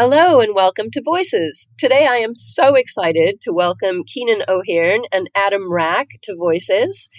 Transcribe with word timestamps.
Hello 0.00 0.38
and 0.38 0.54
welcome 0.54 0.92
to 0.92 1.02
Voices. 1.04 1.68
Today 1.76 2.06
I 2.08 2.18
am 2.18 2.36
so 2.36 2.76
excited 2.76 3.40
to 3.40 3.52
welcome 3.52 4.04
Keenan 4.06 4.44
O'Hern 4.46 5.00
and 5.10 5.28
Adam 5.34 5.68
Rack 5.68 6.06
to 6.22 6.36
Voices. 6.36 7.10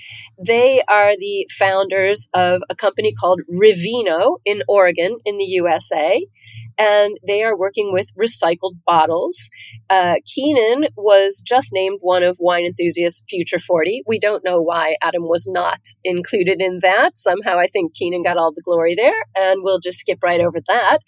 They 0.42 0.82
are 0.88 1.18
the 1.18 1.46
founders 1.60 2.30
of 2.34 2.62
a 2.70 2.78
company 2.78 3.14
called 3.14 3.42
Revino 3.54 4.38
in 4.46 4.64
Oregon 4.70 5.18
in 5.26 5.38
the 5.38 5.44
USA, 5.44 6.26
and 6.78 7.18
they 7.28 7.44
are 7.44 7.58
working 7.58 7.92
with 7.92 8.16
recycled 8.16 8.78
bottles. 8.86 9.50
Uh, 9.90 10.16
Keenan 10.26 10.88
was 10.96 11.44
just 11.46 11.72
named 11.74 11.98
one 12.00 12.24
of 12.24 12.38
Wine 12.40 12.64
Enthusiast's 12.64 13.26
Future 13.28 13.60
40. 13.60 14.04
We 14.08 14.22
don't 14.22 14.46
know 14.46 14.62
why 14.62 14.96
Adam 15.02 15.24
was 15.24 15.50
not 15.52 15.80
included 16.06 16.62
in 16.62 16.80
that. 16.82 17.18
Somehow 17.18 17.60
I 17.60 17.68
think 17.68 17.94
Keenan 17.94 18.24
got 18.24 18.38
all 18.38 18.54
the 18.54 18.64
glory 18.64 18.96
there, 18.96 19.20
and 19.36 19.64
we'll 19.64 19.82
just 19.82 20.00
skip 20.00 20.20
right 20.24 20.40
over 20.40 20.60
that. 20.70 21.00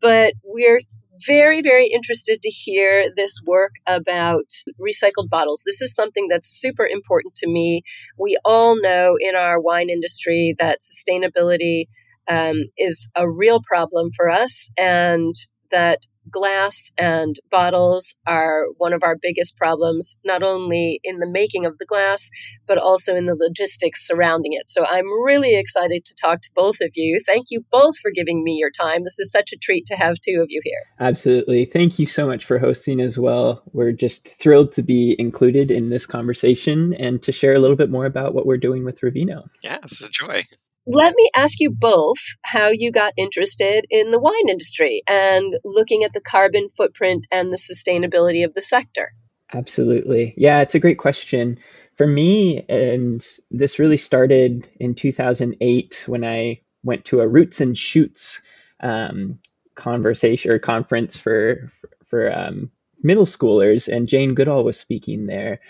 But 0.00 0.34
we're 0.44 0.82
very, 1.26 1.62
very 1.62 1.88
interested 1.88 2.42
to 2.42 2.50
hear 2.50 3.10
this 3.16 3.40
work 3.46 3.72
about 3.86 4.46
recycled 4.80 5.28
bottles. 5.30 5.62
This 5.64 5.80
is 5.80 5.94
something 5.94 6.26
that's 6.28 6.48
super 6.48 6.86
important 6.86 7.34
to 7.36 7.48
me. 7.48 7.82
We 8.18 8.38
all 8.44 8.80
know 8.80 9.16
in 9.20 9.34
our 9.34 9.60
wine 9.60 9.88
industry 9.90 10.54
that 10.58 10.78
sustainability 10.80 11.84
um, 12.28 12.64
is 12.76 13.08
a 13.14 13.30
real 13.30 13.60
problem 13.66 14.10
for 14.16 14.28
us, 14.28 14.68
and 14.76 15.34
that 15.70 16.06
glass 16.30 16.92
and 16.98 17.36
bottles 17.50 18.16
are 18.26 18.66
one 18.78 18.92
of 18.92 19.02
our 19.02 19.16
biggest 19.20 19.56
problems, 19.56 20.16
not 20.24 20.42
only 20.42 21.00
in 21.04 21.18
the 21.18 21.26
making 21.26 21.66
of 21.66 21.78
the 21.78 21.86
glass, 21.86 22.30
but 22.66 22.78
also 22.78 23.14
in 23.14 23.26
the 23.26 23.36
logistics 23.36 24.06
surrounding 24.06 24.52
it. 24.52 24.68
So 24.68 24.84
I'm 24.84 25.06
really 25.24 25.56
excited 25.56 26.04
to 26.04 26.14
talk 26.14 26.42
to 26.42 26.50
both 26.54 26.80
of 26.80 26.90
you. 26.94 27.20
Thank 27.24 27.46
you 27.50 27.64
both 27.70 27.98
for 27.98 28.10
giving 28.10 28.42
me 28.42 28.56
your 28.58 28.70
time. 28.70 29.04
This 29.04 29.18
is 29.18 29.30
such 29.30 29.52
a 29.52 29.56
treat 29.56 29.86
to 29.86 29.94
have 29.94 30.14
two 30.20 30.40
of 30.42 30.46
you 30.48 30.60
here. 30.64 30.80
Absolutely. 31.00 31.64
Thank 31.64 31.98
you 31.98 32.06
so 32.06 32.26
much 32.26 32.44
for 32.44 32.58
hosting 32.58 33.00
as 33.00 33.18
well. 33.18 33.62
We're 33.72 33.92
just 33.92 34.28
thrilled 34.38 34.72
to 34.72 34.82
be 34.82 35.16
included 35.18 35.70
in 35.70 35.90
this 35.90 36.06
conversation 36.06 36.94
and 36.94 37.22
to 37.22 37.32
share 37.32 37.54
a 37.54 37.60
little 37.60 37.76
bit 37.76 37.90
more 37.90 38.06
about 38.06 38.34
what 38.34 38.46
we're 38.46 38.56
doing 38.56 38.84
with 38.84 39.00
Revino. 39.00 39.44
Yeah, 39.62 39.78
it's 39.82 40.00
a 40.00 40.08
joy 40.08 40.42
let 40.86 41.14
me 41.16 41.30
ask 41.34 41.58
you 41.58 41.70
both 41.70 42.18
how 42.42 42.68
you 42.68 42.92
got 42.92 43.12
interested 43.16 43.84
in 43.90 44.12
the 44.12 44.20
wine 44.20 44.48
industry 44.48 45.02
and 45.08 45.56
looking 45.64 46.04
at 46.04 46.12
the 46.12 46.20
carbon 46.20 46.68
footprint 46.76 47.26
and 47.32 47.52
the 47.52 47.58
sustainability 47.58 48.44
of 48.44 48.54
the 48.54 48.62
sector. 48.62 49.12
Absolutely. 49.52 50.34
Yeah, 50.36 50.60
it's 50.60 50.74
a 50.74 50.80
great 50.80 50.98
question. 50.98 51.58
For 51.96 52.06
me, 52.06 52.64
and 52.68 53.26
this 53.50 53.78
really 53.78 53.96
started 53.96 54.68
in 54.78 54.94
2008 54.94 56.04
when 56.06 56.24
I 56.24 56.60
went 56.84 57.04
to 57.06 57.20
a 57.20 57.28
Roots 57.28 57.60
and 57.60 57.76
Shoots 57.76 58.42
um, 58.80 59.38
conversation 59.74 60.52
or 60.52 60.58
conference 60.58 61.18
for 61.18 61.72
for 62.06 62.32
um, 62.32 62.70
middle 63.02 63.24
schoolers, 63.24 63.88
and 63.88 64.08
Jane 64.08 64.34
Goodall 64.34 64.62
was 64.62 64.78
speaking 64.78 65.26
there, 65.26 65.60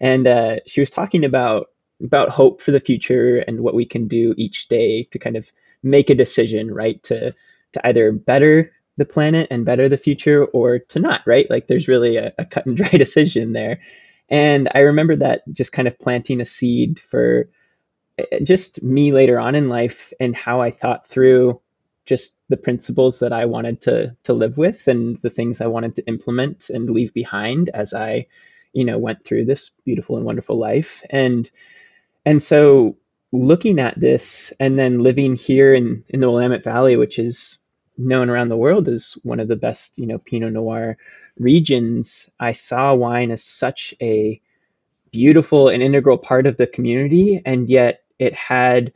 and 0.00 0.26
uh, 0.26 0.56
she 0.66 0.80
was 0.80 0.90
talking 0.90 1.24
about 1.24 1.68
about 2.02 2.30
hope 2.30 2.60
for 2.60 2.72
the 2.72 2.80
future 2.80 3.38
and 3.38 3.60
what 3.60 3.74
we 3.74 3.86
can 3.86 4.08
do 4.08 4.34
each 4.36 4.68
day 4.68 5.04
to 5.04 5.18
kind 5.18 5.36
of 5.36 5.50
make 5.82 6.10
a 6.10 6.14
decision, 6.14 6.72
right? 6.72 7.02
To 7.04 7.34
to 7.72 7.86
either 7.86 8.12
better 8.12 8.72
the 8.96 9.04
planet 9.04 9.48
and 9.50 9.64
better 9.64 9.88
the 9.88 9.98
future 9.98 10.44
or 10.46 10.78
to 10.78 10.98
not, 10.98 11.22
right? 11.26 11.48
Like 11.50 11.66
there's 11.66 11.88
really 11.88 12.16
a, 12.16 12.32
a 12.38 12.44
cut 12.44 12.66
and 12.66 12.76
dry 12.76 12.88
decision 12.92 13.52
there. 13.52 13.80
And 14.28 14.68
I 14.74 14.80
remember 14.80 15.16
that 15.16 15.42
just 15.52 15.72
kind 15.72 15.86
of 15.86 15.98
planting 15.98 16.40
a 16.40 16.44
seed 16.44 16.98
for 16.98 17.48
eh, 18.18 18.40
just 18.42 18.82
me 18.82 19.12
later 19.12 19.38
on 19.38 19.54
in 19.54 19.68
life 19.68 20.12
and 20.20 20.34
how 20.34 20.60
I 20.60 20.70
thought 20.70 21.06
through 21.06 21.60
just 22.06 22.34
the 22.48 22.56
principles 22.56 23.18
that 23.18 23.32
I 23.32 23.46
wanted 23.46 23.80
to 23.82 24.16
to 24.24 24.32
live 24.32 24.58
with 24.58 24.86
and 24.88 25.20
the 25.22 25.30
things 25.30 25.60
I 25.60 25.66
wanted 25.66 25.96
to 25.96 26.06
implement 26.06 26.70
and 26.70 26.88
leave 26.88 27.12
behind 27.12 27.68
as 27.70 27.92
I, 27.94 28.26
you 28.72 28.84
know, 28.84 28.98
went 28.98 29.24
through 29.24 29.44
this 29.46 29.70
beautiful 29.84 30.16
and 30.16 30.24
wonderful 30.24 30.58
life. 30.58 31.02
And 31.10 31.50
and 32.26 32.42
so 32.42 32.96
looking 33.32 33.78
at 33.78 33.98
this 33.98 34.52
and 34.60 34.78
then 34.78 35.02
living 35.02 35.36
here 35.36 35.72
in, 35.74 36.04
in 36.08 36.20
the 36.20 36.28
Willamette 36.28 36.64
Valley, 36.64 36.96
which 36.96 37.18
is 37.18 37.58
known 37.96 38.28
around 38.28 38.48
the 38.48 38.56
world 38.56 38.88
as 38.88 39.16
one 39.22 39.40
of 39.40 39.48
the 39.48 39.56
best, 39.56 39.96
you 39.98 40.06
know, 40.06 40.18
Pinot 40.18 40.52
Noir 40.52 40.98
regions, 41.38 42.28
I 42.40 42.52
saw 42.52 42.94
wine 42.94 43.30
as 43.30 43.42
such 43.42 43.94
a 44.02 44.40
beautiful 45.12 45.68
and 45.68 45.82
integral 45.82 46.18
part 46.18 46.46
of 46.46 46.56
the 46.56 46.66
community, 46.66 47.40
and 47.46 47.68
yet 47.68 48.02
it 48.18 48.34
had, 48.34 48.92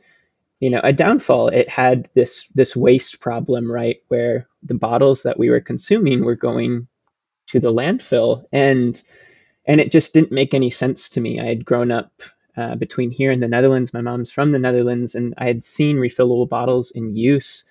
you 0.59 0.69
know, 0.69 0.81
a 0.83 0.93
downfall. 0.93 1.47
It 1.47 1.69
had 1.69 2.09
this 2.13 2.47
this 2.53 2.75
waste 2.75 3.19
problem, 3.19 3.71
right, 3.71 3.97
where 4.09 4.47
the 4.63 4.75
bottles 4.75 5.23
that 5.23 5.39
we 5.39 5.49
were 5.49 5.61
consuming 5.61 6.23
were 6.23 6.35
going 6.35 6.87
to 7.47 7.59
the 7.59 7.73
landfill, 7.73 8.43
and 8.51 9.01
and 9.65 9.79
it 9.81 9.91
just 9.91 10.13
didn't 10.13 10.31
make 10.31 10.53
any 10.53 10.69
sense 10.69 11.09
to 11.09 11.21
me. 11.21 11.39
I 11.39 11.45
had 11.45 11.65
grown 11.65 11.91
up 11.91 12.11
uh, 12.57 12.75
between 12.75 13.11
here 13.11 13.31
and 13.31 13.41
the 13.41 13.47
Netherlands. 13.47 13.93
My 13.93 14.01
mom's 14.01 14.31
from 14.31 14.51
the 14.51 14.59
Netherlands, 14.59 15.15
and 15.15 15.33
I 15.37 15.45
had 15.45 15.63
seen 15.63 15.97
refillable 15.97 16.49
bottles 16.49 16.91
in 16.91 17.15
use, 17.15 17.65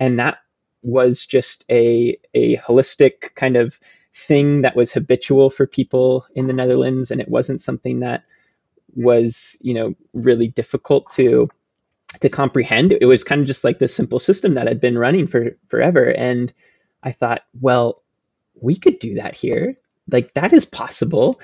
and 0.00 0.18
that 0.18 0.38
was 0.82 1.24
just 1.24 1.64
a 1.70 2.18
a 2.34 2.56
holistic 2.56 3.34
kind 3.34 3.56
of 3.56 3.78
thing 4.14 4.62
that 4.62 4.76
was 4.76 4.92
habitual 4.92 5.50
for 5.50 5.66
people 5.66 6.26
in 6.34 6.46
the 6.46 6.52
Netherlands, 6.52 7.10
and 7.10 7.20
it 7.20 7.28
wasn't 7.28 7.60
something 7.60 8.00
that 8.00 8.24
was 8.94 9.56
you 9.60 9.74
know 9.74 9.94
really 10.12 10.48
difficult 10.48 11.10
to 11.12 11.48
to 12.20 12.28
comprehend. 12.28 12.92
It 13.00 13.06
was 13.06 13.24
kind 13.24 13.40
of 13.40 13.46
just 13.46 13.64
like 13.64 13.78
this 13.78 13.94
simple 13.94 14.18
system 14.18 14.54
that 14.54 14.66
had 14.66 14.80
been 14.80 14.98
running 14.98 15.26
for 15.26 15.56
forever, 15.68 16.10
and 16.10 16.52
I 17.02 17.12
thought, 17.12 17.42
well, 17.60 18.02
we 18.60 18.76
could 18.76 18.98
do 18.98 19.14
that 19.14 19.34
here. 19.34 19.76
Like 20.10 20.34
that 20.34 20.52
is 20.52 20.64
possible. 20.64 21.40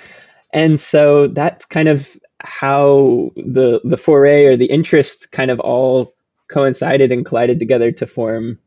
And 0.53 0.81
so 0.81 1.29
that's 1.29 1.65
kind 1.67 1.89
of 1.89 2.17
how 2.41 3.31
the 3.37 3.81
the 3.85 3.97
foray 3.97 4.47
or 4.47 4.57
the 4.57 4.67
interest 4.67 5.31
kind 5.33 5.51
of 5.51 5.61
all 5.61 6.15
coincided 6.51 7.13
and 7.13 7.27
collided 7.27 7.59
together 7.59 7.93
to 7.93 8.07
form, 8.07 8.59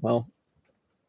well, 0.00 0.28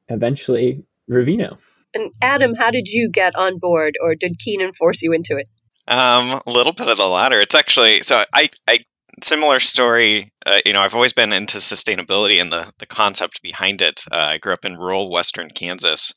eventually 0.10 0.84
Revino. 1.10 1.58
And 1.94 2.12
Adam, 2.22 2.54
how 2.56 2.72
did 2.72 2.88
you 2.88 3.10
get 3.12 3.36
on 3.36 3.58
board, 3.58 3.96
or 4.02 4.16
did 4.16 4.40
Keenan 4.40 4.74
force 4.74 5.02
you 5.02 5.12
into 5.14 5.38
it? 5.38 5.50
Um, 5.88 6.40
a 6.46 6.52
little 6.52 6.74
bit 6.74 6.88
of 6.88 6.98
the 6.98 7.08
latter. 7.08 7.42
It's 7.42 7.56
actually 7.56 8.02
so 8.02 8.24
I 8.34 8.50
I 8.68 8.80
similar 9.24 9.60
story. 9.60 10.32
Uh, 10.46 10.60
you 10.66 10.74
know, 10.74 10.82
I've 10.82 10.96
always 10.96 11.14
been 11.14 11.34
into 11.34 11.58
sustainability 11.58 12.42
and 12.42 12.52
the 12.52 12.72
the 12.80 12.86
concept 12.86 13.42
behind 13.42 13.82
it. 13.82 14.02
Uh, 14.12 14.16
I 14.16 14.38
grew 14.38 14.54
up 14.54 14.66
in 14.66 14.78
rural 14.78 15.10
western 15.12 15.50
Kansas, 15.50 16.14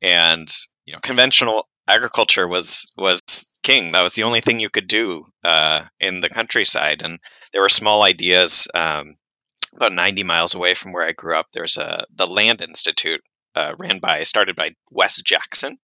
and 0.00 0.48
you 0.86 0.92
know, 0.92 1.00
conventional 1.00 1.68
agriculture 1.88 2.46
was 2.46 2.86
was 2.96 3.20
king. 3.62 3.92
That 3.92 4.02
was 4.02 4.14
the 4.14 4.22
only 4.22 4.40
thing 4.40 4.60
you 4.60 4.70
could 4.70 4.88
do 4.88 5.24
uh, 5.44 5.84
in 5.98 6.20
the 6.20 6.28
countryside, 6.28 7.02
and 7.02 7.18
there 7.52 7.62
were 7.62 7.68
small 7.68 8.02
ideas. 8.02 8.68
Um, 8.74 9.14
about 9.76 9.92
90 9.92 10.24
miles 10.24 10.54
away 10.54 10.74
from 10.74 10.92
where 10.92 11.06
I 11.06 11.12
grew 11.12 11.36
up, 11.36 11.46
there's 11.52 11.76
a 11.76 12.04
the 12.14 12.26
Land 12.26 12.60
Institute 12.60 13.20
uh, 13.54 13.74
ran 13.78 13.98
by 13.98 14.22
started 14.22 14.56
by 14.56 14.74
Wes 14.90 15.20
Jackson, 15.22 15.78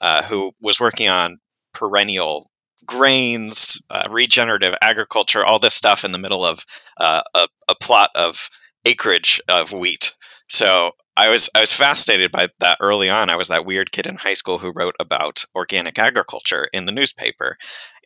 uh, 0.00 0.22
who 0.22 0.52
was 0.60 0.80
working 0.80 1.08
on 1.08 1.38
perennial 1.72 2.46
grains, 2.86 3.80
uh, 3.90 4.06
regenerative 4.10 4.74
agriculture, 4.82 5.44
all 5.44 5.58
this 5.58 5.74
stuff 5.74 6.04
in 6.04 6.12
the 6.12 6.18
middle 6.18 6.44
of 6.44 6.64
uh, 6.98 7.22
a, 7.34 7.48
a 7.68 7.74
plot 7.74 8.10
of 8.14 8.48
acreage 8.84 9.40
of 9.48 9.72
wheat. 9.72 10.14
So 10.48 10.92
I 11.16 11.28
was 11.28 11.48
I 11.54 11.60
was 11.60 11.72
fascinated 11.72 12.32
by 12.32 12.48
that 12.60 12.78
early 12.80 13.08
on. 13.08 13.30
I 13.30 13.36
was 13.36 13.48
that 13.48 13.66
weird 13.66 13.92
kid 13.92 14.06
in 14.06 14.16
high 14.16 14.34
school 14.34 14.58
who 14.58 14.72
wrote 14.74 14.96
about 14.98 15.44
organic 15.54 15.98
agriculture 15.98 16.68
in 16.72 16.86
the 16.86 16.92
newspaper, 16.92 17.56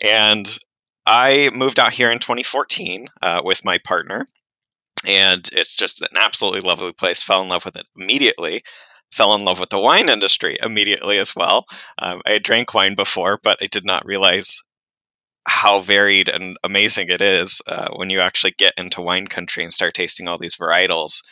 and 0.02 0.58
I 1.06 1.50
moved 1.54 1.80
out 1.80 1.92
here 1.92 2.10
in 2.10 2.18
2014 2.18 3.08
uh, 3.22 3.40
with 3.42 3.64
my 3.64 3.78
partner, 3.78 4.26
and 5.06 5.48
it's 5.52 5.74
just 5.74 6.02
an 6.02 6.16
absolutely 6.16 6.60
lovely 6.60 6.92
place. 6.92 7.22
Fell 7.22 7.42
in 7.42 7.48
love 7.48 7.64
with 7.64 7.76
it 7.76 7.86
immediately. 7.96 8.62
Fell 9.10 9.34
in 9.34 9.44
love 9.44 9.58
with 9.58 9.70
the 9.70 9.80
wine 9.80 10.10
industry 10.10 10.58
immediately 10.62 11.16
as 11.16 11.34
well. 11.34 11.64
Um, 11.98 12.20
I 12.26 12.32
had 12.32 12.42
drank 12.42 12.74
wine 12.74 12.94
before, 12.94 13.40
but 13.42 13.56
I 13.62 13.68
did 13.68 13.86
not 13.86 14.04
realize 14.04 14.60
how 15.46 15.80
varied 15.80 16.28
and 16.28 16.58
amazing 16.62 17.08
it 17.08 17.22
is 17.22 17.62
uh, 17.66 17.88
when 17.96 18.10
you 18.10 18.20
actually 18.20 18.54
get 18.58 18.74
into 18.76 19.00
wine 19.00 19.26
country 19.26 19.62
and 19.62 19.72
start 19.72 19.94
tasting 19.94 20.28
all 20.28 20.36
these 20.36 20.58
varietals 20.58 21.22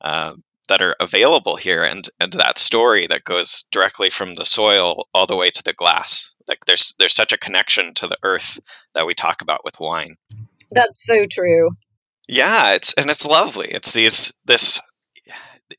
uh, 0.00 0.34
that 0.68 0.82
are 0.82 0.96
available 1.00 1.56
here, 1.56 1.84
and 1.84 2.08
and 2.20 2.32
that 2.34 2.58
story 2.58 3.06
that 3.06 3.24
goes 3.24 3.64
directly 3.70 4.10
from 4.10 4.34
the 4.34 4.44
soil 4.44 5.08
all 5.14 5.26
the 5.26 5.36
way 5.36 5.50
to 5.50 5.62
the 5.62 5.72
glass. 5.72 6.34
Like 6.48 6.64
there's 6.66 6.94
there's 6.98 7.14
such 7.14 7.32
a 7.32 7.38
connection 7.38 7.94
to 7.94 8.06
the 8.06 8.18
earth 8.22 8.58
that 8.94 9.06
we 9.06 9.14
talk 9.14 9.42
about 9.42 9.64
with 9.64 9.80
wine. 9.80 10.14
That's 10.70 11.04
so 11.04 11.26
true. 11.30 11.70
Yeah, 12.28 12.74
it's 12.74 12.94
and 12.94 13.10
it's 13.10 13.26
lovely. 13.26 13.68
It's 13.68 13.92
these 13.92 14.32
this 14.44 14.80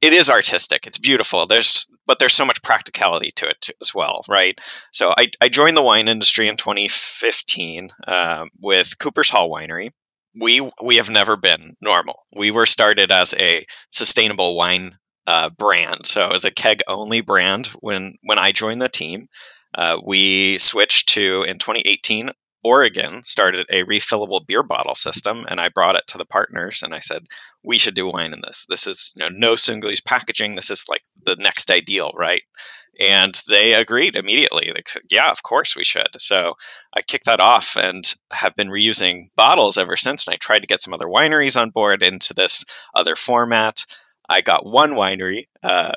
it 0.02 0.14
is 0.14 0.30
artistic. 0.30 0.88
It's 0.88 0.98
beautiful. 0.98 1.46
There's 1.46 1.90
but 2.06 2.20
there's 2.20 2.34
so 2.34 2.46
much 2.46 2.62
practicality 2.62 3.32
to 3.32 3.50
it 3.50 3.62
too, 3.62 3.74
as 3.82 3.94
well, 3.94 4.22
right? 4.30 4.60
So 4.92 5.14
I, 5.18 5.30
I 5.42 5.50
joined 5.50 5.78
the 5.78 5.82
wine 5.82 6.08
industry 6.08 6.48
in 6.48 6.58
2015 6.58 7.90
uh, 8.08 8.46
with 8.60 8.98
Cooper's 9.00 9.30
Hall 9.30 9.50
Winery. 9.50 9.92
We 10.40 10.70
we 10.84 10.98
have 10.98 11.10
never 11.10 11.38
been 11.38 11.76
normal. 11.82 12.24
We 12.36 12.52
were 12.52 12.66
started 12.66 13.12
as 13.12 13.34
a 13.38 13.66
sustainable 13.92 14.56
wine 14.56 14.98
uh, 15.28 15.50
brand, 15.50 16.06
so 16.06 16.30
was 16.30 16.46
a 16.46 16.52
keg 16.52 16.82
only 16.88 17.22
brand 17.22 17.68
when 17.80 18.16
when 18.24 18.40
I 18.40 18.52
joined 18.52 18.82
the 18.82 18.90
team. 18.90 19.28
Uh, 19.74 20.00
we 20.04 20.58
switched 20.58 21.10
to 21.10 21.44
in 21.44 21.58
2018 21.58 22.32
Oregon 22.66 23.24
started 23.24 23.68
a 23.70 23.84
refillable 23.84 24.46
beer 24.46 24.64
bottle 24.64 24.96
system, 24.96 25.46
and 25.48 25.62
I 25.62 25.70
brought 25.70 25.96
it 25.96 26.08
to 26.08 26.18
the 26.18 26.26
partners, 26.26 26.82
and 26.82 26.96
I 26.96 27.00
said, 27.00 27.28
"We 27.64 27.78
should 27.78 27.94
do 27.94 28.08
wine 28.08 28.34
in 28.34 28.42
this. 28.42 28.66
This 28.68 28.88
is 28.88 29.12
you 29.16 29.20
know, 29.20 29.30
no 29.30 29.56
single-use 29.56 30.02
packaging. 30.02 30.56
This 30.56 30.72
is 30.72 30.86
like 30.90 31.04
the 31.24 31.36
next 31.36 31.70
ideal, 31.70 32.12
right?" 32.16 32.42
And 33.00 33.40
they 33.48 33.74
agreed 33.74 34.16
immediately. 34.16 34.72
Said, 34.88 35.04
"Yeah, 35.10 35.30
of 35.32 35.44
course 35.44 35.76
we 35.76 35.84
should." 35.84 36.10
So 36.20 36.56
I 36.96 37.02
kicked 37.02 37.26
that 37.26 37.40
off 37.40 37.76
and 37.76 38.04
have 38.32 38.56
been 38.56 38.70
reusing 38.70 39.26
bottles 39.36 39.78
ever 39.78 39.96
since. 39.96 40.28
And 40.28 40.34
I 40.34 40.38
tried 40.38 40.60
to 40.60 40.68
get 40.68 40.82
some 40.82 40.94
other 40.94 41.08
wineries 41.08 41.60
on 41.60 41.72
board 41.72 42.04
into 42.04 42.34
this 42.34 42.64
other 42.94 43.16
format. 43.16 43.86
I 44.30 44.42
got 44.42 44.66
one 44.66 44.92
winery, 44.92 45.46
uh, 45.62 45.92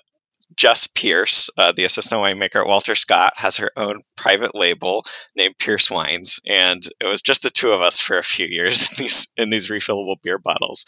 Jess 0.58 0.88
Pierce, 0.88 1.48
uh, 1.56 1.72
the 1.72 1.84
assistant 1.84 2.20
winemaker 2.20 2.60
at 2.60 2.66
Walter 2.66 2.94
Scott, 2.96 3.34
has 3.36 3.56
her 3.58 3.70
own 3.76 4.00
private 4.16 4.54
label 4.54 5.04
named 5.36 5.56
Pierce 5.58 5.90
Wines, 5.90 6.40
and 6.46 6.82
it 7.00 7.06
was 7.06 7.22
just 7.22 7.42
the 7.42 7.50
two 7.50 7.70
of 7.70 7.80
us 7.80 8.00
for 8.00 8.18
a 8.18 8.24
few 8.24 8.46
years 8.46 8.80
in 8.98 9.04
these 9.04 9.28
in 9.36 9.50
these 9.50 9.70
refillable 9.70 10.20
beer 10.20 10.38
bottles. 10.38 10.84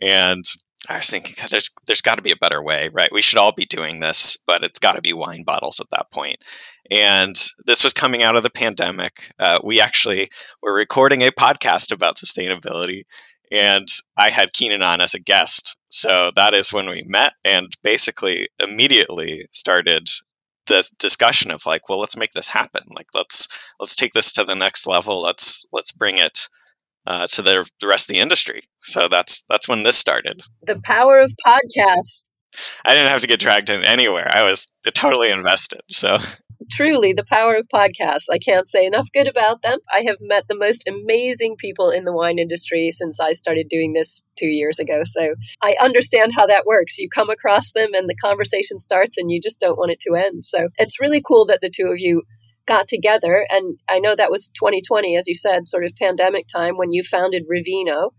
And 0.00 0.44
I 0.88 0.98
was 0.98 1.08
thinking, 1.08 1.34
there's 1.50 1.70
there's 1.86 2.00
got 2.00 2.16
to 2.16 2.22
be 2.22 2.32
a 2.32 2.36
better 2.36 2.62
way, 2.62 2.90
right? 2.92 3.12
We 3.12 3.22
should 3.22 3.38
all 3.38 3.52
be 3.52 3.66
doing 3.66 4.00
this, 4.00 4.36
but 4.46 4.64
it's 4.64 4.78
got 4.78 4.96
to 4.96 5.02
be 5.02 5.12
wine 5.12 5.42
bottles 5.44 5.80
at 5.80 5.90
that 5.90 6.10
point. 6.10 6.38
And 6.90 7.34
this 7.64 7.82
was 7.82 7.92
coming 7.92 8.22
out 8.22 8.36
of 8.36 8.42
the 8.42 8.50
pandemic. 8.50 9.32
Uh, 9.38 9.58
we 9.64 9.80
actually 9.80 10.30
were 10.62 10.74
recording 10.74 11.22
a 11.22 11.30
podcast 11.30 11.92
about 11.92 12.16
sustainability, 12.16 13.04
and 13.50 13.88
I 14.16 14.30
had 14.30 14.52
Keenan 14.52 14.82
on 14.82 15.00
as 15.00 15.14
a 15.14 15.20
guest. 15.20 15.76
So 15.88 16.32
that 16.36 16.54
is 16.54 16.72
when 16.72 16.88
we 16.88 17.02
met 17.06 17.34
and 17.44 17.68
basically 17.82 18.48
immediately 18.58 19.46
started 19.52 20.08
the 20.66 20.88
discussion 20.98 21.50
of 21.50 21.66
like, 21.66 21.88
well, 21.88 22.00
let's 22.00 22.16
make 22.16 22.32
this 22.32 22.48
happen. 22.48 22.82
Like, 22.90 23.08
let's 23.14 23.48
let's 23.78 23.96
take 23.96 24.12
this 24.12 24.32
to 24.34 24.44
the 24.44 24.54
next 24.54 24.86
level. 24.86 25.22
Let's 25.22 25.64
let's 25.72 25.92
bring 25.92 26.18
it 26.18 26.48
uh, 27.06 27.26
to 27.28 27.42
the, 27.42 27.68
the 27.80 27.86
rest 27.86 28.08
of 28.08 28.14
the 28.14 28.20
industry. 28.20 28.62
So 28.82 29.08
that's 29.08 29.42
that's 29.48 29.68
when 29.68 29.82
this 29.82 29.96
started. 29.96 30.42
The 30.62 30.80
power 30.82 31.18
of 31.18 31.32
podcasts. 31.46 32.24
I 32.84 32.94
didn't 32.94 33.10
have 33.10 33.20
to 33.22 33.26
get 33.26 33.40
dragged 33.40 33.68
in 33.68 33.82
anywhere. 33.82 34.30
I 34.32 34.42
was 34.42 34.68
totally 34.94 35.30
invested. 35.30 35.80
So 35.88 36.18
truly 36.70 37.12
the 37.12 37.24
power 37.24 37.56
of 37.56 37.68
podcasts. 37.68 38.26
I 38.32 38.38
can't 38.38 38.68
say 38.68 38.86
enough 38.86 39.08
good 39.12 39.28
about 39.28 39.62
them. 39.62 39.78
I 39.94 40.02
have 40.06 40.16
met 40.20 40.44
the 40.48 40.56
most 40.56 40.88
amazing 40.88 41.56
people 41.58 41.90
in 41.90 42.04
the 42.04 42.12
wine 42.12 42.38
industry 42.38 42.90
since 42.90 43.20
I 43.20 43.32
started 43.32 43.68
doing 43.68 43.92
this 43.92 44.22
two 44.38 44.46
years 44.46 44.78
ago. 44.78 45.02
So 45.04 45.34
I 45.62 45.76
understand 45.80 46.32
how 46.34 46.46
that 46.46 46.66
works. 46.66 46.98
You 46.98 47.08
come 47.14 47.30
across 47.30 47.72
them 47.72 47.90
and 47.94 48.08
the 48.08 48.16
conversation 48.16 48.78
starts 48.78 49.16
and 49.16 49.30
you 49.30 49.40
just 49.40 49.60
don't 49.60 49.78
want 49.78 49.92
it 49.92 50.00
to 50.00 50.14
end. 50.14 50.44
So 50.44 50.68
it's 50.76 51.00
really 51.00 51.22
cool 51.26 51.46
that 51.46 51.60
the 51.60 51.70
two 51.74 51.86
of 51.86 51.98
you 51.98 52.22
got 52.66 52.88
together. 52.88 53.46
And 53.50 53.78
I 53.88 53.98
know 53.98 54.14
that 54.16 54.30
was 54.30 54.48
2020, 54.50 55.16
as 55.16 55.26
you 55.26 55.34
said, 55.34 55.68
sort 55.68 55.84
of 55.84 55.92
pandemic 56.00 56.46
time 56.46 56.76
when 56.76 56.92
you 56.92 57.02
founded 57.02 57.44
Revino. 57.48 58.10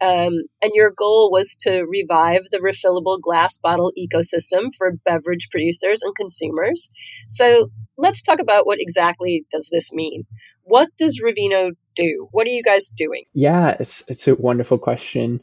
Um, 0.00 0.34
and 0.60 0.72
your 0.74 0.90
goal 0.90 1.30
was 1.30 1.56
to 1.60 1.84
revive 1.88 2.42
the 2.50 2.58
refillable 2.58 3.20
glass 3.20 3.56
bottle 3.58 3.92
ecosystem 3.98 4.70
for 4.76 4.92
beverage 5.04 5.48
producers 5.50 6.02
and 6.02 6.14
consumers. 6.16 6.90
So 7.28 7.70
let's 7.96 8.22
talk 8.22 8.40
about 8.40 8.66
what 8.66 8.78
exactly 8.80 9.46
does 9.50 9.68
this 9.72 9.92
mean. 9.92 10.24
What 10.64 10.88
does 10.96 11.20
Revino 11.20 11.70
do? 11.94 12.28
What 12.32 12.46
are 12.46 12.50
you 12.50 12.62
guys 12.62 12.88
doing? 12.88 13.24
Yeah, 13.34 13.76
it's, 13.78 14.02
it's 14.08 14.28
a 14.28 14.34
wonderful 14.34 14.78
question. 14.78 15.40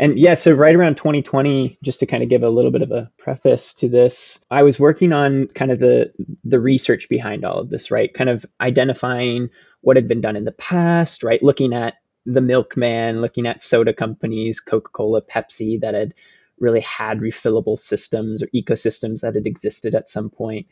And 0.00 0.18
yeah, 0.18 0.32
so 0.32 0.52
right 0.54 0.74
around 0.74 0.96
2020, 0.96 1.78
just 1.82 2.00
to 2.00 2.06
kind 2.06 2.22
of 2.22 2.30
give 2.30 2.42
a 2.42 2.48
little 2.48 2.70
bit 2.70 2.80
of 2.80 2.90
a 2.90 3.10
preface 3.18 3.74
to 3.74 3.88
this, 3.88 4.40
I 4.50 4.62
was 4.62 4.80
working 4.80 5.12
on 5.12 5.48
kind 5.48 5.70
of 5.70 5.78
the 5.78 6.10
the 6.42 6.58
research 6.58 7.06
behind 7.10 7.44
all 7.44 7.58
of 7.58 7.68
this, 7.68 7.90
right? 7.90 8.12
Kind 8.12 8.30
of 8.30 8.46
identifying 8.62 9.50
what 9.82 9.98
had 9.98 10.08
been 10.08 10.22
done 10.22 10.36
in 10.36 10.46
the 10.46 10.52
past, 10.52 11.22
right? 11.22 11.42
Looking 11.42 11.74
at 11.74 11.96
the 12.24 12.40
milkman, 12.40 13.20
looking 13.20 13.46
at 13.46 13.62
soda 13.62 13.92
companies, 13.92 14.58
Coca-Cola, 14.58 15.20
Pepsi 15.20 15.78
that 15.82 15.94
had 15.94 16.14
really 16.58 16.80
had 16.80 17.18
refillable 17.20 17.78
systems 17.78 18.42
or 18.42 18.46
ecosystems 18.54 19.20
that 19.20 19.34
had 19.34 19.46
existed 19.46 19.94
at 19.94 20.08
some 20.08 20.30
point 20.30 20.66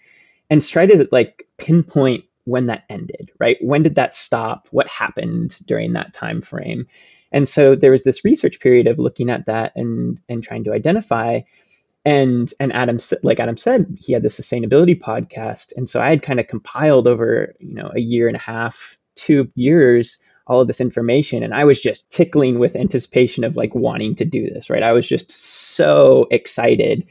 and 0.49 0.67
try 0.67 0.87
to 0.87 1.07
like 1.13 1.47
pinpoint 1.59 2.25
when 2.45 2.67
that 2.67 2.85
ended, 2.89 3.31
right? 3.39 3.59
When 3.61 3.83
did 3.83 3.97
that 3.97 4.15
stop? 4.15 4.69
What 4.71 4.89
happened 4.89 5.59
during 5.67 5.93
that 5.93 6.15
time 6.15 6.41
frame? 6.41 6.87
And 7.33 7.49
so 7.49 7.75
there 7.75 7.93
was 7.93 8.05
this 8.05 8.25
research 8.25 8.61
period 8.61 8.87
of 8.87 8.99
looking 8.99 9.31
at 9.31 9.47
that 9.47 9.73
and 9.77 10.21
and 10.29 10.43
trying 10.43 10.65
to 10.65 10.73
identify. 10.73 11.41
And 12.05 12.53
and 12.59 12.73
Adam 12.73 12.99
like 13.23 13.41
Adam 13.41 13.57
said, 13.57 13.99
he 14.01 14.13
had 14.13 14.23
the 14.23 14.29
sustainability 14.29 14.99
podcast, 14.99 15.73
and 15.77 15.89
so 15.89 16.01
I 16.01 16.09
had 16.11 16.23
kind 16.23 16.41
of 16.41 16.49
compiled 16.49 17.07
over 17.07 17.55
you 17.61 17.75
know 17.75 17.91
a 17.95 18.01
year 18.01 18.29
and 18.29 18.37
a 18.37 18.41
half, 18.41 18.97
two 19.15 19.51
years, 19.57 20.19
all 20.47 20.61
of 20.61 20.69
this 20.69 20.81
information, 20.81 21.43
and 21.43 21.53
I 21.53 21.65
was 21.65 21.81
just 21.81 22.11
tickling 22.11 22.59
with 22.59 22.77
anticipation 22.77 23.45
of 23.45 23.57
like 23.57 23.75
wanting 23.75 24.15
to 24.17 24.25
do 24.25 24.49
this. 24.49 24.71
Right, 24.71 24.83
I 24.83 24.93
was 24.93 25.07
just 25.07 25.31
so 25.31 26.27
excited. 26.31 27.07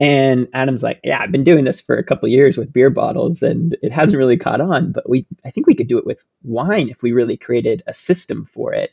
And 0.00 0.48
Adam's 0.52 0.82
like, 0.82 0.98
yeah, 1.04 1.22
I've 1.22 1.30
been 1.30 1.44
doing 1.44 1.64
this 1.64 1.80
for 1.80 1.96
a 1.96 2.02
couple 2.02 2.28
years 2.28 2.58
with 2.58 2.72
beer 2.72 2.90
bottles 2.90 3.40
and 3.40 3.76
it 3.82 3.92
hasn't 3.92 4.16
really 4.16 4.36
caught 4.36 4.60
on, 4.60 4.90
but 4.90 5.08
we 5.08 5.26
I 5.44 5.50
think 5.52 5.68
we 5.68 5.76
could 5.76 5.86
do 5.86 5.98
it 5.98 6.06
with 6.06 6.24
wine 6.42 6.88
if 6.88 7.02
we 7.02 7.12
really 7.12 7.36
created 7.36 7.84
a 7.86 7.94
system 7.94 8.44
for 8.44 8.74
it. 8.74 8.90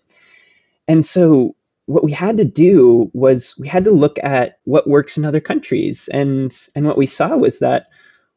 And 0.89 1.05
so 1.05 1.55
what 1.85 2.03
we 2.03 2.11
had 2.11 2.37
to 2.37 2.45
do 2.45 3.09
was 3.13 3.57
we 3.57 3.67
had 3.67 3.85
to 3.85 3.91
look 3.91 4.19
at 4.21 4.59
what 4.65 4.89
works 4.89 5.17
in 5.17 5.23
other 5.23 5.39
countries. 5.39 6.09
And 6.11 6.55
and 6.75 6.85
what 6.85 6.97
we 6.97 7.07
saw 7.07 7.37
was 7.37 7.59
that 7.59 7.87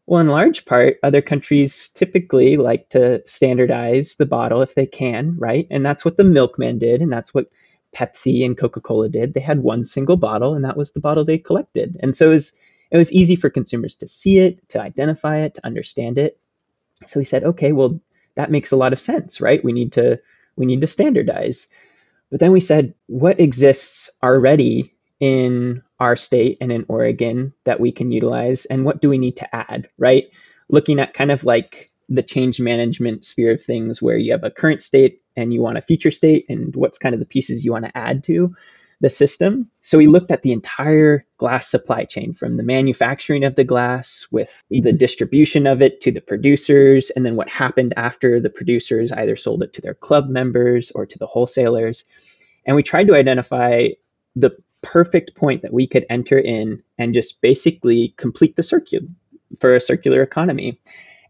well, 0.07 0.21
in 0.21 0.27
large 0.29 0.65
part, 0.65 0.99
other 1.03 1.23
countries 1.23 1.89
typically 1.89 2.57
like 2.57 2.89
to 2.91 3.23
standardize 3.27 4.17
the 4.17 4.27
bottle 4.27 4.61
if 4.61 4.75
they 4.75 4.87
can, 4.87 5.37
right? 5.39 5.67
And 5.71 5.87
that's 5.87 6.05
what 6.05 6.17
the 6.17 6.25
milkman 6.25 6.79
did, 6.79 7.01
and 7.01 7.13
that's 7.13 7.33
what 7.33 7.47
Pepsi 7.95 8.45
and 8.45 8.59
Coca-Cola 8.59 9.09
did. 9.09 9.35
They 9.35 9.41
had 9.41 9.61
one 9.61 9.85
single 9.85 10.17
bottle, 10.17 10.55
and 10.55 10.65
that 10.65 10.77
was 10.77 10.93
the 10.93 11.01
bottle 11.01 11.25
they 11.25 11.39
collected. 11.39 11.97
And 12.01 12.17
so 12.17 12.27
it 12.29 12.35
was, 12.35 12.53
it 12.91 12.97
was 12.97 13.13
easy 13.13 13.37
for 13.37 13.49
consumers 13.49 13.97
to 13.97 14.09
see 14.09 14.39
it, 14.39 14.69
to 14.71 14.81
identify 14.81 15.39
it, 15.39 15.55
to 15.55 15.67
understand 15.67 16.19
it. 16.19 16.39
So 17.07 17.21
we 17.21 17.25
said, 17.25 17.45
okay, 17.45 17.73
well, 17.73 18.01
that 18.35 18.51
makes 18.51 18.73
a 18.73 18.77
lot 18.77 18.93
of 18.93 19.01
sense, 19.01 19.41
right? 19.41 19.65
We 19.65 19.73
need 19.73 19.93
to 19.93 20.21
we 20.57 20.67
need 20.67 20.81
to 20.81 20.87
standardize. 20.87 21.69
But 22.33 22.41
then 22.41 22.51
we 22.51 22.61
said, 22.61 22.95
what 23.09 23.39
exists 23.39 24.09
already 24.23 24.95
in 25.21 25.83
our 26.01 26.17
state 26.17 26.57
and 26.63 26.73
in 26.73 26.87
Oregon 26.89 27.53
that 27.67 27.79
we 27.79 27.93
can 27.93 28.11
utilize, 28.11 28.65
and 28.65 28.87
what 28.87 29.03
do 29.03 29.11
we 29.11 29.19
need 29.19 29.37
to 29.37 29.55
add, 29.55 29.89
right? 29.99 30.25
Looking 30.71 30.99
at 30.99 31.13
kind 31.15 31.31
of 31.31 31.45
like 31.45 31.91
the 32.09 32.23
change 32.23 32.59
management 32.59 33.27
sphere 33.27 33.53
of 33.53 33.63
things 33.63 34.01
where 34.01 34.17
you 34.17 34.33
have 34.33 34.45
a 34.45 34.51
current 34.51 34.83
state 34.83 35.21
and 35.37 35.53
you 35.53 35.61
want 35.61 35.77
a 35.77 35.83
future 35.83 36.11
state, 36.11 36.47
and 36.49 36.75
what's 36.75 36.99
kind 36.99 37.15
of 37.15 37.21
the 37.21 37.27
pieces 37.27 37.67
you 37.67 37.71
want 37.71 37.85
to 37.85 37.97
add 37.97 38.25
to 38.25 38.57
the 39.03 39.11
system. 39.11 39.69
So 39.81 39.99
we 39.99 40.07
looked 40.07 40.31
at 40.31 40.43
the 40.43 40.53
entire 40.53 41.27
glass 41.37 41.69
supply 41.69 42.05
chain 42.05 42.33
from 42.33 42.57
the 42.57 42.63
manufacturing 42.63 43.43
of 43.43 43.57
the 43.57 43.65
glass 43.65 44.29
with 44.31 44.63
the 44.71 44.93
distribution 44.93 45.67
of 45.67 45.83
it 45.83 46.01
to 46.03 46.13
the 46.13 46.21
producers, 46.21 47.11
and 47.11 47.27
then 47.27 47.35
what 47.35 47.49
happened 47.49 47.93
after 47.97 48.41
the 48.41 48.49
producers 48.49 49.11
either 49.13 49.35
sold 49.35 49.63
it 49.65 49.73
to 49.75 49.83
their 49.83 49.95
club 49.95 50.29
members 50.29 50.93
or 50.93 51.05
to 51.05 51.19
the 51.19 51.27
wholesalers. 51.27 52.05
And 52.65 52.77
we 52.77 52.85
tried 52.85 53.09
to 53.09 53.17
identify 53.17 53.89
the 54.37 54.57
perfect 54.83 55.35
point 55.35 55.63
that 55.63 55.73
we 55.73 55.87
could 55.87 56.07
enter 56.09 56.39
in 56.39 56.81
and 56.97 57.13
just 57.13 57.41
basically 57.41 58.15
complete 58.17 58.55
the 58.55 58.63
circuit 58.63 59.03
for 59.59 59.75
a 59.75 59.81
circular 59.81 60.23
economy. 60.23 60.81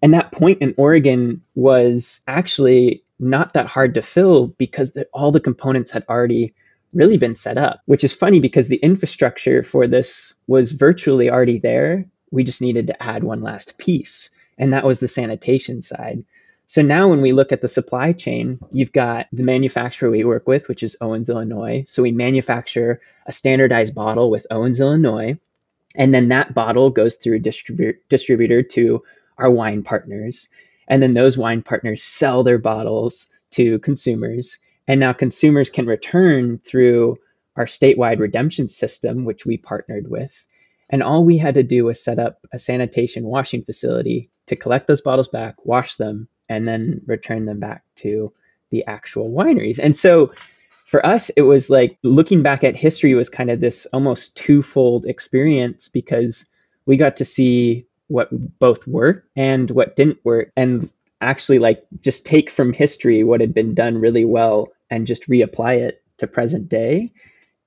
And 0.02 0.12
that 0.12 0.33
point 0.33 0.61
in 0.61 0.75
Oregon 0.76 1.41
was 1.55 2.21
actually 2.29 3.02
not 3.19 3.55
that 3.55 3.67
hard 3.67 3.95
to 3.95 4.02
fill 4.02 4.49
because 4.49 4.93
the, 4.93 5.07
all 5.14 5.33
the 5.33 5.41
components 5.41 5.91
had 5.91 6.05
already 6.09 6.52
really 6.93 7.17
been 7.17 7.35
set 7.35 7.59
up, 7.59 7.81
which 7.87 8.05
is 8.05 8.15
funny 8.15 8.41
because 8.41 8.69
the 8.69 8.77
infrastructure 8.77 9.63
for 9.63 9.87
this 9.87 10.33
was 10.47 10.73
virtually 10.73 11.31
already 11.31 11.59
there. 11.59 12.05
We 12.31 12.45
just 12.45 12.61
needed 12.61 12.87
to 12.89 13.03
add 13.03 13.25
one 13.25 13.43
last 13.43 13.79
piece, 13.79 14.31
and 14.59 14.73
that 14.73 14.85
was 14.85 15.01
the 15.01 15.09
sanitation 15.09 15.83
side. 15.83 16.25
So 16.67 16.81
now 16.81 17.09
when 17.09 17.21
we 17.21 17.33
look 17.33 17.53
at 17.53 17.61
the 17.61 17.69
supply 17.69 18.13
chain, 18.13 18.59
you've 18.71 18.93
got 18.93 19.27
the 19.33 19.43
manufacturer 19.43 20.11
we 20.11 20.25
work 20.25 20.47
with, 20.47 20.69
which 20.69 20.83
is 20.83 20.97
Owens, 21.03 21.29
Illinois. 21.29 21.85
So 21.87 22.03
we 22.03 22.13
manufacture 22.13 23.01
a 23.27 23.33
standardized 23.33 23.95
bottle 23.95 24.31
with 24.31 24.47
Owens, 24.51 24.81
Illinois, 24.81 25.39
and 25.95 26.15
then 26.15 26.29
that 26.29 26.55
bottle 26.55 26.89
goes 26.89 27.17
through 27.17 27.37
a 27.37 27.41
distribu- 27.41 27.99
distributor 28.09 28.63
to 28.63 29.03
our 29.37 29.51
wine 29.51 29.83
partners. 29.83 30.49
And 30.89 31.03
then 31.03 31.15
those 31.15 31.37
wine 31.37 31.63
partners 31.63 32.03
sell 32.03 32.43
their 32.43 32.59
bottles 32.59 33.29
to 33.53 33.79
consumers. 33.81 34.59
And 34.89 35.01
now 35.01 35.12
consumers 35.12 35.71
can 35.71 35.87
return 35.87 36.61
through 36.65 37.19
our 37.57 37.67
statewide 37.67 38.19
redemption 38.19 38.69
system, 38.69 39.25
which 39.25 39.47
we 39.47 39.57
partnered 39.57 40.09
with. 40.11 40.33
And 40.91 41.03
all 41.03 41.25
we 41.25 41.39
had 41.39 41.55
to 41.55 41.62
do 41.62 41.85
was 41.85 42.03
set 42.03 42.19
up 42.19 42.41
a 42.53 42.59
sanitation 42.59 43.25
washing 43.25 43.65
facility 43.65 44.31
to 44.47 44.57
collect 44.57 44.87
those 44.87 45.01
bottles 45.01 45.29
back, 45.29 45.57
wash 45.65 45.97
them, 45.97 46.29
and 46.49 46.67
then 46.67 47.01
return 47.07 47.47
them 47.47 47.61
back 47.61 47.83
to 47.97 48.33
the 48.71 48.85
actual 48.87 49.31
wineries. 49.31 49.79
And 49.79 49.97
so 49.97 50.33
for 50.85 51.05
us, 51.07 51.31
it 51.31 51.43
was 51.43 51.71
like 51.71 51.97
looking 52.03 52.43
back 52.43 52.65
at 52.65 52.77
history 52.77 53.15
was 53.15 53.31
kind 53.31 53.51
of 53.51 53.61
this 53.61 53.87
almost 53.93 54.37
twofold 54.37 55.07
experience 55.07 55.89
because 55.89 56.45
we 56.85 56.97
got 56.97 57.17
to 57.17 57.25
see 57.25 57.87
what 58.09 58.29
both 58.59 58.87
worked 58.87 59.27
and 59.37 59.71
what 59.71 59.97
didn't 59.97 60.19
work 60.25 60.51
and 60.57 60.91
actually 61.23 61.59
like 61.59 61.83
just 62.00 62.26
take 62.26 62.50
from 62.50 62.73
history 62.73 63.25
what 63.25 63.41
had 63.41 63.55
been 63.55 63.75
done 63.75 63.99
really 63.99 64.25
well 64.25 64.69
and 64.91 65.07
just 65.07 65.29
reapply 65.29 65.79
it 65.79 66.02
to 66.19 66.26
present 66.26 66.69
day 66.69 67.12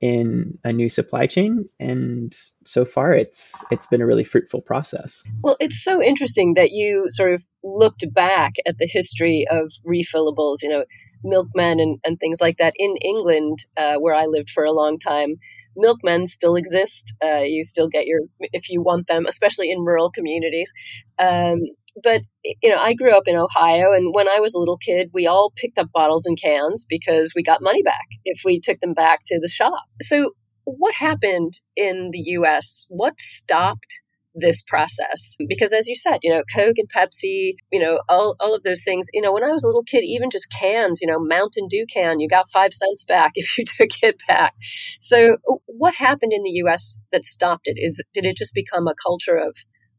in 0.02 0.58
a 0.64 0.72
new 0.72 0.90
supply 0.90 1.26
chain. 1.26 1.68
And 1.80 2.36
so 2.66 2.86
far 2.86 3.14
it's 3.14 3.56
it's 3.72 3.88
been 3.88 4.02
a 4.02 4.06
really 4.06 4.24
fruitful 4.24 4.62
process. 4.62 5.24
Well 5.42 5.58
it's 5.60 5.84
so 5.84 6.02
interesting 6.02 6.54
that 6.56 6.72
you 6.72 7.06
sort 7.10 7.34
of 7.34 7.46
looked 7.64 8.06
back 8.14 8.54
at 8.68 8.78
the 8.78 8.88
history 8.88 9.48
of 9.50 9.72
refillables 9.86 10.58
you 10.62 10.70
know 10.70 10.86
milkmen 11.24 11.80
and, 11.80 12.00
and 12.06 12.20
things 12.20 12.40
like 12.40 12.58
that 12.60 12.74
in 12.78 12.96
england 12.98 13.58
uh, 13.78 13.96
where 13.96 14.14
i 14.14 14.26
lived 14.26 14.50
for 14.50 14.64
a 14.64 14.72
long 14.72 15.00
time 15.00 15.38
milkmen 15.76 16.26
still 16.26 16.56
exist 16.56 17.14
uh, 17.24 17.44
you 17.44 17.64
still 17.64 17.90
get 17.90 18.06
your 18.06 18.22
if 18.40 18.70
you 18.70 18.82
want 18.82 19.08
them 19.08 19.26
especially 19.28 19.72
in 19.72 19.80
rural 19.80 20.12
communities 20.12 20.72
um, 21.20 21.60
but 22.04 22.22
you 22.44 22.70
know, 22.70 22.78
I 22.78 22.94
grew 22.94 23.16
up 23.16 23.28
in 23.28 23.36
Ohio, 23.36 23.94
and 23.94 24.14
when 24.14 24.28
I 24.28 24.40
was 24.40 24.54
a 24.54 24.60
little 24.60 24.78
kid, 24.78 25.12
we 25.14 25.28
all 25.28 25.54
picked 25.56 25.78
up 25.78 25.92
bottles 25.94 26.26
and 26.26 26.40
cans 26.40 26.86
because 26.88 27.32
we 27.36 27.44
got 27.44 27.62
money 27.62 27.84
back 27.84 28.06
if 28.26 28.42
we 28.44 28.60
took 28.60 28.80
them 28.80 28.94
back 28.94 29.22
to 29.28 29.40
the 29.40 29.48
shop. 29.48 29.84
So, 30.02 30.32
what 30.66 30.96
happened 30.96 31.54
in 31.76 32.10
the 32.12 32.20
U.S.? 32.20 32.86
What 32.90 33.20
stopped 33.20 33.95
this 34.36 34.62
process? 34.62 35.36
Because, 35.48 35.72
as 35.72 35.88
you 35.88 35.96
said, 35.96 36.20
you 36.24 36.34
know, 36.34 36.44
Coke 36.54 36.76
and 36.78 36.90
Pepsi, 36.90 37.56
you 37.72 37.80
know, 37.80 38.00
all, 38.10 38.36
all 38.40 38.54
of 38.54 38.64
those 38.64 38.84
things. 38.84 39.08
You 39.14 39.22
know, 39.22 39.34
when 39.34 39.44
I 39.44 39.52
was 39.52 39.64
a 39.64 39.68
little 39.68 39.84
kid, 39.84 40.04
even 40.04 40.30
just 40.30 40.52
cans, 40.52 41.00
you 41.02 41.08
know, 41.08 41.20
Mountain 41.20 41.68
Dew 41.70 41.86
can, 41.92 42.20
you 42.20 42.28
got 42.28 42.52
five 42.52 42.74
cents 42.74 43.04
back 43.04 43.32
if 43.36 43.58
you 43.58 43.66
took 43.66 44.04
it 44.04 44.22
back. 44.28 44.54
So, 45.00 45.38
what 45.66 45.96
happened 45.96 46.34
in 46.34 46.44
the 46.44 46.52
U.S. 46.52 47.00
that 47.12 47.26
stopped 47.26 47.64
it? 47.66 47.78
Is 47.78 48.04
did 48.14 48.26
it 48.26 48.38
just 48.38 48.54
become 48.54 48.88
a 48.88 48.96
culture 49.04 49.38
of 49.38 49.56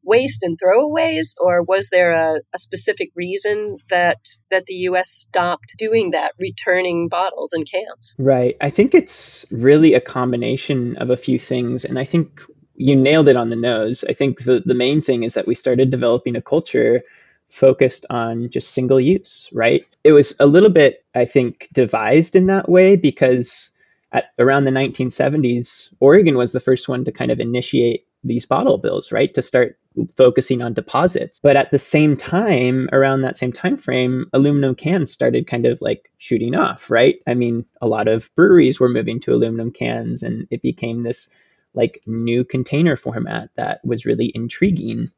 waste 0.06 0.42
and 0.42 0.56
throwaways, 0.58 1.34
or 1.38 1.62
was 1.62 1.88
there 1.90 2.12
a, 2.12 2.40
a, 2.54 2.58
specific 2.58 3.10
reason 3.14 3.76
that 3.90 4.18
that 4.50 4.64
the 4.66 4.74
U.S. 4.74 5.10
stopped 5.10 5.74
doing 5.76 6.12
that, 6.12 6.32
returning 6.38 7.08
bottles 7.08 7.52
and 7.52 7.66
cans? 7.70 8.14
Right. 8.18 8.56
I 8.60 8.70
think 8.70 8.94
it's 8.94 9.44
really 9.50 9.94
a 9.94 10.00
combination 10.00 10.96
of 10.96 11.10
a 11.10 11.16
few 11.16 11.38
things, 11.38 11.84
and 11.84 11.98
I 11.98 12.04
think 12.04 12.40
you 12.76 12.96
nailed 12.96 13.28
it 13.28 13.36
on 13.36 13.50
the 13.50 13.56
nose. 13.56 14.04
I 14.08 14.12
think 14.12 14.44
the 14.44 14.62
the 14.64 14.74
main 14.74 15.02
thing 15.02 15.22
is 15.22 15.34
that 15.34 15.46
we 15.46 15.54
started 15.54 15.90
developing 15.90 16.36
a 16.36 16.42
culture 16.42 17.02
focused 17.48 18.06
on 18.10 18.50
just 18.50 18.70
single 18.72 19.00
use. 19.00 19.48
Right. 19.52 19.84
It 20.04 20.12
was 20.12 20.34
a 20.40 20.46
little 20.46 20.70
bit, 20.70 21.04
I 21.14 21.24
think, 21.24 21.68
devised 21.72 22.36
in 22.36 22.46
that 22.46 22.68
way 22.68 22.96
because. 22.96 23.70
At 24.12 24.26
around 24.38 24.64
the 24.64 24.70
1970s, 24.70 25.92
Oregon 25.98 26.36
was 26.36 26.52
the 26.52 26.60
first 26.60 26.88
one 26.88 27.04
to 27.04 27.12
kind 27.12 27.30
of 27.32 27.40
initiate 27.40 28.06
these 28.22 28.46
bottle 28.46 28.78
bills, 28.78 29.10
right? 29.10 29.34
To 29.34 29.42
start 29.42 29.78
focusing 30.16 30.62
on 30.62 30.74
deposits. 30.74 31.40
But 31.42 31.56
at 31.56 31.70
the 31.70 31.78
same 31.78 32.16
time, 32.16 32.88
around 32.92 33.22
that 33.22 33.36
same 33.36 33.52
time 33.52 33.76
frame, 33.76 34.26
aluminum 34.32 34.74
cans 34.76 35.12
started 35.12 35.48
kind 35.48 35.66
of 35.66 35.82
like 35.82 36.10
shooting 36.18 36.54
off, 36.54 36.88
right? 36.88 37.16
I 37.26 37.34
mean, 37.34 37.64
a 37.82 37.88
lot 37.88 38.06
of 38.08 38.30
breweries 38.36 38.78
were 38.78 38.88
moving 38.88 39.20
to 39.20 39.34
aluminum 39.34 39.72
cans 39.72 40.22
and 40.22 40.46
it 40.50 40.62
became 40.62 41.02
this 41.02 41.28
like 41.76 42.02
new 42.06 42.44
container 42.44 42.96
format 42.96 43.50
that 43.56 43.80
was 43.84 44.06
really 44.06 44.32
intriguing. 44.34 45.10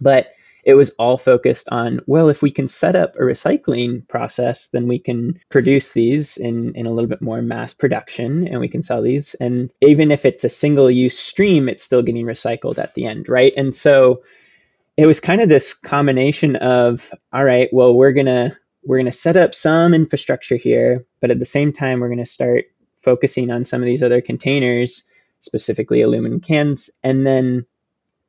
But 0.00 0.32
it 0.64 0.74
was 0.74 0.90
all 0.90 1.18
focused 1.18 1.68
on 1.70 2.00
well 2.06 2.28
if 2.28 2.42
we 2.42 2.50
can 2.50 2.68
set 2.68 2.94
up 2.94 3.14
a 3.16 3.20
recycling 3.20 4.06
process 4.08 4.68
then 4.68 4.86
we 4.86 4.98
can 4.98 5.38
produce 5.48 5.90
these 5.90 6.36
in, 6.36 6.74
in 6.74 6.86
a 6.86 6.92
little 6.92 7.08
bit 7.08 7.22
more 7.22 7.42
mass 7.42 7.74
production 7.74 8.46
and 8.46 8.60
we 8.60 8.68
can 8.68 8.82
sell 8.82 9.02
these 9.02 9.34
and 9.34 9.70
even 9.80 10.10
if 10.10 10.24
it's 10.24 10.44
a 10.44 10.48
single 10.48 10.90
use 10.90 11.18
stream 11.18 11.68
it's 11.68 11.84
still 11.84 12.02
getting 12.02 12.26
recycled 12.26 12.78
at 12.78 12.94
the 12.94 13.06
end 13.06 13.28
right 13.28 13.52
and 13.56 13.74
so 13.74 14.22
it 14.96 15.06
was 15.06 15.20
kind 15.20 15.40
of 15.40 15.48
this 15.48 15.74
combination 15.74 16.56
of 16.56 17.10
all 17.32 17.44
right 17.44 17.68
well 17.72 17.94
we're 17.94 18.12
to 18.12 18.56
we're 18.84 18.98
going 18.98 19.06
to 19.06 19.12
set 19.12 19.36
up 19.36 19.54
some 19.54 19.94
infrastructure 19.94 20.56
here 20.56 21.04
but 21.20 21.30
at 21.30 21.38
the 21.38 21.44
same 21.44 21.72
time 21.72 22.00
we're 22.00 22.08
going 22.08 22.18
to 22.18 22.26
start 22.26 22.64
focusing 22.98 23.50
on 23.50 23.64
some 23.64 23.80
of 23.80 23.86
these 23.86 24.02
other 24.02 24.20
containers 24.20 25.02
specifically 25.42 26.00
aluminum 26.00 26.40
cans. 26.40 26.88
And 27.02 27.26
then 27.26 27.66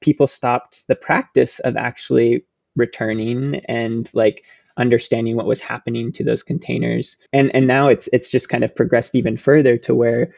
people 0.01 0.27
stopped 0.27 0.85
the 0.87 0.95
practice 0.95 1.59
of 1.59 1.77
actually 1.77 2.45
returning 2.75 3.61
and 3.65 4.09
like 4.13 4.43
understanding 4.77 5.35
what 5.35 5.45
was 5.45 5.61
happening 5.61 6.11
to 6.11 6.23
those 6.23 6.43
containers. 6.43 7.15
And 7.31 7.55
and 7.55 7.67
now 7.67 7.87
it's 7.87 8.09
it's 8.11 8.29
just 8.29 8.49
kind 8.49 8.63
of 8.63 8.75
progressed 8.75 9.15
even 9.15 9.37
further 9.37 9.77
to 9.77 9.95
where 9.95 10.33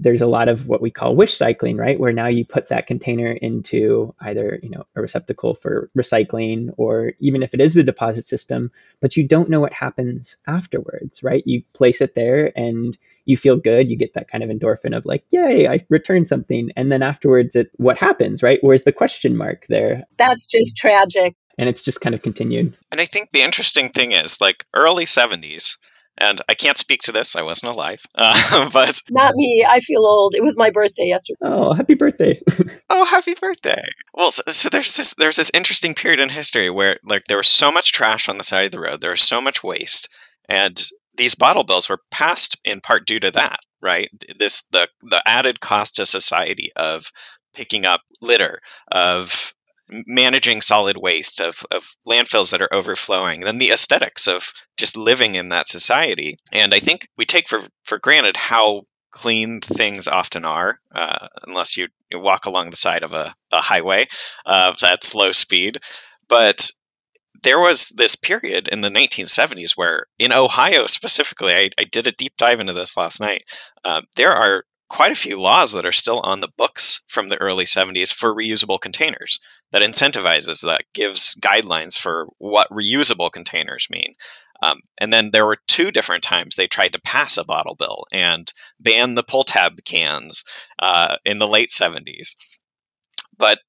there's 0.00 0.22
a 0.22 0.26
lot 0.26 0.48
of 0.48 0.68
what 0.68 0.80
we 0.80 0.90
call 0.90 1.16
wish 1.16 1.36
cycling, 1.36 1.76
right? 1.76 1.98
Where 1.98 2.12
now 2.12 2.28
you 2.28 2.44
put 2.44 2.68
that 2.68 2.86
container 2.86 3.32
into 3.32 4.14
either, 4.20 4.58
you 4.62 4.70
know, 4.70 4.86
a 4.94 5.02
receptacle 5.02 5.54
for 5.54 5.90
recycling 5.96 6.70
or 6.76 7.12
even 7.18 7.42
if 7.42 7.54
it 7.54 7.60
is 7.60 7.74
the 7.74 7.82
deposit 7.82 8.24
system, 8.24 8.70
but 9.00 9.16
you 9.16 9.26
don't 9.26 9.50
know 9.50 9.60
what 9.60 9.72
happens 9.72 10.36
afterwards, 10.46 11.22
right? 11.22 11.42
You 11.46 11.62
place 11.72 12.00
it 12.00 12.14
there 12.14 12.52
and 12.56 12.96
you 13.24 13.36
feel 13.36 13.56
good, 13.56 13.90
you 13.90 13.96
get 13.96 14.14
that 14.14 14.30
kind 14.30 14.42
of 14.42 14.50
endorphin 14.50 14.96
of 14.96 15.04
like, 15.04 15.24
yay, 15.30 15.68
I 15.68 15.84
returned 15.88 16.28
something. 16.28 16.70
And 16.76 16.90
then 16.90 17.02
afterwards 17.02 17.56
it 17.56 17.70
what 17.76 17.98
happens, 17.98 18.42
right? 18.42 18.58
Where's 18.62 18.84
the 18.84 18.92
question 18.92 19.36
mark 19.36 19.66
there? 19.68 20.04
That's 20.16 20.46
just 20.46 20.76
tragic. 20.76 21.36
And 21.58 21.68
it's 21.68 21.82
just 21.82 22.00
kind 22.00 22.14
of 22.14 22.22
continued. 22.22 22.76
And 22.92 23.00
I 23.00 23.04
think 23.04 23.30
the 23.30 23.42
interesting 23.42 23.90
thing 23.90 24.12
is 24.12 24.40
like 24.40 24.64
early 24.74 25.06
70s, 25.06 25.76
and 26.18 26.40
I 26.48 26.54
can't 26.54 26.76
speak 26.76 27.02
to 27.02 27.12
this. 27.12 27.36
I 27.36 27.42
wasn't 27.42 27.74
alive, 27.74 28.04
uh, 28.14 28.70
but 28.72 29.02
not 29.10 29.34
me. 29.34 29.66
I 29.68 29.80
feel 29.80 30.04
old. 30.04 30.34
It 30.34 30.42
was 30.42 30.56
my 30.56 30.70
birthday 30.70 31.06
yesterday. 31.06 31.38
Oh, 31.42 31.72
happy 31.72 31.94
birthday! 31.94 32.40
oh, 32.90 33.04
happy 33.04 33.34
birthday! 33.40 33.82
Well, 34.14 34.30
so, 34.30 34.42
so, 34.46 34.68
there's 34.68 34.96
this 34.96 35.14
there's 35.14 35.36
this 35.36 35.50
interesting 35.54 35.94
period 35.94 36.20
in 36.20 36.28
history 36.28 36.70
where 36.70 36.98
like 37.04 37.24
there 37.24 37.36
was 37.36 37.48
so 37.48 37.72
much 37.72 37.92
trash 37.92 38.28
on 38.28 38.38
the 38.38 38.44
side 38.44 38.66
of 38.66 38.72
the 38.72 38.80
road, 38.80 39.00
there 39.00 39.10
was 39.10 39.22
so 39.22 39.40
much 39.40 39.62
waste, 39.62 40.08
and 40.48 40.82
these 41.16 41.34
bottle 41.34 41.64
bills 41.64 41.88
were 41.88 42.00
passed 42.10 42.56
in 42.64 42.80
part 42.80 43.06
due 43.06 43.20
to 43.20 43.30
that. 43.32 43.60
Right, 43.80 44.10
this 44.38 44.62
the 44.72 44.88
the 45.02 45.22
added 45.26 45.60
cost 45.60 45.96
to 45.96 46.06
society 46.06 46.70
of 46.76 47.12
picking 47.54 47.86
up 47.86 48.02
litter 48.20 48.60
of 48.90 49.54
managing 50.06 50.60
solid 50.60 50.96
waste 50.96 51.40
of, 51.40 51.64
of 51.70 51.88
landfills 52.06 52.50
that 52.50 52.62
are 52.62 52.72
overflowing 52.72 53.40
than 53.40 53.58
the 53.58 53.70
aesthetics 53.70 54.26
of 54.26 54.52
just 54.76 54.96
living 54.96 55.34
in 55.34 55.48
that 55.48 55.68
society. 55.68 56.38
And 56.52 56.74
i 56.74 56.80
think 56.80 57.08
we 57.16 57.24
take 57.24 57.48
for, 57.48 57.62
for 57.84 57.98
granted 57.98 58.36
how 58.36 58.82
clean 59.10 59.60
things 59.60 60.06
often 60.06 60.44
are 60.44 60.78
uh, 60.94 61.28
unless 61.46 61.76
you, 61.76 61.88
you, 62.10 62.20
walk 62.20 62.44
along 62.46 62.70
the 62.70 62.76
side 62.76 63.02
of 63.02 63.12
a, 63.12 63.34
a 63.50 63.60
highway 63.60 64.06
uh, 64.44 64.74
at 64.84 65.02
slow 65.02 65.32
speed. 65.32 65.78
But 66.28 66.70
there 67.42 67.58
was 67.58 67.88
this 67.90 68.16
period 68.16 68.68
in 68.68 68.80
the 68.80 68.90
1970s 68.90 69.72
where 69.76 70.06
in 70.18 70.32
ohio 70.32 70.86
specifically 70.86 71.52
i, 71.52 71.70
I 71.78 71.84
did 71.84 72.06
a 72.06 72.12
deep 72.12 72.36
dive 72.36 72.60
into 72.60 72.72
this 72.72 72.96
last 72.96 73.20
night 73.20 73.44
uh, 73.84 74.02
there 74.16 74.32
are 74.32 74.64
quite 74.88 75.12
a 75.12 75.16
few 75.16 75.40
laws 75.40 75.72
that 75.72 75.86
are 75.86 75.92
still 75.92 76.20
on 76.20 76.40
the 76.40 76.52
books 76.56 77.02
from 77.08 77.28
the 77.28 77.40
early 77.40 77.64
70s 77.64 78.12
for 78.12 78.34
reusable 78.34 78.80
containers 78.80 79.38
that 79.70 79.82
incentivizes 79.82 80.62
that 80.62 80.84
gives 80.94 81.34
guidelines 81.36 81.98
for 81.98 82.26
what 82.38 82.70
reusable 82.70 83.30
containers 83.30 83.86
mean. 83.90 84.14
Um, 84.62 84.80
and 84.98 85.12
then 85.12 85.30
there 85.30 85.46
were 85.46 85.58
two 85.68 85.92
different 85.92 86.24
times 86.24 86.56
they 86.56 86.66
tried 86.66 86.94
to 86.94 87.00
pass 87.00 87.36
a 87.36 87.44
bottle 87.44 87.76
bill 87.76 88.04
and 88.12 88.52
ban 88.80 89.14
the 89.14 89.22
pull 89.22 89.44
tab 89.44 89.84
cans 89.84 90.44
uh, 90.80 91.16
in 91.24 91.38
the 91.38 91.46
late 91.46 91.68
70s 91.68 92.34
but 93.38 93.60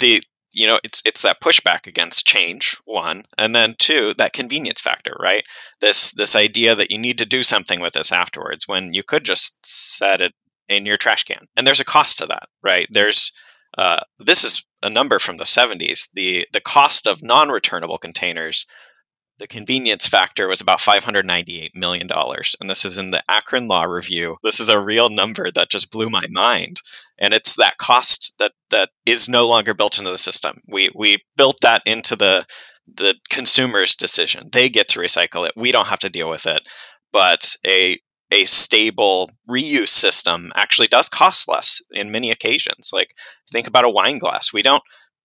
the 0.00 0.22
you 0.54 0.66
know 0.66 0.78
it's 0.84 1.02
it's 1.04 1.22
that 1.22 1.40
pushback 1.40 1.86
against 1.86 2.26
change 2.26 2.76
one 2.86 3.24
and 3.36 3.54
then 3.54 3.74
two 3.78 4.14
that 4.18 4.32
convenience 4.32 4.80
factor 4.80 5.16
right? 5.20 5.44
This 5.80 6.12
this 6.12 6.36
idea 6.36 6.74
that 6.74 6.90
you 6.90 6.98
need 6.98 7.18
to 7.18 7.26
do 7.26 7.42
something 7.42 7.80
with 7.80 7.94
this 7.94 8.12
afterwards 8.12 8.68
when 8.68 8.92
you 8.92 9.02
could 9.02 9.24
just 9.24 9.58
set 9.64 10.20
it 10.20 10.32
in 10.68 10.86
your 10.86 10.96
trash 10.96 11.24
can 11.24 11.46
and 11.56 11.66
there's 11.66 11.80
a 11.80 11.84
cost 11.84 12.18
to 12.18 12.26
that 12.26 12.48
right 12.62 12.86
there's 12.90 13.32
uh, 13.76 14.00
this 14.18 14.44
is 14.44 14.64
a 14.82 14.90
number 14.90 15.18
from 15.18 15.36
the 15.36 15.44
70s 15.44 16.08
the 16.14 16.46
the 16.52 16.60
cost 16.60 17.06
of 17.06 17.22
non-returnable 17.22 17.98
containers 17.98 18.66
the 19.38 19.46
convenience 19.46 20.06
factor 20.06 20.48
was 20.48 20.60
about 20.60 20.80
$598 20.80 21.74
million. 21.74 22.08
And 22.60 22.68
this 22.68 22.84
is 22.84 22.98
in 22.98 23.12
the 23.12 23.22
Akron 23.28 23.68
Law 23.68 23.84
Review. 23.84 24.36
This 24.42 24.60
is 24.60 24.68
a 24.68 24.80
real 24.80 25.08
number 25.08 25.50
that 25.52 25.70
just 25.70 25.90
blew 25.90 26.10
my 26.10 26.24
mind. 26.30 26.80
And 27.18 27.32
it's 27.32 27.56
that 27.56 27.78
cost 27.78 28.34
that, 28.38 28.52
that 28.70 28.90
is 29.06 29.28
no 29.28 29.46
longer 29.46 29.74
built 29.74 29.98
into 29.98 30.10
the 30.10 30.18
system. 30.18 30.58
We, 30.68 30.90
we 30.94 31.22
built 31.36 31.58
that 31.62 31.82
into 31.86 32.16
the, 32.16 32.44
the 32.92 33.14
consumer's 33.30 33.94
decision. 33.94 34.48
They 34.52 34.68
get 34.68 34.88
to 34.88 35.00
recycle 35.00 35.46
it. 35.46 35.52
We 35.56 35.72
don't 35.72 35.88
have 35.88 36.00
to 36.00 36.10
deal 36.10 36.30
with 36.30 36.46
it. 36.46 36.68
But 37.12 37.54
a, 37.64 37.98
a 38.30 38.44
stable 38.44 39.30
reuse 39.48 39.88
system 39.88 40.52
actually 40.54 40.88
does 40.88 41.08
cost 41.08 41.48
less 41.48 41.80
in 41.90 42.10
many 42.10 42.30
occasions. 42.30 42.90
Like, 42.92 43.14
think 43.50 43.66
about 43.66 43.84
a 43.84 43.90
wine 43.90 44.18
glass. 44.18 44.52
We 44.52 44.62
don't 44.62 44.82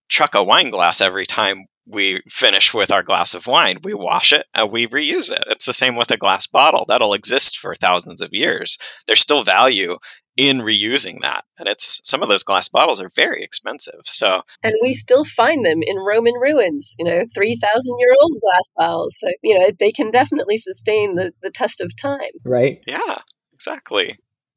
chuck 0.09 0.35
a 0.35 0.43
wine 0.43 0.69
glass 0.69 1.01
every 1.01 1.25
time 1.25 1.65
we 1.85 2.21
finish 2.29 2.73
with 2.73 2.91
our 2.91 3.03
glass 3.03 3.33
of 3.33 3.47
wine. 3.47 3.77
We 3.83 3.93
wash 3.93 4.31
it 4.31 4.45
and 4.53 4.71
we 4.71 4.87
reuse 4.87 5.31
it. 5.31 5.43
It's 5.47 5.65
the 5.65 5.73
same 5.73 5.95
with 5.95 6.11
a 6.11 6.17
glass 6.17 6.47
bottle. 6.47 6.85
That'll 6.87 7.13
exist 7.13 7.57
for 7.57 7.75
thousands 7.75 8.21
of 8.21 8.29
years. 8.31 8.77
There's 9.05 9.19
still 9.19 9.43
value 9.43 9.97
in 10.35 10.59
reusing 10.59 11.19
that. 11.21 11.45
And 11.57 11.67
it's 11.67 12.01
some 12.03 12.23
of 12.23 12.29
those 12.29 12.43
glass 12.43 12.67
bottles 12.67 13.01
are 13.01 13.09
very 13.15 13.43
expensive. 13.43 14.01
So 14.03 14.41
And 14.63 14.73
we 14.81 14.93
still 14.93 15.25
find 15.25 15.65
them 15.65 15.79
in 15.81 15.97
Roman 15.97 16.33
ruins, 16.35 16.95
you 16.97 17.05
know, 17.05 17.23
3000 17.33 17.95
year 17.99 18.13
old 18.21 18.41
glass 18.41 18.69
bottles. 18.75 19.19
So, 19.19 19.27
you 19.43 19.57
know, 19.57 19.67
they 19.79 19.91
can 19.91 20.11
definitely 20.11 20.57
sustain 20.57 21.15
the, 21.15 21.31
the 21.41 21.51
test 21.51 21.81
of 21.81 21.95
time. 21.95 22.19
Right. 22.43 22.83
Yeah, 22.87 23.17
exactly. 23.53 24.15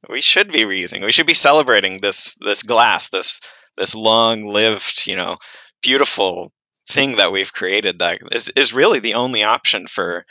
We 0.09 0.21
should 0.21 0.53
be 0.53 0.65
reusing. 0.65 1.05
We 1.05 1.13
should 1.13 1.27
be 1.27 1.35
celebrating 1.35 2.01
this 2.01 2.37
this 2.37 2.63
glass, 2.63 3.09
this 3.09 3.41
this 3.77 3.95
long 3.95 4.47
lived, 4.47 5.07
you 5.07 5.17
know, 5.17 5.37
beautiful 5.83 6.53
thing 6.89 7.17
that 7.17 7.33
we've 7.33 7.53
created 7.53 7.99
that 7.99 8.21
is, 8.33 8.49
is 8.51 8.73
really 8.73 9.01
the 9.01 9.15
only 9.15 9.43
option 9.43 9.87
for 9.87 10.25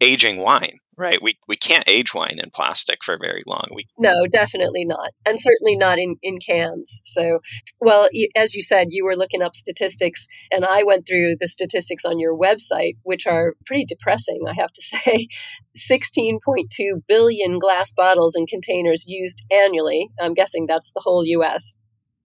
aging 0.00 0.38
wine 0.38 0.78
right? 0.96 1.20
We 1.20 1.38
we 1.46 1.56
can't 1.56 1.88
age 1.88 2.14
wine 2.14 2.38
in 2.42 2.50
plastic 2.50 3.04
for 3.04 3.18
very 3.20 3.42
long. 3.46 3.64
We 3.74 3.86
no 3.98 4.26
definitely 4.30 4.84
not 4.84 5.10
and 5.24 5.38
certainly 5.38 5.76
not 5.76 5.98
in 5.98 6.16
in 6.22 6.38
cans. 6.38 7.02
So 7.04 7.40
well 7.80 8.08
as 8.34 8.54
you 8.54 8.62
said 8.62 8.88
you 8.90 9.04
were 9.04 9.16
looking 9.16 9.42
up 9.42 9.54
statistics 9.54 10.26
and 10.50 10.64
i 10.64 10.82
went 10.82 11.06
through 11.06 11.36
the 11.38 11.46
statistics 11.46 12.04
on 12.04 12.18
your 12.18 12.36
website 12.36 12.94
which 13.02 13.26
are 13.26 13.54
pretty 13.66 13.84
depressing 13.84 14.40
i 14.48 14.54
have 14.58 14.72
to 14.72 14.82
say. 15.04 15.28
16.2 15.76 17.02
billion 17.06 17.58
glass 17.58 17.92
bottles 17.92 18.34
and 18.34 18.48
containers 18.48 19.04
used 19.06 19.42
annually 19.50 20.08
i'm 20.20 20.32
guessing 20.32 20.64
that's 20.66 20.92
the 20.92 21.02
whole 21.04 21.22
us 21.22 21.76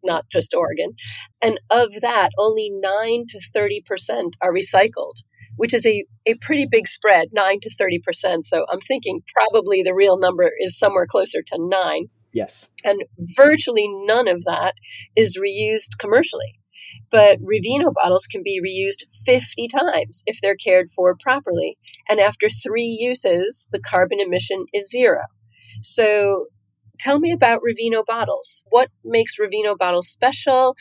not 0.04 0.26
just 0.32 0.56
Oregon. 0.56 0.94
And 1.42 1.60
of 1.70 1.90
that, 2.02 2.30
only 2.38 2.72
9 2.72 3.26
to 3.30 3.40
30% 3.56 4.34
are 4.42 4.52
recycled, 4.52 5.22
which 5.58 5.74
is 5.74 5.86
a, 5.86 6.06
a 6.26 6.36
pretty 6.42 6.68
big 6.70 6.88
spread, 6.88 7.30
9 7.34 7.60
to 7.62 7.70
30%. 7.70 8.44
So 8.44 8.66
I'm 8.72 8.80
thinking 8.80 9.22
probably 9.34 9.84
the 9.84 9.94
real 9.94 10.20
number 10.20 10.52
is 10.60 10.78
somewhere 10.78 11.06
closer 11.10 11.42
to 11.46 11.58
9. 11.60 12.06
Yes. 12.34 12.70
And 12.84 13.04
virtually 13.36 13.88
none 14.06 14.28
of 14.28 14.44
that 14.46 14.74
is 15.16 15.38
reused 15.38 15.98
commercially. 16.00 16.58
But 17.10 17.38
Revino 17.42 17.92
bottles 17.94 18.26
can 18.26 18.42
be 18.44 18.60
reused 18.62 19.06
50 19.26 19.68
times 19.68 20.24
if 20.26 20.40
they're 20.42 20.56
cared 20.56 20.90
for 20.96 21.16
properly. 21.22 21.78
And 22.10 22.20
after 22.20 22.50
three 22.50 22.98
uses, 23.00 23.70
the 23.72 23.80
carbon 23.80 24.20
emission 24.20 24.66
is 24.74 24.90
zero. 24.90 25.22
So 25.82 26.48
tell 27.02 27.20
me 27.20 27.32
about 27.32 27.62
Revino 27.64 28.04
bottles. 28.06 28.64
What 28.70 28.90
makes 29.04 29.38
Revino 29.40 29.76
bottles 29.76 30.08
special? 30.08 30.76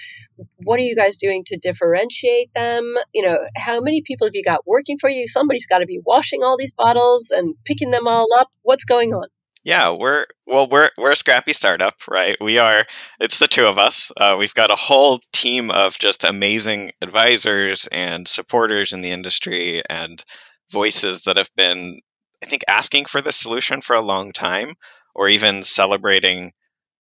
What 0.64 0.78
are 0.78 0.82
you 0.82 0.94
guys 0.94 1.16
doing 1.16 1.42
to 1.46 1.56
differentiate 1.56 2.52
them? 2.54 2.94
You 3.14 3.26
know, 3.26 3.38
how 3.56 3.80
many 3.80 4.02
people 4.04 4.26
have 4.26 4.34
you 4.34 4.44
got 4.44 4.66
working 4.66 4.98
for 5.00 5.08
you? 5.08 5.26
Somebody's 5.26 5.66
got 5.66 5.78
to 5.78 5.86
be 5.86 6.00
washing 6.04 6.42
all 6.42 6.56
these 6.58 6.72
bottles 6.72 7.30
and 7.30 7.54
picking 7.64 7.90
them 7.90 8.06
all 8.06 8.28
up. 8.38 8.48
What's 8.62 8.84
going 8.84 9.14
on? 9.14 9.28
Yeah, 9.62 9.90
we're 9.90 10.26
well, 10.46 10.68
we're 10.68 10.90
we're 10.96 11.10
a 11.10 11.16
scrappy 11.16 11.52
startup, 11.52 11.94
right? 12.08 12.34
We 12.40 12.56
are. 12.56 12.86
It's 13.20 13.38
the 13.38 13.46
two 13.46 13.66
of 13.66 13.78
us. 13.78 14.10
Uh, 14.16 14.36
we've 14.38 14.54
got 14.54 14.70
a 14.70 14.76
whole 14.76 15.20
team 15.34 15.70
of 15.70 15.98
just 15.98 16.24
amazing 16.24 16.92
advisors 17.02 17.86
and 17.92 18.26
supporters 18.26 18.94
in 18.94 19.02
the 19.02 19.10
industry 19.10 19.82
and 19.90 20.24
voices 20.72 21.22
that 21.22 21.36
have 21.36 21.50
been, 21.56 22.00
I 22.42 22.46
think, 22.46 22.62
asking 22.68 23.04
for 23.04 23.20
this 23.20 23.36
solution 23.36 23.82
for 23.82 23.94
a 23.94 24.00
long 24.00 24.32
time 24.32 24.74
or 25.14 25.28
even 25.28 25.62
celebrating 25.62 26.52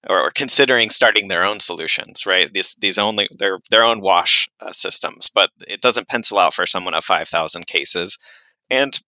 or, 0.08 0.30
considering 0.30 0.88
starting 0.88 1.28
their 1.28 1.44
own 1.44 1.60
solutions, 1.60 2.24
right? 2.24 2.50
These 2.52 2.76
these 2.76 2.98
only 2.98 3.28
their 3.38 3.58
their 3.70 3.84
own 3.84 4.00
wash 4.00 4.48
uh, 4.60 4.72
systems, 4.72 5.30
but 5.34 5.50
it 5.68 5.80
doesn't 5.82 6.08
pencil 6.08 6.38
out 6.38 6.54
for 6.54 6.66
someone 6.66 6.94
of 6.94 7.04
five 7.04 7.28
thousand 7.28 7.66
cases, 7.66 8.18
and 8.70 8.98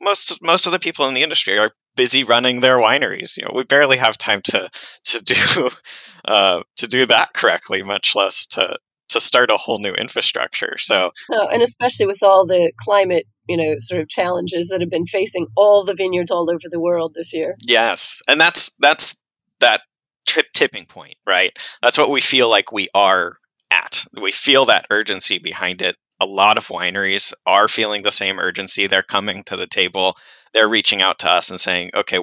most 0.00 0.38
most 0.42 0.66
of 0.66 0.72
the 0.72 0.78
people 0.78 1.06
in 1.06 1.14
the 1.14 1.22
industry 1.22 1.58
are 1.58 1.72
busy 1.96 2.24
running 2.24 2.60
their 2.60 2.78
wineries. 2.78 3.36
You 3.36 3.44
know, 3.44 3.52
we 3.54 3.64
barely 3.64 3.96
have 3.96 4.18
time 4.18 4.40
to 4.44 4.68
to 5.04 5.22
do 5.22 5.68
uh, 6.24 6.62
to 6.76 6.86
do 6.86 7.06
that 7.06 7.32
correctly, 7.32 7.82
much 7.82 8.14
less 8.14 8.46
to 8.46 8.78
to 9.08 9.20
start 9.20 9.50
a 9.50 9.56
whole 9.56 9.78
new 9.78 9.92
infrastructure. 9.94 10.76
So, 10.78 11.12
oh, 11.32 11.48
and 11.48 11.62
especially 11.62 12.06
with 12.06 12.22
all 12.22 12.46
the 12.46 12.72
climate, 12.80 13.26
you 13.48 13.56
know, 13.56 13.74
sort 13.78 14.00
of 14.00 14.08
challenges 14.08 14.68
that 14.68 14.80
have 14.80 14.90
been 14.90 15.06
facing 15.06 15.46
all 15.56 15.84
the 15.84 15.94
vineyards 15.94 16.30
all 16.30 16.50
over 16.50 16.68
the 16.70 16.80
world 16.80 17.14
this 17.14 17.32
year. 17.32 17.56
Yes, 17.62 18.20
and 18.28 18.40
that's 18.40 18.70
that's 18.80 19.16
that 19.60 19.82
trip 20.26 20.46
tipping 20.54 20.86
point, 20.86 21.14
right? 21.26 21.58
That's 21.82 21.98
what 21.98 22.10
we 22.10 22.20
feel 22.20 22.50
like 22.50 22.72
we 22.72 22.88
are 22.94 23.36
at. 23.70 24.04
We 24.20 24.32
feel 24.32 24.64
that 24.66 24.86
urgency 24.90 25.38
behind 25.38 25.82
it. 25.82 25.96
A 26.20 26.26
lot 26.26 26.58
of 26.58 26.66
wineries 26.66 27.32
are 27.46 27.68
feeling 27.68 28.02
the 28.02 28.10
same 28.10 28.38
urgency. 28.38 28.86
They're 28.86 29.02
coming 29.02 29.44
to 29.44 29.56
the 29.56 29.68
table. 29.68 30.16
They're 30.52 30.68
reaching 30.68 31.00
out 31.00 31.18
to 31.20 31.30
us 31.30 31.50
and 31.50 31.60
saying, 31.60 31.90
"Okay, 31.94 32.18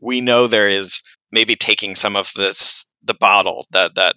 we 0.00 0.20
know 0.20 0.46
there 0.46 0.68
is 0.68 1.02
maybe 1.30 1.54
taking 1.54 1.94
some 1.94 2.16
of 2.16 2.32
this 2.36 2.86
the 3.02 3.14
bottle 3.14 3.66
that 3.70 3.94
that 3.94 4.16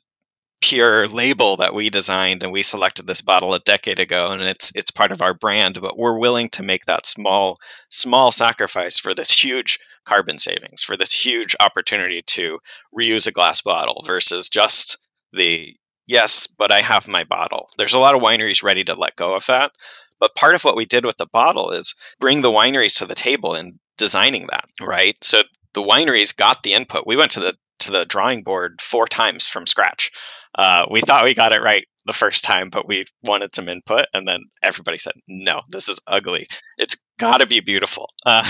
pure 0.61 1.07
label 1.07 1.57
that 1.57 1.73
we 1.73 1.89
designed 1.89 2.43
and 2.43 2.51
we 2.51 2.61
selected 2.61 3.07
this 3.07 3.21
bottle 3.21 3.53
a 3.53 3.59
decade 3.59 3.99
ago 3.99 4.27
and 4.27 4.41
it's 4.43 4.71
it's 4.75 4.91
part 4.91 5.11
of 5.11 5.21
our 5.21 5.33
brand 5.33 5.79
but 5.81 5.97
we're 5.97 6.17
willing 6.17 6.47
to 6.49 6.61
make 6.61 6.85
that 6.85 7.05
small 7.05 7.57
small 7.89 8.31
sacrifice 8.31 8.99
for 8.99 9.13
this 9.13 9.31
huge 9.31 9.79
carbon 10.05 10.37
savings 10.37 10.83
for 10.83 10.95
this 10.95 11.11
huge 11.11 11.55
opportunity 11.59 12.21
to 12.27 12.59
reuse 12.97 13.25
a 13.25 13.31
glass 13.31 13.61
bottle 13.61 14.03
versus 14.05 14.49
just 14.49 14.97
the 15.33 15.75
yes 16.05 16.45
but 16.45 16.71
i 16.71 16.81
have 16.81 17.07
my 17.07 17.23
bottle. 17.23 17.67
There's 17.77 17.95
a 17.95 17.99
lot 17.99 18.15
of 18.15 18.21
wineries 18.21 18.63
ready 18.63 18.83
to 18.83 18.93
let 18.93 19.15
go 19.15 19.35
of 19.35 19.45
that 19.47 19.71
but 20.19 20.35
part 20.35 20.53
of 20.53 20.63
what 20.63 20.75
we 20.75 20.85
did 20.85 21.05
with 21.05 21.17
the 21.17 21.25
bottle 21.25 21.71
is 21.71 21.95
bring 22.19 22.41
the 22.41 22.51
wineries 22.51 22.99
to 22.99 23.05
the 23.05 23.15
table 23.15 23.55
in 23.55 23.79
designing 23.97 24.47
that 24.51 24.65
right? 24.79 25.15
So 25.21 25.41
the 25.73 25.81
wineries 25.81 26.35
got 26.35 26.63
the 26.63 26.73
input. 26.73 27.07
We 27.07 27.15
went 27.15 27.31
to 27.31 27.39
the 27.39 27.57
to 27.79 27.91
the 27.91 28.05
drawing 28.05 28.43
board 28.43 28.79
four 28.79 29.07
times 29.07 29.47
from 29.47 29.65
scratch 29.65 30.11
uh, 30.55 30.85
we 30.89 31.01
thought 31.01 31.23
we 31.23 31.33
got 31.33 31.53
it 31.53 31.61
right 31.61 31.85
the 32.05 32.13
first 32.13 32.43
time, 32.43 32.69
but 32.69 32.87
we 32.87 33.05
wanted 33.23 33.55
some 33.55 33.69
input, 33.69 34.05
and 34.13 34.27
then 34.27 34.41
everybody 34.63 34.97
said, 34.97 35.13
"No, 35.27 35.61
this 35.69 35.87
is 35.89 35.99
ugly. 36.07 36.47
It's 36.77 36.97
got 37.19 37.37
to 37.37 37.45
be 37.45 37.59
beautiful." 37.59 38.09
Uh, 38.25 38.43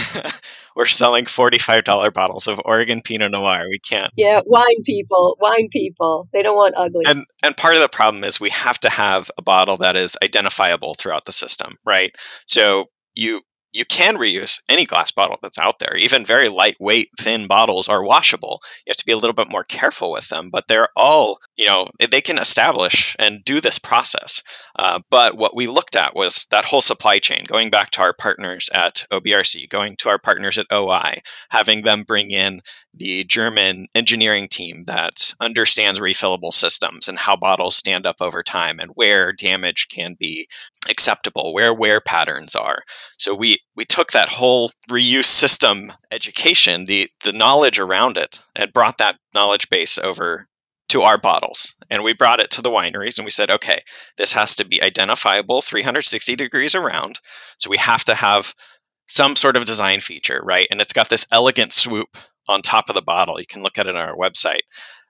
we're 0.76 0.86
selling 0.86 1.26
forty-five 1.26 1.84
dollar 1.84 2.12
bottles 2.12 2.48
of 2.48 2.62
Oregon 2.66 3.02
Pinot 3.02 3.32
Noir. 3.32 3.66
We 3.70 3.80
can't. 3.80 4.12
Yeah, 4.16 4.42
wine 4.46 4.84
people, 4.86 5.38
wine 5.40 5.68
people, 5.72 6.28
they 6.34 6.42
don't 6.44 6.56
want 6.56 6.76
ugly. 6.78 7.04
And 7.08 7.26
and 7.44 7.58
part 7.58 7.76
of 7.76 7.82
the 7.82 7.90
problem 7.90 8.24
is 8.24 8.40
we 8.40 8.50
have 8.50 8.80
to 8.80 8.90
have 8.90 9.30
a 9.38 9.42
bottle 9.42 9.78
that 9.78 9.96
is 9.96 10.18
identifiable 10.24 10.96
throughout 10.96 11.26
the 11.26 11.34
system, 11.34 11.76
right? 11.86 12.12
So 12.46 12.86
you 13.14 13.42
you 13.74 13.86
can 13.86 14.18
reuse 14.18 14.60
any 14.70 14.86
glass 14.86 15.12
bottle 15.12 15.38
that's 15.42 15.60
out 15.60 15.80
there. 15.80 15.96
Even 15.96 16.26
very 16.26 16.50
lightweight, 16.50 17.10
thin 17.20 17.48
bottles 17.48 17.88
are 17.88 18.04
washable. 18.04 18.60
You 18.86 18.92
have 18.92 18.98
to 18.98 19.06
be 19.06 19.14
a 19.14 19.18
little 19.18 19.34
bit 19.34 19.50
more 19.50 19.64
careful 19.64 20.12
with 20.12 20.28
them, 20.30 20.50
but 20.52 20.68
they're 20.68 20.90
all, 20.96 21.40
you 21.58 21.68
know, 21.68 21.90
they 22.10 22.22
can 22.22 22.40
establish 22.40 23.16
and 23.20 23.44
do 23.44 23.60
this 23.60 23.78
process. 23.78 24.42
Uh, 24.80 25.00
but 25.10 25.38
what 25.38 25.56
we 25.56 25.68
looked 25.68 25.96
at 25.96 26.16
was 26.16 26.48
that 26.50 26.66
whole 26.66 26.82
supply 26.82 27.20
chain, 27.20 27.46
going 27.48 27.70
back 27.70 27.92
to 27.92 28.02
our 28.02 28.14
partners 28.14 28.70
at 28.74 29.06
OBRC, 29.12 29.70
going 29.70 29.96
to 29.98 30.10
our 30.10 30.18
partners 30.18 30.58
at 30.58 30.66
OI, 30.72 31.22
having 31.50 31.84
them 31.84 32.04
bring 32.04 32.32
in 32.32 32.62
the 32.94 33.24
German 33.26 33.88
engineering 33.96 34.48
team 34.48 34.86
that 34.86 35.34
understands 35.40 36.00
refillable 36.00 36.54
systems 36.54 37.08
and 37.08 37.18
how 37.18 37.36
bottles 37.36 37.76
stand 37.76 38.06
up 38.06 38.18
over 38.22 38.44
time 38.44 38.80
and 38.80 38.92
where 38.96 39.32
damage 39.32 39.88
can 39.90 40.16
be 40.20 40.48
acceptable, 40.90 41.54
where 41.54 41.74
wear 41.74 42.02
patterns 42.02 42.56
are. 42.56 42.82
So 43.18 43.36
we 43.36 43.60
we 43.76 43.86
took 43.86 44.12
that 44.12 44.30
whole 44.30 44.72
reuse 44.90 45.26
system 45.26 45.92
education, 46.12 46.86
the 46.86 47.10
the 47.24 47.34
knowledge 47.34 47.78
around 47.78 48.18
it, 48.18 48.40
and 48.56 48.74
brought 48.74 48.98
that 48.98 49.18
knowledge 49.34 49.70
base 49.70 49.98
over 49.98 50.48
to 50.92 51.04
our 51.04 51.18
bottles. 51.18 51.74
And 51.90 52.04
we 52.04 52.14
brought 52.14 52.42
it 52.42 52.52
to 52.52 52.62
the 52.62 52.70
wineries 52.70 53.18
and 53.18 53.24
we 53.24 53.32
said, 53.32 53.50
okay, 53.50 53.82
this 54.18 54.34
has 54.34 54.58
to 54.58 54.66
be 54.66 54.84
identifiable 54.84 55.62
360 55.62 56.36
degrees 56.36 56.76
around. 56.76 57.20
So 57.58 57.70
we 57.70 57.78
have 57.78 58.04
to 58.06 58.14
have 58.14 58.54
some 59.08 59.38
sort 59.38 59.56
of 59.56 59.64
design 59.64 60.02
feature, 60.02 60.42
right? 60.44 60.68
And 60.70 60.82
it's 60.82 60.92
got 60.92 61.10
this 61.10 61.26
elegant 61.32 61.72
swoop 61.72 62.18
on 62.50 62.62
top 62.62 62.90
of 62.90 62.96
the 62.96 63.02
bottle. 63.02 63.40
You 63.40 63.46
can 63.46 63.64
look 63.64 63.78
at 63.78 63.88
it 63.88 63.96
on 63.96 64.04
our 64.04 64.18
website. 64.18 64.62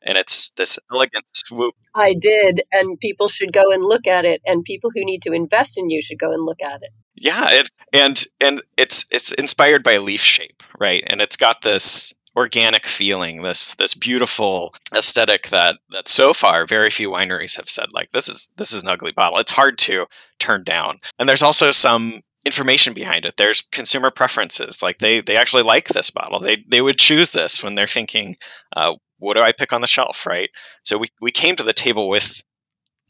And 0.04 0.17
it's 0.20 0.52
this 0.52 0.78
elegant 0.91 1.26
swoop. 1.34 1.74
I 1.96 2.15
did, 2.20 2.62
and 2.72 3.00
people 3.00 3.28
should 3.28 3.54
go 3.54 3.72
and 3.72 3.84
look 3.84 4.08
at 4.08 4.26
it, 4.26 4.41
and 4.46 4.63
people 4.63 4.89
who 4.91 5.06
need 5.06 5.22
to 5.24 5.32
invest 5.32 5.78
in 5.78 5.91
you 5.91 6.02
should 6.02 6.17
go 6.17 6.32
and 6.32 6.44
look 6.44 6.60
at 6.60 6.82
it. 6.82 6.89
Yeah, 7.13 7.50
it, 7.52 7.70
and 7.94 8.24
and 8.44 8.63
it's 8.80 9.06
it's 9.12 9.32
inspired 9.34 9.84
by 9.84 9.98
leaf 9.98 10.22
shape, 10.22 10.63
right? 10.80 11.04
And 11.06 11.22
it's 11.22 11.38
got 11.38 11.62
this 11.62 12.15
organic 12.36 12.86
feeling, 12.86 13.41
this 13.41 13.76
this 13.76 13.94
beautiful 13.94 14.74
aesthetic 14.96 15.50
that 15.50 15.78
that 15.89 16.08
so 16.08 16.34
far 16.34 16.65
very 16.65 16.89
few 16.89 17.10
wineries 17.10 17.58
have 17.58 17.70
said 17.70 17.88
like 17.91 18.10
this 18.10 18.28
is 18.28 18.52
this 18.58 18.72
is 18.72 18.84
an 18.84 18.89
ugly 18.89 19.12
bottle. 19.12 19.39
It's 19.39 19.52
hard 19.52 19.78
to 19.80 20.06
turn 20.39 20.63
down. 20.63 20.98
And 21.20 21.28
there's 21.28 21.44
also 21.44 21.72
some 21.72 22.22
information 22.46 22.94
behind 22.94 23.26
it. 23.26 23.38
There's 23.38 23.63
consumer 23.72 24.12
preferences. 24.12 24.82
Like 24.82 24.98
they 24.98 25.22
they 25.22 25.38
actually 25.38 25.63
like 25.63 25.89
this 25.89 26.10
bottle. 26.10 26.39
They 26.39 26.63
they 26.67 26.82
would 26.82 26.98
choose 26.98 27.32
this 27.32 27.63
when 27.63 27.76
they're 27.76 27.88
thinking, 27.88 28.36
uh, 28.76 28.96
what 29.20 29.36
do 29.36 29.41
I 29.41 29.52
pick 29.52 29.74
on 29.74 29.82
the 29.82 29.88
shelf, 29.88 30.26
right? 30.26 30.50
So 30.84 30.98
we 30.98 31.08
we 31.22 31.32
came 31.32 31.56
to 31.56 31.63
the 31.63 31.74
table 31.74 32.10
with 32.10 32.41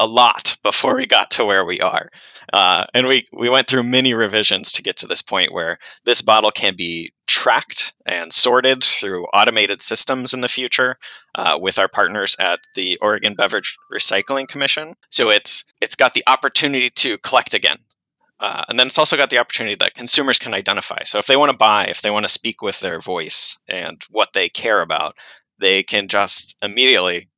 a 0.02 0.08
lot 0.08 0.58
before 0.64 0.96
we 0.96 1.06
got 1.06 1.32
to 1.32 1.46
where 1.46 1.64
we 1.64 1.80
are. 1.80 2.10
Uh, 2.52 2.86
and 2.94 3.08
we, 3.08 3.28
we 3.32 3.50
went 3.50 3.68
through 3.68 3.84
many 3.84 4.14
revisions 4.14 4.72
to 4.74 4.82
get 4.82 4.98
to 4.98 5.08
this 5.08 5.22
point 5.22 5.54
where 5.54 5.78
this 6.04 6.22
bottle 6.22 6.52
can 6.52 6.76
be 6.76 7.10
tracked 7.28 7.94
and 8.06 8.34
sorted 8.34 8.84
through 8.84 9.26
automated 9.28 9.82
systems 9.82 10.34
in 10.34 10.42
the 10.42 10.50
future 10.50 10.98
uh, 11.36 11.58
with 11.62 11.80
our 11.80 11.88
partners 11.88 12.36
at 12.40 12.60
the 12.76 12.98
Oregon 13.02 13.36
Beverage 13.36 13.78
Recycling 13.94 14.48
Commission. 14.48 14.96
So 15.12 15.30
it's 15.30 15.64
it's 15.80 15.96
got 15.96 16.14
the 16.14 16.24
opportunity 16.28 16.90
to 16.90 17.18
collect 17.20 17.54
again. 17.54 17.78
Uh, 18.42 18.64
and 18.68 18.80
then 18.80 18.88
it's 18.88 18.98
also 18.98 19.16
got 19.16 19.30
the 19.30 19.38
opportunity 19.38 19.76
that 19.76 19.94
consumers 19.94 20.40
can 20.40 20.54
identify. 20.54 21.04
So 21.04 21.20
if 21.20 21.28
they 21.28 21.38
want 21.38 21.52
to 21.52 21.58
buy, 21.58 21.86
if 21.86 22.02
they 22.02 22.10
want 22.10 22.26
to 22.26 22.32
speak 22.32 22.64
with 22.64 22.80
their 22.80 23.00
voice 23.00 23.60
and 23.68 24.04
what 24.10 24.34
they 24.34 24.50
care 24.50 24.82
about, 24.82 25.16
they 25.60 25.84
can 25.84 26.08
just 26.08 26.58
immediately 26.64 27.30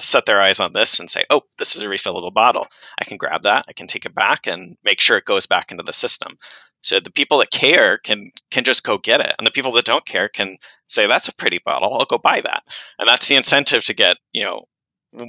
set 0.00 0.26
their 0.26 0.40
eyes 0.40 0.60
on 0.60 0.72
this 0.72 0.98
and 0.98 1.10
say, 1.10 1.24
oh, 1.30 1.42
this 1.58 1.76
is 1.76 1.82
a 1.82 1.86
refillable 1.86 2.32
bottle. 2.32 2.66
I 3.00 3.04
can 3.04 3.16
grab 3.16 3.42
that, 3.42 3.64
I 3.68 3.72
can 3.72 3.86
take 3.86 4.06
it 4.06 4.14
back 4.14 4.46
and 4.46 4.76
make 4.84 5.00
sure 5.00 5.16
it 5.16 5.24
goes 5.24 5.46
back 5.46 5.70
into 5.70 5.82
the 5.82 5.92
system. 5.92 6.36
So 6.82 6.98
the 6.98 7.12
people 7.12 7.38
that 7.38 7.50
care 7.50 7.98
can 7.98 8.30
can 8.50 8.64
just 8.64 8.84
go 8.84 8.98
get 8.98 9.20
it. 9.20 9.34
And 9.38 9.46
the 9.46 9.50
people 9.50 9.72
that 9.72 9.84
don't 9.84 10.06
care 10.06 10.28
can 10.28 10.56
say, 10.86 11.06
that's 11.06 11.28
a 11.28 11.34
pretty 11.34 11.60
bottle, 11.64 11.94
I'll 11.94 12.06
go 12.06 12.18
buy 12.18 12.40
that. 12.40 12.62
And 12.98 13.06
that's 13.06 13.28
the 13.28 13.36
incentive 13.36 13.84
to 13.84 13.94
get, 13.94 14.16
you 14.32 14.44
know, 14.44 14.64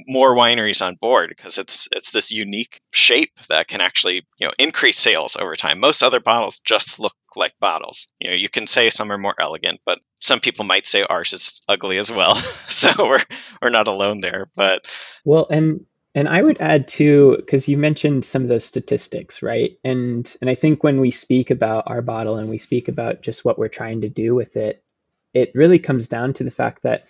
more 0.06 0.34
wineries 0.34 0.84
on 0.84 0.96
board 1.00 1.28
because 1.28 1.58
it's 1.58 1.88
it's 1.92 2.12
this 2.12 2.30
unique 2.30 2.80
shape 2.92 3.32
that 3.48 3.66
can 3.66 3.80
actually 3.80 4.24
you 4.38 4.46
know 4.46 4.52
increase 4.58 4.98
sales 4.98 5.36
over 5.36 5.56
time. 5.56 5.80
Most 5.80 6.02
other 6.02 6.20
bottles 6.20 6.60
just 6.60 7.00
look 7.00 7.14
like 7.36 7.54
bottles. 7.60 8.06
You 8.20 8.30
know, 8.30 8.36
you 8.36 8.48
can 8.48 8.66
say 8.66 8.90
some 8.90 9.10
are 9.10 9.18
more 9.18 9.34
elegant, 9.40 9.80
but 9.84 10.00
some 10.20 10.40
people 10.40 10.64
might 10.64 10.86
say 10.86 11.02
ours 11.02 11.32
is 11.32 11.62
ugly 11.68 11.98
as 11.98 12.10
well. 12.10 12.34
so 12.34 12.90
we're 12.98 13.22
we're 13.60 13.70
not 13.70 13.88
alone 13.88 14.20
there. 14.20 14.48
But 14.56 14.92
well, 15.24 15.46
and 15.50 15.86
and 16.14 16.28
I 16.28 16.42
would 16.42 16.60
add 16.60 16.88
too, 16.88 17.36
because 17.38 17.68
you 17.68 17.78
mentioned 17.78 18.24
some 18.24 18.42
of 18.42 18.48
those 18.48 18.64
statistics, 18.64 19.42
right? 19.42 19.78
And 19.84 20.34
and 20.40 20.50
I 20.50 20.54
think 20.54 20.84
when 20.84 21.00
we 21.00 21.10
speak 21.10 21.50
about 21.50 21.84
our 21.86 22.02
bottle 22.02 22.36
and 22.36 22.48
we 22.48 22.58
speak 22.58 22.88
about 22.88 23.22
just 23.22 23.44
what 23.44 23.58
we're 23.58 23.68
trying 23.68 24.02
to 24.02 24.08
do 24.08 24.34
with 24.34 24.56
it, 24.56 24.84
it 25.32 25.52
really 25.54 25.78
comes 25.78 26.08
down 26.08 26.34
to 26.34 26.44
the 26.44 26.50
fact 26.50 26.82
that 26.82 27.04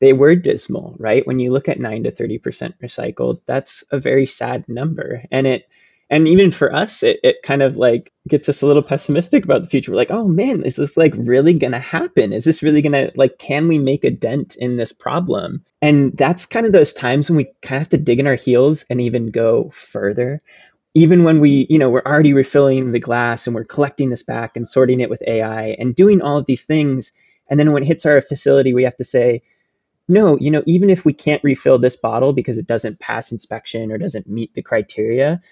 they 0.00 0.12
were 0.12 0.34
dismal, 0.34 0.94
right? 0.98 1.26
When 1.26 1.38
you 1.38 1.52
look 1.52 1.68
at 1.68 1.80
9 1.80 2.04
to 2.04 2.12
30% 2.12 2.74
recycled, 2.82 3.40
that's 3.46 3.84
a 3.90 3.98
very 3.98 4.26
sad 4.26 4.68
number. 4.68 5.24
And 5.30 5.46
it 5.46 5.68
and 6.14 6.28
even 6.28 6.52
for 6.52 6.72
us, 6.72 7.02
it, 7.02 7.18
it 7.24 7.42
kind 7.42 7.60
of 7.60 7.76
like 7.76 8.12
gets 8.28 8.48
us 8.48 8.62
a 8.62 8.68
little 8.68 8.84
pessimistic 8.84 9.42
about 9.42 9.64
the 9.64 9.68
future. 9.68 9.90
We're 9.90 9.96
like, 9.96 10.12
oh 10.12 10.28
man, 10.28 10.62
is 10.62 10.76
this 10.76 10.96
like 10.96 11.12
really 11.16 11.54
gonna 11.54 11.80
happen? 11.80 12.32
Is 12.32 12.44
this 12.44 12.62
really 12.62 12.82
gonna 12.82 13.10
like 13.16 13.36
can 13.38 13.66
we 13.66 13.80
make 13.80 14.04
a 14.04 14.12
dent 14.12 14.54
in 14.54 14.76
this 14.76 14.92
problem? 14.92 15.64
And 15.82 16.16
that's 16.16 16.46
kind 16.46 16.66
of 16.66 16.72
those 16.72 16.92
times 16.92 17.28
when 17.28 17.36
we 17.36 17.46
kind 17.62 17.78
of 17.78 17.80
have 17.80 17.88
to 17.88 17.98
dig 17.98 18.20
in 18.20 18.28
our 18.28 18.36
heels 18.36 18.84
and 18.88 19.00
even 19.00 19.32
go 19.32 19.70
further. 19.70 20.40
Even 20.94 21.24
when 21.24 21.40
we, 21.40 21.66
you 21.68 21.80
know, 21.80 21.90
we're 21.90 22.06
already 22.06 22.32
refilling 22.32 22.92
the 22.92 23.00
glass 23.00 23.48
and 23.48 23.56
we're 23.56 23.64
collecting 23.64 24.10
this 24.10 24.22
back 24.22 24.56
and 24.56 24.68
sorting 24.68 25.00
it 25.00 25.10
with 25.10 25.20
AI 25.26 25.70
and 25.80 25.96
doing 25.96 26.22
all 26.22 26.38
of 26.38 26.46
these 26.46 26.62
things. 26.62 27.10
And 27.50 27.58
then 27.58 27.72
when 27.72 27.82
it 27.82 27.86
hits 27.86 28.06
our 28.06 28.20
facility, 28.20 28.72
we 28.72 28.84
have 28.84 28.96
to 28.98 29.04
say, 29.04 29.42
no, 30.06 30.38
you 30.38 30.52
know, 30.52 30.62
even 30.64 30.90
if 30.90 31.04
we 31.04 31.12
can't 31.12 31.42
refill 31.42 31.80
this 31.80 31.96
bottle 31.96 32.32
because 32.32 32.56
it 32.56 32.68
doesn't 32.68 33.00
pass 33.00 33.32
inspection 33.32 33.90
or 33.90 33.98
doesn't 33.98 34.28
meet 34.28 34.54
the 34.54 34.62
criteria, 34.62 35.42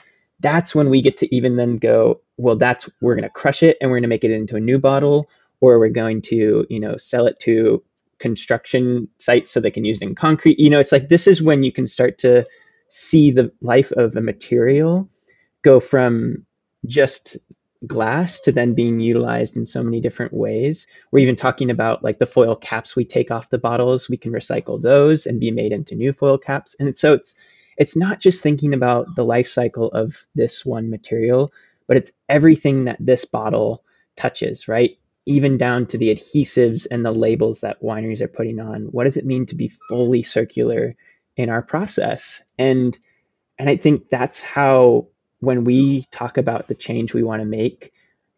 that's 0.43 0.75
when 0.75 0.91
we 0.91 1.01
get 1.01 1.17
to 1.19 1.35
even 1.35 1.57
then 1.57 1.79
go, 1.79 2.21
well, 2.37 2.57
that's 2.57 2.89
we're 3.01 3.15
going 3.15 3.23
to 3.23 3.31
crush 3.31 3.63
it 3.63 3.79
and 3.81 3.91
we're 3.91 3.97
going 3.97 4.03
to 4.03 4.09
make 4.09 4.25
it 4.25 4.31
into 4.31 4.57
a 4.57 4.61
new 4.61 4.79
bottle, 4.79 5.31
or 5.61 5.79
we're 5.79 5.89
going 5.89 6.21
to, 6.23 6.67
you 6.69 6.81
know, 6.81 6.97
sell 6.97 7.27
it 7.27 7.39
to 7.41 7.83
construction 8.19 9.09
sites 9.19 9.51
so 9.51 9.61
they 9.61 9.71
can 9.71 9.85
use 9.85 9.97
it 9.99 10.03
in 10.03 10.15
concrete. 10.15 10.59
You 10.59 10.71
know, 10.71 10.81
it's 10.81 10.93
like 10.93 11.09
this 11.09 11.27
is 11.27 11.43
when 11.43 11.63
you 11.63 11.73
can 11.73 11.87
start 11.87 12.19
to 12.19 12.47
see 12.89 13.31
the 13.31 13.51
life 13.63 13.91
of 13.93 14.17
a 14.17 14.21
material 14.21 15.09
go 15.63 15.81
from 15.81 16.45
just 16.87 17.37
glass 17.87 18.39
to 18.41 18.53
then 18.53 18.75
being 18.75 19.01
utilized 19.01 19.57
in 19.57 19.67
so 19.67 19.83
many 19.83 20.01
different 20.01 20.33
ways. 20.33 20.87
We're 21.11 21.21
even 21.21 21.37
talking 21.37 21.71
about 21.71 22.05
like 22.05 22.19
the 22.19 22.27
foil 22.27 22.55
caps 22.55 22.95
we 22.95 23.05
take 23.05 23.31
off 23.31 23.51
the 23.51 23.59
bottles, 23.59 24.09
we 24.09 24.17
can 24.17 24.33
recycle 24.33 24.81
those 24.81 25.27
and 25.27 25.41
be 25.41 25.51
made 25.51 25.73
into 25.73 25.95
new 25.95 26.13
foil 26.13 26.39
caps. 26.39 26.77
And 26.79 26.97
so 26.97 27.13
it's 27.15 27.35
it's 27.77 27.97
not 27.97 28.21
just 28.21 28.43
thinking 28.43 28.75
about 28.75 29.15
the 29.17 29.25
life 29.25 29.49
cycle 29.49 29.89
of 29.89 30.27
this 30.35 30.65
one 30.65 30.91
material, 30.91 31.53
but 31.87 31.97
it's 31.97 32.13
everything 32.29 32.85
that 32.85 32.99
this 33.01 33.25
bottle 33.25 33.85
touches, 34.17 34.69
right? 34.69 34.99
Even 35.27 35.59
down 35.59 35.87
to 35.87 35.99
the 35.99 36.15
adhesives 36.15 36.87
and 36.91 37.05
the 37.05 37.13
labels 37.13 37.61
that 37.61 37.83
wineries 37.83 38.21
are 38.21 38.29
putting 38.29 38.61
on. 38.61 38.83
What 38.87 39.05
does 39.05 39.17
it 39.17 39.27
mean 39.27 39.47
to 39.47 39.55
be 39.55 39.73
fully 39.89 40.23
circular 40.23 40.97
in 41.37 41.49
our 41.49 41.63
process? 41.63 42.43
And 42.59 42.99
and 43.59 43.69
I 43.69 43.77
think 43.77 44.09
that's 44.11 44.43
how 44.43 45.09
when 45.41 45.65
we 45.65 46.07
talk 46.11 46.39
about 46.39 46.69
the 46.69 46.75
change 46.75 47.15
we 47.15 47.23
want 47.23 47.43
to 47.43 47.47
make, 47.47 47.93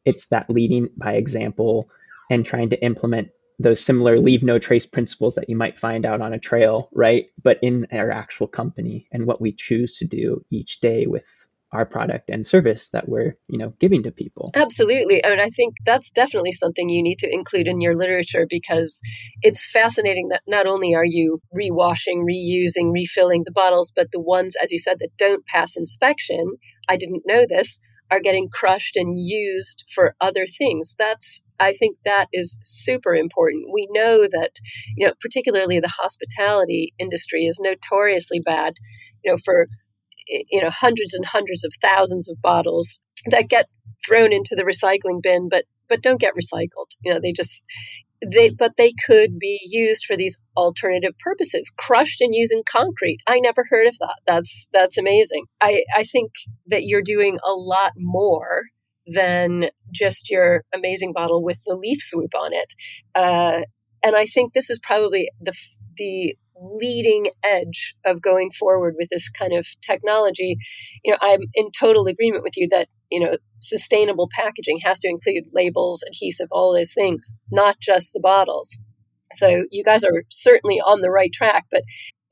it's 0.04 0.26
that 0.26 0.50
leading 0.50 0.88
by 0.96 1.14
example 1.14 1.88
and 2.30 2.44
trying 2.44 2.70
to 2.70 2.82
implement 2.82 3.30
those 3.58 3.80
similar 3.80 4.18
leave 4.18 4.42
no 4.42 4.58
trace 4.58 4.86
principles 4.86 5.34
that 5.36 5.48
you 5.48 5.56
might 5.56 5.78
find 5.78 6.04
out 6.04 6.20
on 6.20 6.32
a 6.32 6.38
trail, 6.38 6.88
right? 6.92 7.26
But 7.42 7.58
in 7.62 7.86
our 7.92 8.10
actual 8.10 8.46
company 8.46 9.06
and 9.12 9.26
what 9.26 9.40
we 9.40 9.52
choose 9.52 9.96
to 9.98 10.04
do 10.04 10.44
each 10.50 10.80
day 10.80 11.06
with 11.06 11.24
our 11.72 11.84
product 11.84 12.30
and 12.30 12.46
service 12.46 12.90
that 12.90 13.08
we're 13.08 13.36
you 13.48 13.58
know 13.58 13.74
giving 13.80 14.00
to 14.00 14.12
people 14.12 14.52
absolutely 14.54 15.20
and 15.24 15.40
i 15.40 15.48
think 15.48 15.74
that's 15.84 16.08
definitely 16.12 16.52
something 16.52 16.88
you 16.88 17.02
need 17.02 17.18
to 17.18 17.28
include 17.28 17.66
in 17.66 17.80
your 17.80 17.96
literature 17.96 18.46
because 18.48 19.00
it's 19.42 19.68
fascinating 19.72 20.28
that 20.28 20.42
not 20.46 20.68
only 20.68 20.94
are 20.94 21.04
you 21.04 21.40
rewashing 21.52 22.22
reusing 22.22 22.92
refilling 22.92 23.42
the 23.44 23.50
bottles 23.50 23.92
but 23.96 24.06
the 24.12 24.20
ones 24.20 24.54
as 24.62 24.70
you 24.70 24.78
said 24.78 24.98
that 25.00 25.10
don't 25.18 25.44
pass 25.46 25.76
inspection 25.76 26.46
I 26.88 26.96
didn't 26.96 27.22
know 27.26 27.44
this, 27.48 27.80
are 28.10 28.20
getting 28.20 28.48
crushed 28.52 28.96
and 28.96 29.18
used 29.18 29.84
for 29.94 30.14
other 30.20 30.46
things. 30.46 30.94
That's 30.98 31.42
I 31.60 31.72
think 31.72 31.98
that 32.04 32.26
is 32.32 32.58
super 32.62 33.14
important. 33.14 33.66
We 33.72 33.88
know 33.92 34.22
that, 34.22 34.50
you 34.96 35.06
know, 35.06 35.14
particularly 35.20 35.80
the 35.80 35.92
hospitality 36.00 36.92
industry 36.98 37.46
is 37.46 37.60
notoriously 37.60 38.40
bad, 38.44 38.74
you 39.22 39.32
know, 39.32 39.38
for 39.44 39.68
you 40.26 40.62
know 40.62 40.70
hundreds 40.70 41.12
and 41.12 41.24
hundreds 41.26 41.64
of 41.64 41.72
thousands 41.82 42.30
of 42.30 42.40
bottles 42.40 42.98
that 43.26 43.48
get 43.48 43.66
thrown 44.06 44.32
into 44.32 44.54
the 44.56 44.62
recycling 44.62 45.22
bin 45.22 45.48
but 45.50 45.64
but 45.88 46.02
don't 46.02 46.20
get 46.20 46.34
recycled. 46.34 46.88
You 47.02 47.12
know, 47.12 47.20
they 47.22 47.32
just 47.32 47.64
they 48.32 48.48
but 48.50 48.72
they 48.76 48.92
could 49.06 49.38
be 49.38 49.60
used 49.64 50.04
for 50.04 50.16
these 50.16 50.40
alternative 50.56 51.12
purposes 51.22 51.70
crushed 51.78 52.20
and 52.20 52.34
used 52.34 52.52
in 52.52 52.62
concrete 52.66 53.18
i 53.26 53.38
never 53.38 53.66
heard 53.68 53.86
of 53.86 53.94
that 54.00 54.16
that's 54.26 54.68
that's 54.72 54.96
amazing 54.96 55.44
i 55.60 55.82
i 55.94 56.04
think 56.04 56.30
that 56.66 56.84
you're 56.84 57.02
doing 57.02 57.38
a 57.44 57.52
lot 57.52 57.92
more 57.96 58.62
than 59.06 59.66
just 59.92 60.30
your 60.30 60.64
amazing 60.74 61.12
bottle 61.12 61.42
with 61.42 61.62
the 61.66 61.74
leaf 61.74 61.98
swoop 62.02 62.34
on 62.34 62.52
it. 62.52 62.74
Uh, 63.14 63.62
and 64.04 64.14
i 64.14 64.26
think 64.26 64.52
this 64.52 64.70
is 64.70 64.78
probably 64.80 65.30
the 65.40 65.52
the 65.96 66.36
leading 66.56 67.26
edge 67.42 67.94
of 68.06 68.22
going 68.22 68.50
forward 68.50 68.94
with 68.96 69.08
this 69.10 69.28
kind 69.28 69.52
of 69.52 69.66
technology. 69.84 70.56
You 71.04 71.12
know 71.12 71.18
i'm 71.20 71.40
in 71.54 71.70
total 71.78 72.06
agreement 72.06 72.44
with 72.44 72.56
you 72.56 72.68
that 72.70 72.88
you 73.10 73.20
know 73.20 73.36
sustainable 73.60 74.28
packaging 74.32 74.78
has 74.84 74.98
to 75.00 75.08
include 75.08 75.44
labels 75.52 76.04
adhesive 76.06 76.48
all 76.52 76.74
those 76.74 76.92
things 76.94 77.32
not 77.50 77.76
just 77.80 78.12
the 78.12 78.20
bottles. 78.20 78.78
So 79.32 79.64
you 79.70 79.82
guys 79.82 80.04
are 80.04 80.22
certainly 80.30 80.76
on 80.76 81.00
the 81.00 81.10
right 81.10 81.32
track 81.32 81.64
but 81.70 81.82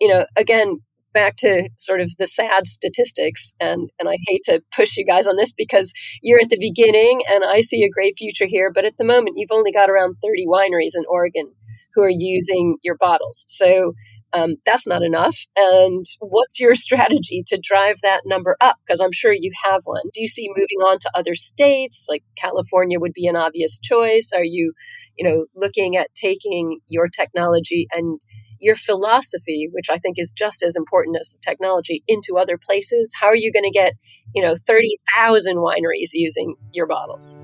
you 0.00 0.08
know 0.08 0.26
again 0.36 0.80
back 1.12 1.36
to 1.36 1.68
sort 1.76 2.00
of 2.00 2.10
the 2.18 2.26
sad 2.26 2.66
statistics 2.66 3.54
and 3.60 3.90
and 3.98 4.08
I 4.08 4.16
hate 4.26 4.42
to 4.44 4.62
push 4.74 4.96
you 4.96 5.06
guys 5.06 5.26
on 5.26 5.36
this 5.36 5.52
because 5.56 5.92
you're 6.22 6.40
at 6.42 6.48
the 6.48 6.58
beginning 6.58 7.22
and 7.28 7.44
I 7.44 7.60
see 7.60 7.84
a 7.84 7.90
great 7.90 8.14
future 8.18 8.46
here 8.46 8.70
but 8.72 8.84
at 8.84 8.96
the 8.98 9.04
moment 9.04 9.36
you've 9.36 9.52
only 9.52 9.72
got 9.72 9.90
around 9.90 10.16
30 10.22 10.46
wineries 10.46 10.96
in 10.96 11.04
Oregon 11.08 11.52
who 11.94 12.02
are 12.02 12.10
using 12.10 12.76
your 12.82 12.96
bottles 12.96 13.44
so 13.46 13.92
um, 14.34 14.54
that's 14.64 14.86
not 14.86 15.02
enough. 15.02 15.36
And 15.56 16.06
what's 16.20 16.58
your 16.58 16.74
strategy 16.74 17.42
to 17.48 17.60
drive 17.62 17.96
that 18.02 18.22
number 18.24 18.56
up? 18.60 18.76
Because 18.84 19.00
I'm 19.00 19.12
sure 19.12 19.32
you 19.32 19.52
have 19.64 19.82
one. 19.84 20.02
Do 20.12 20.20
you 20.20 20.28
see 20.28 20.48
moving 20.48 20.80
on 20.82 20.98
to 21.00 21.10
other 21.14 21.34
states? 21.34 22.06
Like 22.08 22.24
California 22.36 22.98
would 22.98 23.12
be 23.12 23.26
an 23.26 23.36
obvious 23.36 23.78
choice. 23.80 24.32
Are 24.34 24.44
you, 24.44 24.72
you 25.16 25.28
know, 25.28 25.44
looking 25.54 25.96
at 25.96 26.14
taking 26.14 26.80
your 26.86 27.08
technology 27.08 27.86
and 27.92 28.20
your 28.62 28.76
philosophy, 28.76 29.68
which 29.72 29.90
I 29.90 29.98
think 29.98 30.16
is 30.18 30.32
just 30.32 30.62
as 30.62 30.76
important 30.76 31.18
as 31.20 31.32
the 31.32 31.38
technology, 31.42 32.04
into 32.06 32.38
other 32.38 32.56
places? 32.56 33.12
How 33.20 33.26
are 33.26 33.36
you 33.36 33.52
going 33.52 33.64
to 33.64 33.70
get, 33.70 33.94
you 34.34 34.42
know, 34.42 34.54
30,000 34.54 35.56
wineries 35.56 36.10
using 36.14 36.54
your 36.72 36.86
bottles? 36.86 37.36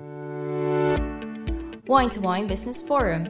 Wine 1.87 2.11
to 2.11 2.21
Wine 2.21 2.47
Business 2.47 2.87
Forum. 2.87 3.29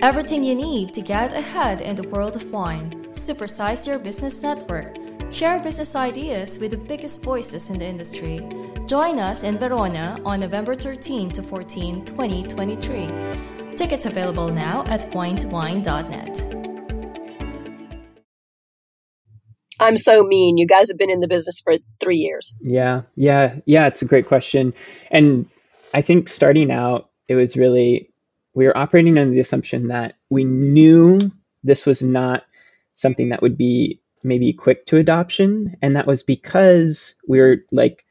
Everything 0.00 0.42
you 0.42 0.54
need 0.54 0.94
to 0.94 1.02
get 1.02 1.32
ahead 1.32 1.80
in 1.80 1.96
the 1.96 2.08
world 2.08 2.36
of 2.36 2.50
wine. 2.50 3.06
Supersize 3.12 3.86
your 3.86 3.98
business 3.98 4.42
network. 4.42 4.96
Share 5.30 5.60
business 5.60 5.94
ideas 5.94 6.58
with 6.60 6.70
the 6.70 6.78
biggest 6.78 7.22
voices 7.22 7.68
in 7.68 7.78
the 7.78 7.84
industry. 7.84 8.40
Join 8.86 9.18
us 9.18 9.42
in 9.42 9.58
Verona 9.58 10.18
on 10.24 10.40
November 10.40 10.74
13 10.74 11.30
to 11.32 11.42
14, 11.42 12.06
2023. 12.06 13.76
Tickets 13.76 14.06
available 14.06 14.48
now 14.48 14.84
at 14.86 15.02
winetowine.net. 15.10 16.77
I'm 19.80 19.96
so 19.96 20.22
mean. 20.22 20.58
You 20.58 20.66
guys 20.66 20.88
have 20.88 20.98
been 20.98 21.10
in 21.10 21.20
the 21.20 21.28
business 21.28 21.60
for 21.60 21.74
three 22.00 22.16
years. 22.16 22.54
Yeah, 22.60 23.02
yeah, 23.14 23.56
yeah. 23.66 23.86
It's 23.86 24.02
a 24.02 24.06
great 24.06 24.26
question, 24.26 24.74
and 25.10 25.46
I 25.94 26.02
think 26.02 26.28
starting 26.28 26.70
out, 26.70 27.10
it 27.28 27.34
was 27.34 27.56
really 27.56 28.10
we 28.54 28.66
were 28.66 28.76
operating 28.76 29.18
under 29.18 29.32
the 29.32 29.40
assumption 29.40 29.88
that 29.88 30.14
we 30.30 30.44
knew 30.44 31.20
this 31.62 31.86
was 31.86 32.02
not 32.02 32.44
something 32.94 33.28
that 33.28 33.42
would 33.42 33.56
be 33.56 34.00
maybe 34.22 34.52
quick 34.52 34.86
to 34.86 34.96
adoption, 34.96 35.76
and 35.82 35.94
that 35.96 36.06
was 36.06 36.22
because 36.22 37.14
we 37.28 37.38
were 37.38 37.58
like 37.70 38.04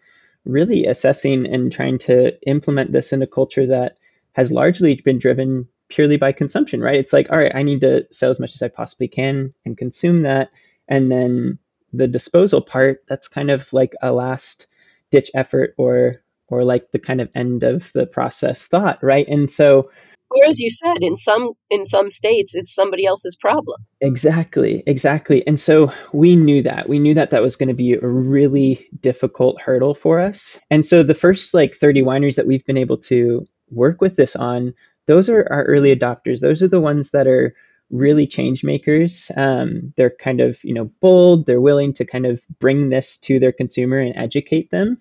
really 0.45 0.85
assessing 0.85 1.45
and 1.45 1.71
trying 1.71 1.97
to 1.99 2.39
implement 2.47 2.91
this 2.91 3.11
in 3.11 3.21
a 3.21 3.27
culture 3.27 3.67
that 3.67 3.97
has 4.33 4.51
largely 4.51 4.95
been 4.95 5.19
driven 5.19 5.67
purely 5.89 6.17
by 6.17 6.31
consumption, 6.31 6.81
right? 6.81 6.99
It's 6.99 7.13
like, 7.13 7.29
all 7.31 7.37
right, 7.37 7.53
I 7.53 7.63
need 7.63 7.81
to 7.81 8.07
sell 8.11 8.29
as 8.29 8.39
much 8.39 8.53
as 8.55 8.61
I 8.61 8.67
possibly 8.67 9.07
can 9.07 9.53
and 9.65 9.77
consume 9.77 10.21
that 10.23 10.49
and 10.87 11.11
then 11.11 11.57
the 11.93 12.07
disposal 12.07 12.61
part 12.61 13.03
that's 13.07 13.27
kind 13.27 13.49
of 13.49 13.71
like 13.73 13.93
a 14.01 14.11
last 14.11 14.67
ditch 15.11 15.31
effort 15.33 15.73
or 15.77 16.21
or 16.49 16.63
like 16.63 16.91
the 16.91 16.99
kind 16.99 17.19
of 17.19 17.29
end 17.35 17.63
of 17.63 17.91
the 17.93 18.05
process 18.05 18.63
thought 18.63 18.99
right? 19.01 19.27
And 19.27 19.49
so 19.49 19.89
or 20.29 20.49
as 20.49 20.59
you 20.59 20.69
said 20.69 20.97
in 20.99 21.15
some 21.15 21.53
in 21.69 21.85
some 21.85 22.09
states 22.09 22.53
it's 22.53 22.73
somebody 22.73 23.05
else's 23.05 23.35
problem. 23.35 23.81
Exactly 24.01 24.83
exactly. 24.85 25.45
And 25.47 25.59
so 25.59 25.91
we 26.13 26.35
knew 26.35 26.61
that. 26.63 26.89
We 26.89 26.99
knew 26.99 27.13
that 27.13 27.31
that 27.31 27.41
was 27.41 27.55
going 27.55 27.69
to 27.69 27.75
be 27.75 27.93
a 27.93 28.07
really 28.07 28.87
difficult 29.01 29.61
hurdle 29.61 29.95
for 29.95 30.19
us. 30.19 30.59
And 30.69 30.85
so 30.85 31.03
the 31.03 31.13
first 31.13 31.53
like 31.53 31.75
30 31.75 32.03
wineries 32.03 32.35
that 32.35 32.47
we've 32.47 32.65
been 32.65 32.77
able 32.77 32.97
to 32.97 33.47
work 33.71 34.01
with 34.01 34.15
this 34.15 34.35
on 34.35 34.73
those 35.07 35.29
are 35.29 35.47
our 35.49 35.63
early 35.63 35.95
adopters. 35.95 36.41
Those 36.41 36.61
are 36.61 36.67
the 36.67 36.81
ones 36.81 37.11
that 37.11 37.27
are 37.27 37.55
really 37.89 38.27
change 38.27 38.63
makers. 38.63 39.31
Um, 39.35 39.93
they're 39.95 40.09
kind 40.09 40.41
of 40.41 40.63
you 40.63 40.73
know 40.73 40.85
bold. 41.01 41.45
They're 41.45 41.61
willing 41.61 41.93
to 41.93 42.05
kind 42.05 42.25
of 42.25 42.41
bring 42.59 42.89
this 42.89 43.17
to 43.19 43.39
their 43.39 43.51
consumer 43.51 43.97
and 43.97 44.15
educate 44.15 44.71
them. 44.71 44.99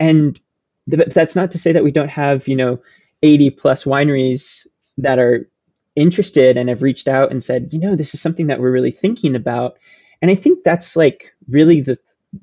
And 0.00 0.38
th- 0.90 1.08
that's 1.08 1.36
not 1.36 1.50
to 1.52 1.58
say 1.58 1.72
that 1.72 1.84
we 1.84 1.90
don't 1.90 2.10
have 2.10 2.48
you 2.48 2.56
know 2.56 2.80
80 3.22 3.50
plus 3.50 3.84
wineries 3.84 4.66
that 4.98 5.18
are 5.18 5.48
interested 5.94 6.56
and 6.56 6.68
have 6.68 6.82
reached 6.82 7.08
out 7.08 7.30
and 7.30 7.42
said, 7.42 7.72
you 7.72 7.78
know, 7.78 7.96
this 7.96 8.14
is 8.14 8.20
something 8.20 8.48
that 8.48 8.60
we're 8.60 8.70
really 8.70 8.90
thinking 8.90 9.34
about. 9.34 9.78
And 10.20 10.30
I 10.30 10.34
think 10.34 10.62
that's 10.64 10.96
like 10.96 11.32
really 11.48 11.80
the 11.80 11.98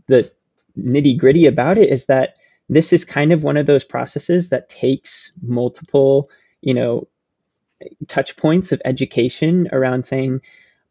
the 0.08 0.32
nitty 0.78 1.18
gritty 1.18 1.46
about 1.46 1.78
it 1.78 1.90
is 1.90 2.08
that 2.08 2.36
this 2.70 2.94
is 2.94 3.06
kind 3.06 3.32
of 3.32 3.44
one 3.44 3.58
of 3.58 3.66
those 3.66 3.84
processes 3.84 4.50
that 4.50 4.70
takes 4.70 5.32
multiple 5.42 6.30
you 6.62 6.74
know 6.74 7.08
touch 8.08 8.36
points 8.38 8.72
of 8.72 8.82
education 8.86 9.70
around 9.72 10.06
saying, 10.06 10.42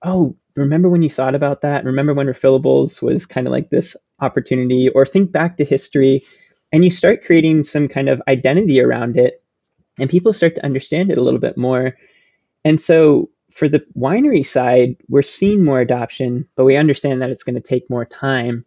oh, 0.03 0.37
remember 0.57 0.89
when 0.89 1.03
you 1.03 1.11
thought 1.11 1.35
about 1.35 1.63
that? 1.63 1.85
Remember 1.85 2.15
when 2.15 2.27
refillables 2.27 3.01
was 3.03 3.27
kind 3.27 3.47
of 3.47 3.53
like 3.53 3.71
this 3.71 3.97
opportunity? 4.21 4.89
Or 4.89 5.07
think 5.07 5.33
back 5.33 5.57
to 5.57 5.65
history 5.65 6.25
and 6.73 6.85
you 6.85 6.91
start 6.91 7.25
creating 7.25 7.65
some 7.65 7.89
kind 7.89 8.09
of 8.09 8.23
identity 8.29 8.81
around 8.81 9.17
it 9.17 9.43
and 9.99 10.11
people 10.11 10.33
start 10.33 10.55
to 10.57 10.65
understand 10.65 11.11
it 11.11 11.19
a 11.19 11.23
little 11.23 11.41
bit 11.41 11.57
more. 11.57 11.97
And 12.65 12.81
so 12.81 13.31
for 13.51 13.69
the 13.69 13.85
winery 13.97 14.45
side, 14.47 14.97
we're 15.09 15.23
seeing 15.23 15.65
more 15.65 15.81
adoption, 15.81 16.49
but 16.57 16.65
we 16.65 16.77
understand 16.77 17.21
that 17.21 17.31
it's 17.31 17.45
going 17.45 17.55
to 17.55 17.61
take 17.61 17.91
more 17.91 18.07
time. 18.07 18.65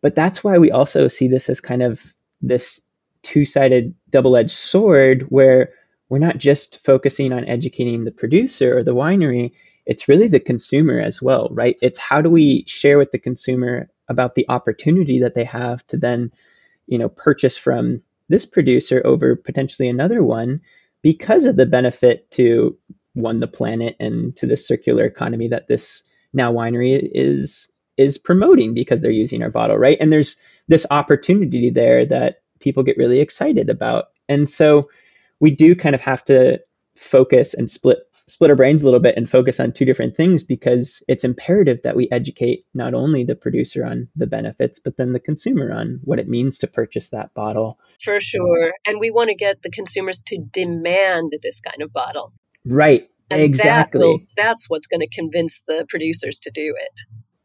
But 0.00 0.14
that's 0.14 0.42
why 0.42 0.58
we 0.58 0.70
also 0.70 1.08
see 1.08 1.28
this 1.28 1.48
as 1.48 1.60
kind 1.60 1.82
of 1.82 2.14
this 2.40 2.80
two 3.22 3.44
sided 3.44 3.94
double 4.10 4.36
edged 4.36 4.56
sword 4.56 5.26
where 5.28 5.70
we're 6.12 6.18
not 6.18 6.36
just 6.36 6.78
focusing 6.84 7.32
on 7.32 7.46
educating 7.46 8.04
the 8.04 8.10
producer 8.10 8.76
or 8.76 8.82
the 8.82 8.94
winery, 8.94 9.50
it's 9.86 10.08
really 10.08 10.28
the 10.28 10.38
consumer 10.38 11.00
as 11.00 11.22
well, 11.22 11.48
right? 11.52 11.78
It's 11.80 11.98
how 11.98 12.20
do 12.20 12.28
we 12.28 12.64
share 12.66 12.98
with 12.98 13.12
the 13.12 13.18
consumer 13.18 13.88
about 14.08 14.34
the 14.34 14.44
opportunity 14.50 15.18
that 15.20 15.34
they 15.34 15.44
have 15.44 15.86
to 15.86 15.96
then, 15.96 16.30
you 16.86 16.98
know, 16.98 17.08
purchase 17.08 17.56
from 17.56 18.02
this 18.28 18.44
producer 18.44 19.00
over 19.06 19.34
potentially 19.34 19.88
another 19.88 20.22
one 20.22 20.60
because 21.00 21.46
of 21.46 21.56
the 21.56 21.64
benefit 21.64 22.30
to 22.32 22.76
one 23.14 23.40
the 23.40 23.46
planet 23.46 23.96
and 23.98 24.36
to 24.36 24.46
the 24.46 24.58
circular 24.58 25.06
economy 25.06 25.48
that 25.48 25.68
this 25.68 26.02
now 26.34 26.52
winery 26.52 27.10
is 27.14 27.70
is 27.96 28.18
promoting 28.18 28.74
because 28.74 29.00
they're 29.00 29.10
using 29.10 29.42
our 29.42 29.50
bottle, 29.50 29.78
right? 29.78 29.96
And 29.98 30.12
there's 30.12 30.36
this 30.68 30.84
opportunity 30.90 31.70
there 31.70 32.04
that 32.04 32.42
people 32.60 32.82
get 32.82 32.98
really 32.98 33.20
excited 33.20 33.70
about. 33.70 34.10
And 34.28 34.50
so 34.50 34.90
we 35.42 35.50
do 35.50 35.74
kind 35.74 35.94
of 35.94 36.00
have 36.00 36.24
to 36.24 36.58
focus 36.96 37.52
and 37.52 37.70
split 37.70 37.98
split 38.28 38.50
our 38.50 38.56
brains 38.56 38.82
a 38.82 38.84
little 38.84 39.00
bit 39.00 39.16
and 39.16 39.28
focus 39.28 39.58
on 39.58 39.72
two 39.72 39.84
different 39.84 40.16
things 40.16 40.42
because 40.44 41.02
it's 41.08 41.24
imperative 41.24 41.80
that 41.82 41.96
we 41.96 42.08
educate 42.12 42.64
not 42.72 42.94
only 42.94 43.24
the 43.24 43.34
producer 43.34 43.84
on 43.84 44.08
the 44.14 44.28
benefits 44.28 44.78
but 44.78 44.96
then 44.96 45.12
the 45.12 45.20
consumer 45.20 45.72
on 45.72 46.00
what 46.04 46.20
it 46.20 46.28
means 46.28 46.56
to 46.56 46.66
purchase 46.66 47.08
that 47.08 47.34
bottle. 47.34 47.78
For 48.02 48.20
sure. 48.20 48.72
And 48.86 49.00
we 49.00 49.10
want 49.10 49.28
to 49.30 49.34
get 49.34 49.62
the 49.62 49.70
consumers 49.70 50.22
to 50.26 50.38
demand 50.38 51.34
this 51.42 51.60
kind 51.60 51.82
of 51.82 51.92
bottle. 51.92 52.32
Right. 52.64 53.08
And 53.28 53.42
exactly. 53.42 54.00
that 54.00 54.06
will, 54.06 54.20
that's 54.36 54.70
what's 54.70 54.86
going 54.86 55.00
to 55.00 55.08
convince 55.08 55.62
the 55.66 55.84
producers 55.88 56.38
to 56.40 56.50
do 56.52 56.74
it. 56.78 57.00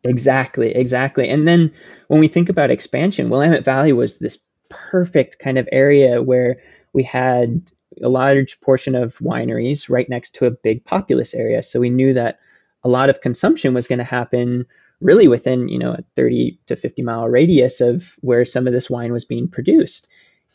Exactly 0.08 0.74
exactly. 0.76 1.28
And 1.28 1.48
then 1.48 1.74
when 2.08 2.20
we 2.20 2.28
think 2.28 2.50
about 2.50 2.70
expansion 2.70 3.30
willamette 3.30 3.66
valley 3.66 3.94
was 3.94 4.20
this 4.20 4.38
perfect 4.70 5.40
kind 5.40 5.58
of 5.58 5.68
area 5.72 6.22
where 6.22 6.58
we 6.94 7.04
had 7.04 7.72
a 8.04 8.10
large 8.10 8.60
portion 8.62 8.96
of 8.96 9.18
wineries 9.20 9.90
right 9.90 10.10
next 10.10 10.36
to 10.36 10.46
a 10.46 10.52
big 10.52 10.84
populous 10.86 11.34
area. 11.34 11.64
So 11.64 11.80
we 11.80 11.90
knew 11.90 12.14
that 12.14 12.40
a 12.84 12.90
lot 12.90 13.10
of 13.10 13.22
consumption 13.22 13.74
was 13.74 13.88
going 13.88 14.00
to 14.00 14.06
happen 14.06 14.66
really 15.02 15.28
within, 15.28 15.68
you 15.68 15.78
know, 15.78 15.94
a 15.94 16.04
30 16.16 16.60
to 16.68 16.76
50 16.76 17.02
mile 17.04 17.28
radius 17.28 17.82
of 17.82 18.18
where 18.22 18.46
some 18.46 18.68
of 18.68 18.74
this 18.74 18.90
wine 18.90 19.12
was 19.12 19.26
being 19.26 19.48
produced. 19.48 20.08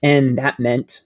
And 0.02 0.36
that 0.38 0.58
meant, 0.58 1.02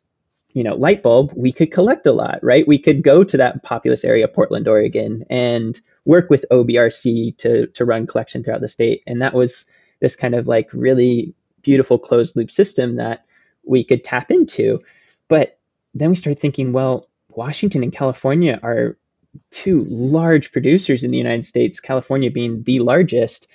you 0.53 0.63
know, 0.63 0.75
light 0.75 1.03
bulb, 1.03 1.33
we 1.37 1.53
could 1.53 1.71
collect 1.71 2.07
a 2.07 2.13
lot, 2.13 2.39
right? 2.43 2.67
We 2.67 2.79
could 2.79 3.03
go 3.03 3.25
to 3.25 3.37
that 3.37 3.63
populous 3.63 4.05
area, 4.05 4.27
Portland, 4.27 4.67
Oregon, 4.69 5.25
and 5.29 5.79
work 6.07 6.31
with 6.31 6.47
OBRC 6.51 7.37
to, 7.39 7.67
to 7.67 7.85
run 7.85 8.07
collection 8.07 8.43
throughout 8.43 8.63
the 8.63 8.69
state. 8.69 9.03
And 9.07 9.21
that 9.21 9.35
was 9.35 9.67
this 10.01 10.17
kind 10.17 10.35
of 10.35 10.47
like 10.47 10.69
really 10.73 11.35
beautiful 11.63 11.99
closed 11.99 12.37
loop 12.37 12.51
system 12.51 12.97
that 12.97 13.27
we 13.65 13.85
could 13.85 14.05
tap 14.05 14.31
into. 14.31 14.81
But 15.29 15.59
then 16.01 16.11
we 16.11 16.17
started 16.17 16.41
thinking, 16.41 16.73
well, 16.73 17.09
Washington 17.31 17.83
and 17.83 17.93
California 17.93 18.59
are 18.63 18.97
two 19.51 19.85
large 19.89 20.53
producers 20.53 21.05
in 21.05 21.11
the 21.11 21.19
United 21.19 21.47
States, 21.47 21.81
California 21.81 22.31
being 22.31 22.63
the 22.63 22.81
largest. 22.81 23.47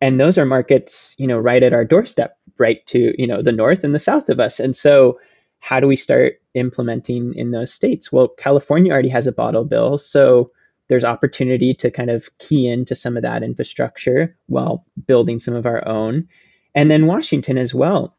And 0.00 0.20
those 0.20 0.36
are 0.36 0.44
markets, 0.44 1.14
you 1.18 1.26
know, 1.26 1.38
right 1.38 1.62
at 1.62 1.72
our 1.72 1.84
doorstep, 1.84 2.36
right 2.58 2.84
to, 2.86 3.14
you 3.16 3.26
know, 3.26 3.42
the 3.42 3.52
north 3.52 3.84
and 3.84 3.94
the 3.94 4.00
south 4.00 4.28
of 4.28 4.40
us. 4.40 4.58
And 4.58 4.76
so 4.76 5.20
how 5.60 5.78
do 5.78 5.86
we 5.86 5.94
start 5.94 6.40
implementing 6.54 7.34
in 7.34 7.52
those 7.52 7.72
states? 7.72 8.10
Well, 8.10 8.28
California 8.28 8.92
already 8.92 9.10
has 9.10 9.28
a 9.28 9.32
bottle 9.32 9.64
bill, 9.64 9.96
so 9.96 10.50
there's 10.88 11.04
opportunity 11.04 11.72
to 11.74 11.90
kind 11.90 12.10
of 12.10 12.28
key 12.38 12.66
into 12.66 12.96
some 12.96 13.16
of 13.16 13.22
that 13.22 13.44
infrastructure 13.44 14.36
while 14.46 14.84
building 15.06 15.38
some 15.38 15.54
of 15.54 15.66
our 15.66 15.86
own. 15.86 16.28
And 16.74 16.90
then 16.90 17.06
Washington 17.06 17.58
as 17.58 17.72
well. 17.72 18.16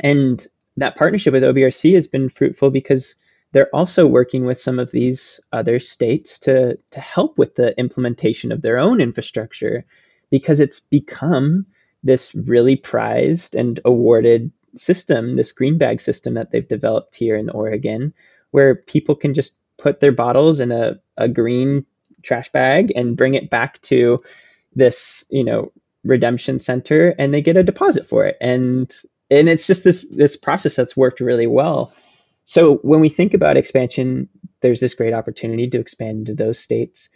And 0.00 0.46
that 0.76 0.96
partnership 0.96 1.32
with 1.32 1.42
OBRC 1.42 1.94
has 1.94 2.06
been 2.06 2.28
fruitful 2.28 2.70
because 2.70 3.14
they're 3.52 3.74
also 3.74 4.06
working 4.06 4.44
with 4.44 4.60
some 4.60 4.78
of 4.78 4.90
these 4.90 5.40
other 5.52 5.78
states 5.78 6.38
to 6.40 6.76
to 6.90 7.00
help 7.00 7.38
with 7.38 7.54
the 7.54 7.78
implementation 7.78 8.50
of 8.50 8.62
their 8.62 8.78
own 8.78 9.00
infrastructure 9.00 9.84
because 10.30 10.58
it's 10.60 10.80
become 10.80 11.66
this 12.02 12.34
really 12.34 12.76
prized 12.76 13.54
and 13.54 13.80
awarded 13.84 14.50
system, 14.76 15.36
this 15.36 15.52
green 15.52 15.78
bag 15.78 16.00
system 16.00 16.34
that 16.34 16.50
they've 16.50 16.68
developed 16.68 17.14
here 17.14 17.36
in 17.36 17.48
Oregon, 17.50 18.12
where 18.50 18.74
people 18.74 19.14
can 19.14 19.34
just 19.34 19.54
put 19.78 20.00
their 20.00 20.12
bottles 20.12 20.60
in 20.60 20.72
a, 20.72 21.00
a 21.16 21.28
green 21.28 21.84
trash 22.22 22.50
bag 22.52 22.92
and 22.96 23.16
bring 23.16 23.34
it 23.34 23.50
back 23.50 23.80
to 23.82 24.22
this, 24.74 25.24
you 25.30 25.44
know, 25.44 25.72
redemption 26.04 26.58
center 26.58 27.14
and 27.18 27.32
they 27.32 27.40
get 27.40 27.56
a 27.56 27.62
deposit 27.62 28.06
for 28.06 28.26
it. 28.26 28.36
And 28.40 28.92
and 29.30 29.48
it's 29.48 29.66
just 29.66 29.84
this 29.84 30.04
this 30.10 30.36
process 30.36 30.76
that's 30.76 30.96
worked 30.96 31.20
really 31.20 31.46
well. 31.46 31.92
So 32.44 32.76
when 32.76 33.00
we 33.00 33.08
think 33.08 33.34
about 33.34 33.56
expansion, 33.56 34.28
there's 34.60 34.80
this 34.80 34.94
great 34.94 35.14
opportunity 35.14 35.68
to 35.70 35.78
expand 35.78 36.20
into 36.20 36.34
those 36.34 36.58
states. 36.58 37.08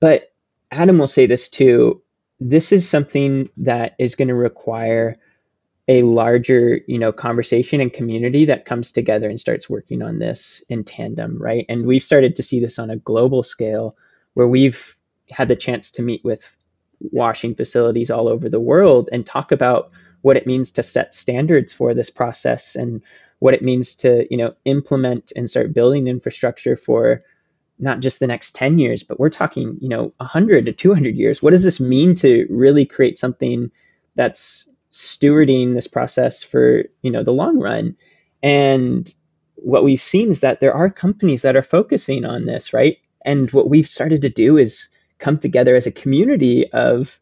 But 0.00 0.32
Adam 0.70 0.98
will 0.98 1.06
say 1.06 1.26
this 1.26 1.48
too. 1.48 2.02
This 2.40 2.70
is 2.70 2.88
something 2.88 3.48
that 3.56 3.96
is 3.98 4.14
going 4.14 4.28
to 4.28 4.34
require 4.34 5.18
a 5.88 6.02
larger, 6.02 6.80
you 6.86 6.98
know, 6.98 7.10
conversation 7.10 7.80
and 7.80 7.92
community 7.92 8.44
that 8.44 8.66
comes 8.66 8.92
together 8.92 9.28
and 9.28 9.40
starts 9.40 9.70
working 9.70 10.02
on 10.02 10.18
this 10.18 10.62
in 10.68 10.84
tandem, 10.84 11.38
right? 11.40 11.64
And 11.68 11.86
we've 11.86 12.02
started 12.02 12.36
to 12.36 12.42
see 12.42 12.60
this 12.60 12.78
on 12.78 12.90
a 12.90 12.96
global 12.96 13.42
scale 13.42 13.96
where 14.34 14.46
we've 14.46 14.94
had 15.30 15.48
the 15.48 15.56
chance 15.56 15.90
to 15.92 16.02
meet 16.02 16.22
with 16.24 16.54
washing 17.00 17.54
facilities 17.54 18.10
all 18.10 18.28
over 18.28 18.48
the 18.48 18.60
world 18.60 19.08
and 19.12 19.24
talk 19.24 19.50
about 19.50 19.90
what 20.22 20.36
it 20.36 20.46
means 20.46 20.72
to 20.72 20.82
set 20.82 21.14
standards 21.14 21.72
for 21.72 21.94
this 21.94 22.10
process 22.10 22.74
and 22.74 23.02
what 23.38 23.54
it 23.54 23.62
means 23.62 23.94
to 23.94 24.26
you 24.30 24.36
know 24.36 24.54
implement 24.64 25.32
and 25.36 25.48
start 25.48 25.74
building 25.74 26.08
infrastructure 26.08 26.76
for 26.76 27.22
not 27.78 28.00
just 28.00 28.18
the 28.18 28.26
next 28.26 28.54
10 28.54 28.78
years 28.78 29.02
but 29.02 29.20
we're 29.20 29.30
talking 29.30 29.76
you 29.80 29.88
know 29.88 30.12
100 30.18 30.66
to 30.66 30.72
200 30.72 31.14
years. 31.14 31.42
What 31.42 31.52
does 31.52 31.62
this 31.62 31.80
mean 31.80 32.14
to 32.16 32.46
really 32.50 32.84
create 32.84 33.18
something 33.18 33.70
that's 34.16 34.68
stewarding 34.92 35.74
this 35.74 35.86
process 35.86 36.42
for 36.42 36.84
you 37.02 37.10
know 37.10 37.22
the 37.22 37.32
long 37.32 37.58
run? 37.58 37.96
And 38.42 39.12
what 39.56 39.84
we've 39.84 40.00
seen 40.00 40.30
is 40.30 40.40
that 40.40 40.60
there 40.60 40.74
are 40.74 40.90
companies 40.90 41.42
that 41.42 41.56
are 41.56 41.62
focusing 41.62 42.24
on 42.24 42.46
this 42.46 42.72
right? 42.72 42.98
And 43.24 43.50
what 43.50 43.68
we've 43.68 43.88
started 43.88 44.22
to 44.22 44.28
do 44.28 44.56
is 44.56 44.88
come 45.18 45.38
together 45.38 45.74
as 45.76 45.86
a 45.86 45.92
community 45.92 46.70
of 46.72 47.18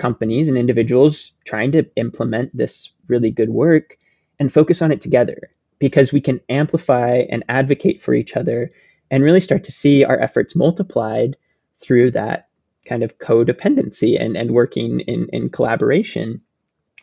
companies 0.00 0.48
and 0.48 0.56
individuals 0.56 1.32
trying 1.44 1.72
to 1.72 1.86
implement 1.96 2.56
this 2.56 2.90
really 3.06 3.30
good 3.30 3.50
work 3.50 3.98
and 4.38 4.50
focus 4.50 4.80
on 4.80 4.90
it 4.90 5.02
together 5.02 5.50
because 5.78 6.10
we 6.10 6.22
can 6.22 6.40
amplify 6.48 7.16
and 7.28 7.44
advocate 7.50 8.00
for 8.00 8.14
each 8.14 8.34
other 8.34 8.72
and 9.10 9.22
really 9.22 9.42
start 9.42 9.64
to 9.64 9.72
see 9.72 10.02
our 10.02 10.18
efforts 10.18 10.56
multiplied 10.56 11.36
through 11.82 12.10
that 12.10 12.48
kind 12.86 13.02
of 13.02 13.18
codependency 13.18 14.18
and, 14.18 14.38
and 14.38 14.52
working 14.52 15.00
in, 15.00 15.28
in 15.34 15.50
collaboration. 15.50 16.40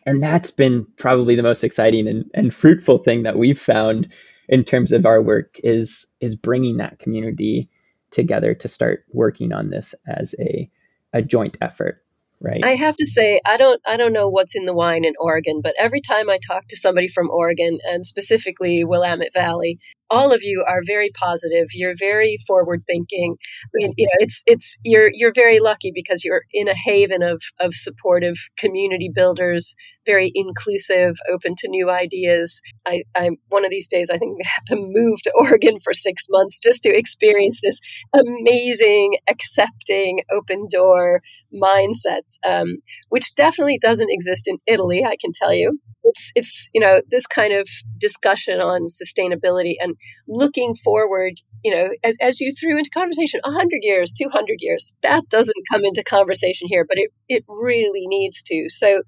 And 0.04 0.20
that's 0.20 0.50
been 0.50 0.84
probably 0.96 1.36
the 1.36 1.42
most 1.44 1.62
exciting 1.62 2.08
and, 2.08 2.28
and 2.34 2.52
fruitful 2.52 2.98
thing 2.98 3.22
that 3.22 3.38
we've 3.38 3.60
found 3.60 4.08
in 4.48 4.64
terms 4.64 4.90
of 4.90 5.06
our 5.06 5.22
work 5.22 5.60
is 5.62 6.06
is 6.20 6.34
bringing 6.34 6.78
that 6.78 6.98
community 6.98 7.68
together 8.10 8.54
to 8.54 8.66
start 8.66 9.04
working 9.12 9.52
on 9.52 9.70
this 9.70 9.94
as 10.06 10.34
a, 10.40 10.68
a 11.12 11.22
joint 11.22 11.56
effort 11.60 12.02
right. 12.40 12.64
I 12.64 12.74
have 12.74 12.96
to 12.96 13.04
say 13.04 13.40
i 13.46 13.56
don't 13.56 13.80
i 13.86 13.96
don't 13.96 14.12
know 14.12 14.28
what's 14.28 14.56
in 14.56 14.64
the 14.64 14.74
wine 14.74 15.04
in 15.04 15.14
oregon 15.20 15.60
but 15.62 15.74
every 15.78 16.00
time 16.00 16.30
i 16.30 16.38
talk 16.38 16.66
to 16.68 16.76
somebody 16.76 17.08
from 17.08 17.30
oregon 17.30 17.78
and 17.84 18.06
specifically 18.06 18.84
willamette 18.84 19.32
valley 19.34 19.78
all 20.10 20.32
of 20.32 20.42
you 20.42 20.64
are 20.66 20.80
very 20.86 21.10
positive 21.18 21.66
you're 21.72 21.94
very 21.98 22.38
forward 22.46 22.82
thinking 22.86 23.36
I 23.64 23.68
mean, 23.74 23.92
you 23.96 24.06
know 24.06 24.16
it's 24.18 24.42
it's 24.46 24.76
you're 24.84 25.10
you're 25.12 25.32
very 25.34 25.60
lucky 25.60 25.92
because 25.94 26.24
you're 26.24 26.42
in 26.52 26.68
a 26.68 26.74
haven 26.74 27.22
of 27.22 27.42
of 27.60 27.74
supportive 27.74 28.36
community 28.58 29.10
builders 29.14 29.74
very 30.08 30.32
inclusive 30.34 31.16
open 31.30 31.54
to 31.58 31.68
new 31.68 31.90
ideas. 31.90 32.60
I 32.86 33.02
i'm 33.14 33.36
one 33.48 33.64
of 33.64 33.70
these 33.70 33.88
days 33.88 34.10
i 34.10 34.18
think 34.18 34.38
i 34.42 34.48
have 34.48 34.64
to 34.64 34.76
move 34.76 35.20
to 35.22 35.32
oregon 35.36 35.78
for 35.84 35.92
six 35.92 36.26
months 36.30 36.58
just 36.58 36.82
to 36.82 36.88
experience 36.88 37.60
this 37.62 37.80
amazing 38.14 39.18
accepting 39.28 40.20
open 40.32 40.66
door 40.70 41.20
mindset 41.52 42.26
um, 42.46 42.78
which 43.08 43.34
definitely 43.34 43.78
doesn't 43.80 44.10
exist 44.10 44.48
in 44.48 44.58
italy 44.66 45.04
i 45.06 45.16
can 45.20 45.32
tell 45.32 45.52
you 45.52 45.78
it's 46.08 46.32
it's 46.34 46.68
you 46.74 46.80
know 46.80 47.00
this 47.10 47.26
kind 47.26 47.52
of 47.52 47.68
discussion 47.98 48.60
on 48.60 48.88
sustainability 48.88 49.74
and 49.80 49.94
looking 50.26 50.74
forward 50.74 51.34
you 51.64 51.74
know 51.74 51.88
as, 52.04 52.16
as 52.20 52.40
you 52.40 52.52
threw 52.58 52.76
into 52.78 52.90
conversation 52.90 53.40
100 53.44 53.68
years 53.82 54.12
200 54.12 54.56
years 54.60 54.94
that 55.02 55.28
doesn't 55.28 55.64
come 55.70 55.82
into 55.84 56.02
conversation 56.02 56.68
here 56.68 56.84
but 56.88 56.98
it 56.98 57.10
it 57.28 57.44
really 57.48 58.06
needs 58.06 58.42
to. 58.42 58.66
So 58.68 59.02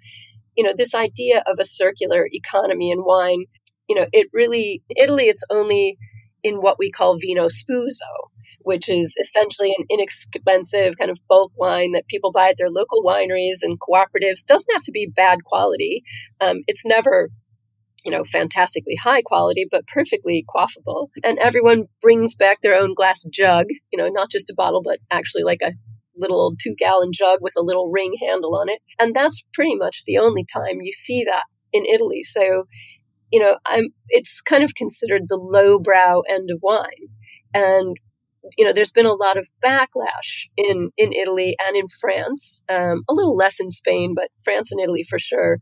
you 0.56 0.64
know 0.64 0.72
this 0.76 0.94
idea 0.94 1.42
of 1.46 1.56
a 1.58 1.64
circular 1.64 2.28
economy 2.32 2.90
in 2.90 3.04
wine 3.04 3.44
you 3.88 3.96
know 3.96 4.06
it 4.12 4.28
really 4.32 4.82
italy 4.96 5.24
it's 5.24 5.44
only 5.50 5.96
in 6.42 6.56
what 6.56 6.78
we 6.78 6.90
call 6.90 7.18
vino 7.18 7.46
sfuso 7.46 8.12
which 8.62 8.88
is 8.88 9.14
essentially 9.20 9.74
an 9.76 9.84
inexpensive 9.90 10.94
kind 10.98 11.10
of 11.10 11.18
bulk 11.28 11.52
wine 11.56 11.92
that 11.92 12.08
people 12.08 12.32
buy 12.32 12.48
at 12.50 12.56
their 12.58 12.70
local 12.70 13.02
wineries 13.02 13.58
and 13.62 13.78
cooperatives. 13.80 14.44
Doesn't 14.46 14.72
have 14.72 14.82
to 14.82 14.92
be 14.92 15.10
bad 15.14 15.44
quality. 15.44 16.02
Um, 16.40 16.58
it's 16.66 16.84
never 16.84 17.30
you 18.04 18.10
know, 18.10 18.24
fantastically 18.24 18.96
high 18.96 19.22
quality, 19.22 19.66
but 19.70 19.86
perfectly 19.86 20.44
quaffable. 20.48 21.08
And 21.22 21.38
everyone 21.38 21.84
brings 22.00 22.34
back 22.34 22.60
their 22.62 22.74
own 22.74 22.94
glass 22.94 23.24
jug, 23.32 23.66
you 23.92 23.98
know, 23.98 24.08
not 24.08 24.30
just 24.30 24.50
a 24.50 24.54
bottle, 24.56 24.82
but 24.82 24.98
actually 25.10 25.42
like 25.42 25.60
a 25.62 25.72
little 26.16 26.40
old 26.40 26.58
two 26.62 26.74
gallon 26.78 27.10
jug 27.12 27.38
with 27.40 27.54
a 27.58 27.62
little 27.62 27.90
ring 27.90 28.14
handle 28.20 28.56
on 28.56 28.68
it. 28.68 28.80
And 28.98 29.14
that's 29.14 29.42
pretty 29.54 29.74
much 29.74 30.04
the 30.06 30.18
only 30.18 30.44
time 30.44 30.80
you 30.80 30.92
see 30.92 31.24
that 31.24 31.44
in 31.72 31.84
Italy. 31.84 32.22
So, 32.22 32.64
you 33.30 33.40
know, 33.40 33.58
I'm, 33.66 33.88
it's 34.08 34.40
kind 34.40 34.64
of 34.64 34.74
considered 34.74 35.22
the 35.28 35.36
lowbrow 35.36 36.22
end 36.28 36.50
of 36.50 36.60
wine. 36.62 37.08
And 37.52 37.96
you 38.56 38.64
know, 38.64 38.72
there's 38.72 38.92
been 38.92 39.06
a 39.06 39.12
lot 39.12 39.36
of 39.36 39.48
backlash 39.62 40.46
in, 40.56 40.90
in 40.96 41.12
Italy 41.12 41.56
and 41.60 41.76
in 41.76 41.86
France, 42.00 42.62
um, 42.68 43.02
a 43.08 43.14
little 43.14 43.36
less 43.36 43.60
in 43.60 43.70
Spain, 43.70 44.14
but 44.14 44.28
France 44.44 44.72
and 44.72 44.80
Italy 44.80 45.04
for 45.08 45.18
sure, 45.18 45.58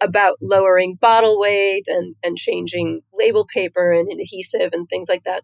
about 0.00 0.36
lowering 0.40 0.96
bottle 1.00 1.38
weight 1.38 1.84
and, 1.88 2.14
and 2.22 2.36
changing 2.36 3.00
label 3.18 3.46
paper 3.52 3.92
and 3.92 4.08
adhesive 4.12 4.70
and 4.72 4.88
things 4.88 5.08
like 5.08 5.24
that. 5.24 5.42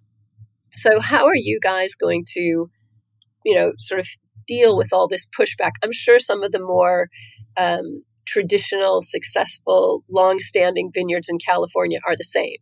So, 0.72 1.00
how 1.00 1.26
are 1.26 1.36
you 1.36 1.58
guys 1.62 1.94
going 1.94 2.24
to, 2.34 2.40
you 3.44 3.54
know, 3.54 3.72
sort 3.78 4.00
of 4.00 4.06
deal 4.46 4.76
with 4.76 4.92
all 4.92 5.08
this 5.08 5.26
pushback? 5.38 5.72
I'm 5.82 5.92
sure 5.92 6.18
some 6.18 6.42
of 6.42 6.52
the 6.52 6.60
more 6.60 7.08
um, 7.56 8.02
traditional, 8.26 9.00
successful, 9.00 10.04
long-standing 10.10 10.90
vineyards 10.92 11.28
in 11.28 11.38
California 11.38 11.98
are 12.06 12.16
the 12.16 12.24
same. 12.24 12.56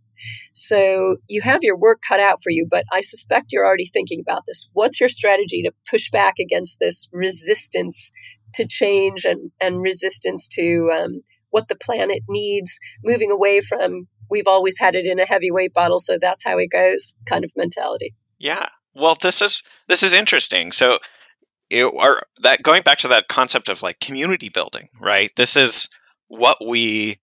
So 0.53 1.17
you 1.29 1.43
have 1.43 1.63
your 1.63 1.77
work 1.77 2.03
cut 2.07 2.21
out 2.21 2.43
for 2.43 2.51
you, 2.51 2.67
but 2.71 2.85
I 2.93 3.01
suspect 3.01 3.53
you're 3.53 3.67
already 3.67 3.87
thinking 3.87 4.21
about 4.21 4.43
this. 4.47 4.69
What's 4.73 5.01
your 5.01 5.09
strategy 5.09 5.63
to 5.63 5.73
push 5.91 6.11
back 6.11 6.35
against 6.41 6.79
this 6.81 7.09
resistance 7.13 8.11
to 8.55 8.67
change 8.67 9.25
and, 9.25 9.51
and 9.61 9.83
resistance 9.83 10.47
to 10.49 10.91
um, 10.95 11.21
what 11.51 11.69
the 11.69 11.75
planet 11.75 12.23
needs, 12.29 12.79
moving 13.03 13.31
away 13.31 13.61
from 13.61 14.09
we've 14.31 14.47
always 14.47 14.79
had 14.79 14.95
it 14.95 15.07
in 15.07 15.21
a 15.21 15.27
heavyweight 15.27 15.73
bottle, 15.73 15.99
so 15.99 16.19
that's 16.21 16.45
how 16.45 16.59
it 16.59 16.69
goes 16.71 17.15
kind 17.29 17.45
of 17.45 17.53
mentality? 17.57 18.15
Yeah. 18.39 18.67
Well, 18.95 19.17
this 19.21 19.43
is 19.43 19.63
this 19.89 20.03
is 20.03 20.13
interesting. 20.13 20.73
So 20.73 20.99
you 21.71 21.93
are 21.93 22.23
that 22.43 22.63
going 22.63 22.83
back 22.83 22.99
to 22.99 23.09
that 23.09 23.29
concept 23.29 23.69
of 23.69 23.83
like 23.83 24.01
community 24.01 24.49
building, 24.49 24.89
right? 25.01 25.31
This 25.37 25.57
is 25.57 25.89
what 26.29 26.65
we 26.65 27.19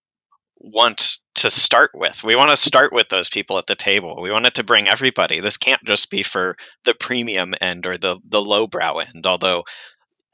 want 0.58 1.18
to 1.34 1.50
start 1.50 1.90
with. 1.94 2.22
We 2.24 2.36
want 2.36 2.50
to 2.50 2.56
start 2.56 2.92
with 2.92 3.08
those 3.08 3.30
people 3.30 3.58
at 3.58 3.66
the 3.66 3.74
table. 3.74 4.20
We 4.20 4.30
want 4.30 4.46
it 4.46 4.54
to 4.54 4.64
bring 4.64 4.88
everybody. 4.88 5.40
This 5.40 5.56
can't 5.56 5.82
just 5.84 6.10
be 6.10 6.22
for 6.22 6.56
the 6.84 6.94
premium 6.94 7.54
end 7.60 7.86
or 7.86 7.96
the 7.96 8.18
the 8.28 8.42
lowbrow 8.42 8.98
end. 8.98 9.26
Although 9.26 9.60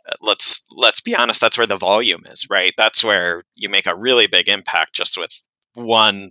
uh, 0.08 0.14
let's 0.20 0.64
let's 0.70 1.00
be 1.00 1.14
honest, 1.14 1.40
that's 1.40 1.56
where 1.56 1.66
the 1.66 1.76
volume 1.76 2.22
is, 2.26 2.48
right? 2.50 2.72
That's 2.76 3.04
where 3.04 3.44
you 3.54 3.68
make 3.68 3.86
a 3.86 3.96
really 3.96 4.26
big 4.26 4.48
impact 4.48 4.94
just 4.94 5.16
with 5.18 5.30
one 5.74 6.30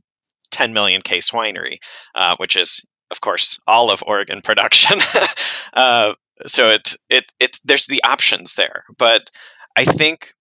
10 0.51 0.73
million 0.73 1.01
case 1.01 1.32
winery, 1.32 1.77
uh, 2.15 2.36
which 2.38 2.56
is 2.56 2.82
of 3.12 3.21
course 3.21 3.60
all 3.67 3.89
of 3.89 4.03
Oregon 4.06 4.41
production. 4.43 4.99
uh, 5.73 6.13
so 6.45 6.69
it's 6.69 6.97
it 7.10 7.32
it 7.39 7.60
there's 7.63 7.88
the 7.88 8.03
options 8.03 8.53
there, 8.53 8.84
but 8.97 9.30
I 9.75 9.86
think 9.86 10.34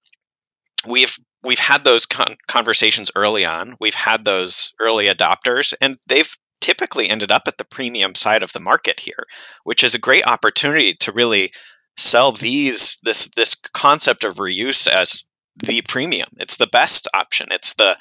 we've 0.89 1.17
we've 1.47 1.59
had 1.59 1.85
those 1.85 2.07
con- 2.07 2.37
conversations 2.49 3.11
early 3.15 3.45
on. 3.45 3.77
We've 3.81 3.95
had 3.95 4.25
those 4.25 4.73
early 4.81 5.07
adopters, 5.07 5.73
and 5.81 5.99
they've 6.07 6.37
typically 6.61 7.09
ended 7.09 7.31
up 7.31 7.43
at 7.47 7.59
the 7.59 7.65
premium 7.65 8.15
side 8.15 8.43
of 8.43 8.53
the 8.53 8.61
market 8.61 8.99
here, 9.01 9.27
which 9.65 9.85
is 9.85 9.95
a 9.95 10.01
great 10.01 10.27
opportunity 10.27 10.95
to 10.95 11.13
really 11.13 11.53
sell 11.97 12.33
these 12.33 12.99
this 13.03 13.29
this 13.37 13.55
concept 13.55 14.25
of 14.25 14.37
reuse 14.37 14.87
as 14.87 15.25
the 15.57 15.81
premium. 15.83 16.29
It's 16.39 16.57
the 16.57 16.67
best 16.67 17.09
option. 17.15 17.49
It's 17.51 17.75
the 17.75 17.97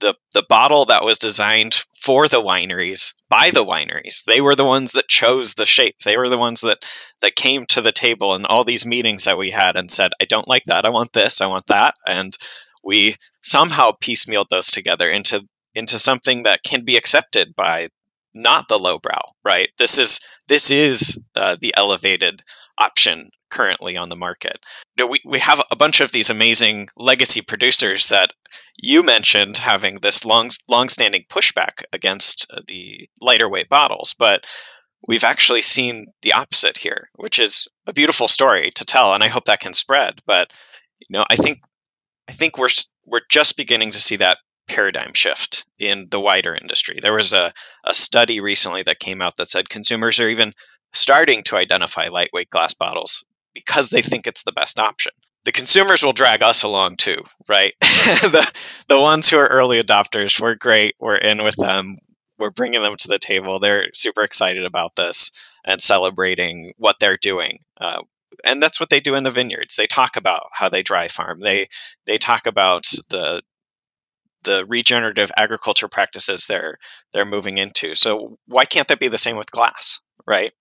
the 0.00 0.14
the 0.32 0.44
bottle 0.48 0.84
that 0.86 1.04
was 1.04 1.18
designed 1.18 1.84
for 1.98 2.26
the 2.26 2.42
wineries 2.42 3.14
by 3.28 3.50
the 3.50 3.64
wineries. 3.64 4.24
They 4.24 4.40
were 4.40 4.56
the 4.56 4.64
ones 4.64 4.92
that 4.92 5.08
chose 5.08 5.54
the 5.54 5.66
shape. 5.66 5.96
They 6.04 6.16
were 6.16 6.28
the 6.28 6.38
ones 6.38 6.62
that 6.62 6.84
that 7.20 7.36
came 7.36 7.66
to 7.66 7.80
the 7.80 7.92
table 7.92 8.34
in 8.34 8.46
all 8.46 8.64
these 8.64 8.86
meetings 8.86 9.24
that 9.24 9.38
we 9.38 9.50
had 9.50 9.76
and 9.76 9.90
said, 9.90 10.12
"I 10.20 10.24
don't 10.24 10.48
like 10.48 10.64
that. 10.64 10.84
I 10.84 10.90
want 10.90 11.12
this. 11.12 11.40
I 11.40 11.46
want 11.46 11.66
that." 11.66 11.94
And 12.06 12.36
we 12.84 13.16
somehow 13.40 13.92
piecemealed 14.02 14.48
those 14.50 14.70
together 14.70 15.08
into 15.08 15.46
into 15.74 15.98
something 15.98 16.42
that 16.44 16.62
can 16.62 16.84
be 16.84 16.96
accepted 16.96 17.54
by 17.54 17.88
not 18.34 18.68
the 18.68 18.78
lowbrow 18.78 19.22
right 19.44 19.70
this 19.78 19.98
is 19.98 20.20
this 20.48 20.70
is 20.70 21.18
uh, 21.36 21.56
the 21.60 21.72
elevated 21.76 22.42
option 22.78 23.30
currently 23.50 23.96
on 23.96 24.08
the 24.08 24.16
market. 24.16 24.58
You 24.96 25.04
know, 25.04 25.10
we, 25.10 25.20
we 25.24 25.38
have 25.40 25.62
a 25.70 25.76
bunch 25.76 26.00
of 26.00 26.12
these 26.12 26.30
amazing 26.30 26.88
legacy 26.96 27.42
producers 27.42 28.08
that 28.08 28.32
you 28.78 29.02
mentioned 29.02 29.56
having 29.56 29.96
this 29.96 30.24
long 30.24 30.50
long-standing 30.68 31.24
pushback 31.28 31.84
against 31.92 32.46
the 32.66 33.08
lighter 33.20 33.48
weight 33.48 33.68
bottles, 33.68 34.14
but 34.18 34.46
we've 35.06 35.24
actually 35.24 35.62
seen 35.62 36.06
the 36.22 36.32
opposite 36.32 36.78
here, 36.78 37.10
which 37.16 37.38
is 37.38 37.68
a 37.86 37.92
beautiful 37.92 38.28
story 38.28 38.70
to 38.76 38.84
tell, 38.84 39.12
and 39.14 39.22
I 39.22 39.28
hope 39.28 39.44
that 39.46 39.60
can 39.60 39.74
spread. 39.74 40.20
But 40.26 40.52
you 41.00 41.06
know, 41.10 41.24
I 41.28 41.36
think 41.36 41.60
I 42.30 42.32
think 42.32 42.58
we're 42.58 42.68
we're 43.06 43.22
just 43.28 43.56
beginning 43.56 43.90
to 43.90 44.00
see 44.00 44.14
that 44.16 44.38
paradigm 44.68 45.12
shift 45.14 45.64
in 45.80 46.06
the 46.12 46.20
wider 46.20 46.54
industry. 46.54 47.00
There 47.02 47.12
was 47.12 47.32
a, 47.32 47.52
a 47.84 47.92
study 47.92 48.38
recently 48.38 48.84
that 48.84 49.00
came 49.00 49.20
out 49.20 49.36
that 49.36 49.48
said 49.48 49.68
consumers 49.68 50.20
are 50.20 50.28
even 50.28 50.52
starting 50.92 51.42
to 51.42 51.56
identify 51.56 52.06
lightweight 52.06 52.50
glass 52.50 52.72
bottles 52.72 53.24
because 53.52 53.90
they 53.90 54.00
think 54.00 54.28
it's 54.28 54.44
the 54.44 54.52
best 54.52 54.78
option. 54.78 55.10
The 55.44 55.50
consumers 55.50 56.04
will 56.04 56.12
drag 56.12 56.40
us 56.40 56.62
along 56.62 56.98
too, 56.98 57.20
right? 57.48 57.74
the, 57.80 58.84
the 58.86 59.00
ones 59.00 59.28
who 59.28 59.36
are 59.36 59.48
early 59.48 59.82
adopters, 59.82 60.40
we're 60.40 60.54
great. 60.54 60.94
We're 61.00 61.16
in 61.16 61.42
with 61.42 61.56
them. 61.56 61.98
We're 62.38 62.50
bringing 62.50 62.82
them 62.82 62.96
to 62.96 63.08
the 63.08 63.18
table. 63.18 63.58
They're 63.58 63.88
super 63.92 64.22
excited 64.22 64.64
about 64.64 64.94
this 64.94 65.32
and 65.64 65.82
celebrating 65.82 66.74
what 66.76 67.00
they're 67.00 67.18
doing. 67.20 67.58
Uh, 67.80 68.02
and 68.44 68.62
that's 68.62 68.80
what 68.80 68.90
they 68.90 69.00
do 69.00 69.14
in 69.14 69.24
the 69.24 69.30
vineyards. 69.30 69.76
They 69.76 69.86
talk 69.86 70.16
about 70.16 70.48
how 70.52 70.68
they 70.68 70.82
dry 70.82 71.08
farm. 71.08 71.40
They 71.40 71.68
they 72.06 72.18
talk 72.18 72.46
about 72.46 72.84
the 73.08 73.42
the 74.44 74.64
regenerative 74.68 75.30
agriculture 75.36 75.88
practices 75.88 76.46
they're 76.46 76.78
they're 77.12 77.26
moving 77.26 77.58
into. 77.58 77.94
So 77.94 78.36
why 78.46 78.64
can't 78.64 78.88
that 78.88 79.00
be 79.00 79.08
the 79.08 79.18
same 79.18 79.36
with 79.36 79.50
glass, 79.50 80.00
right? 80.26 80.52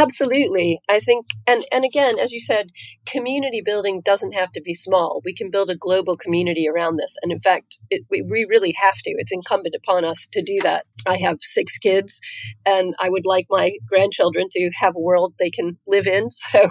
Absolutely. 0.00 0.80
I 0.88 1.00
think 1.00 1.26
and 1.46 1.64
and 1.72 1.84
again 1.84 2.18
as 2.18 2.30
you 2.32 2.40
said, 2.40 2.68
community 3.06 3.62
building 3.64 4.00
doesn't 4.04 4.32
have 4.32 4.52
to 4.52 4.60
be 4.60 4.74
small. 4.74 5.20
We 5.24 5.34
can 5.34 5.50
build 5.50 5.70
a 5.70 5.76
global 5.76 6.16
community 6.16 6.68
around 6.68 6.96
this 6.96 7.16
and 7.22 7.32
in 7.32 7.40
fact, 7.40 7.78
it, 7.90 8.04
we, 8.10 8.22
we 8.22 8.46
really 8.48 8.74
have 8.80 8.94
to. 8.94 9.10
It's 9.16 9.32
incumbent 9.32 9.74
upon 9.74 10.04
us 10.04 10.28
to 10.32 10.42
do 10.42 10.58
that. 10.62 10.84
I 11.06 11.16
have 11.18 11.38
6 11.40 11.76
kids 11.78 12.20
and 12.64 12.94
I 13.00 13.08
would 13.08 13.26
like 13.26 13.46
my 13.50 13.72
grandchildren 13.88 14.46
to 14.52 14.70
have 14.78 14.94
a 14.94 15.00
world 15.00 15.34
they 15.38 15.50
can 15.50 15.78
live 15.86 16.06
in. 16.06 16.28
So 16.52 16.70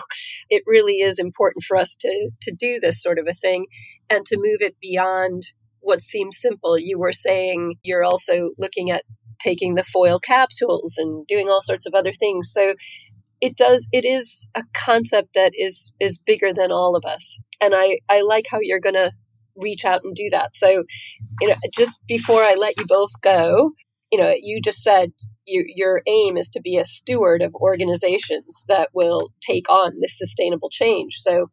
it 0.50 0.64
really 0.66 0.96
is 1.02 1.20
important 1.20 1.64
for 1.66 1.78
us 1.78 1.96
to 2.02 2.30
to 2.44 2.56
do 2.58 2.80
this 2.82 3.02
sort 3.02 3.20
of 3.20 3.28
a 3.30 3.34
thing 3.34 3.66
and 4.10 4.26
to 4.26 4.38
move 4.38 4.58
it 4.62 4.76
beyond 4.82 5.44
what 5.82 6.02
seems 6.02 6.40
simple. 6.40 6.78
You 6.80 6.98
were 6.98 7.12
saying 7.14 7.76
you're 7.84 8.04
also 8.04 8.52
looking 8.58 8.90
at 8.92 9.04
taking 9.40 9.76
the 9.76 9.84
foil 9.84 10.20
capsules 10.20 10.96
and 10.98 11.26
doing 11.28 11.48
all 11.50 11.62
sorts 11.62 11.86
of 11.86 11.94
other 11.94 12.14
things. 12.14 12.52
So 12.52 12.74
it 13.42 13.56
does 13.56 13.88
it 13.92 14.06
is 14.06 14.48
a 14.56 14.64
concept 14.74 15.30
that 15.36 15.52
is 15.56 15.92
is 16.00 16.20
bigger 16.26 16.54
than 16.54 16.72
all 16.72 16.96
of 16.96 17.06
us. 17.06 17.40
And 17.62 17.74
I 17.76 18.00
I 18.10 18.22
like 18.22 18.46
how 18.50 18.60
you're 18.62 18.80
to 18.96 19.12
reach 19.56 19.86
out 19.86 20.02
and 20.04 20.16
do 20.16 20.30
that. 20.32 20.54
So, 20.54 20.84
you 21.42 21.48
know, 21.48 21.56
just 21.76 22.02
before 22.08 22.44
I 22.44 22.56
let 22.56 22.78
you 22.78 22.86
both 22.88 23.10
go, 23.22 23.72
you 24.12 24.20
know, 24.20 24.34
you 24.40 24.62
just 24.62 24.82
said 24.82 25.12
you, 25.46 25.66
your 25.68 26.02
aim 26.08 26.38
is 26.38 26.50
to 26.52 26.62
be 26.62 26.78
a 26.78 26.86
steward 26.86 27.42
of 27.42 27.54
organizations 27.56 28.66
that 28.68 28.90
will 28.94 29.30
take 29.42 29.70
on 29.70 29.94
this 30.02 30.18
sustainable 30.18 30.70
change. 30.70 31.16
So, 31.18 31.48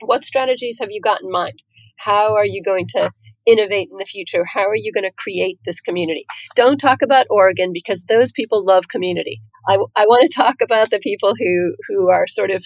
what 0.00 0.24
strategies 0.24 0.78
have 0.80 0.90
you 0.90 1.00
got 1.00 1.22
in 1.22 1.30
mind? 1.30 1.62
How 1.98 2.34
are 2.34 2.46
you 2.46 2.62
going 2.62 2.86
to 2.90 3.10
innovate 3.46 3.88
in 3.90 3.98
the 3.98 4.04
future? 4.04 4.44
How 4.44 4.68
are 4.68 4.76
you 4.76 4.92
going 4.92 5.04
to 5.04 5.12
create 5.16 5.58
this 5.64 5.80
community? 5.80 6.26
Don't 6.54 6.78
talk 6.78 7.02
about 7.02 7.26
Oregon 7.30 7.70
because 7.72 8.04
those 8.04 8.32
people 8.32 8.64
love 8.64 8.88
community. 8.88 9.42
I, 9.68 9.74
I 9.96 10.06
want 10.06 10.30
to 10.30 10.34
talk 10.42 10.56
about 10.60 10.90
the 10.90 10.98
people 10.98 11.34
who, 11.38 11.74
who 11.88 12.08
are 12.08 12.26
sort 12.26 12.50
of 12.50 12.64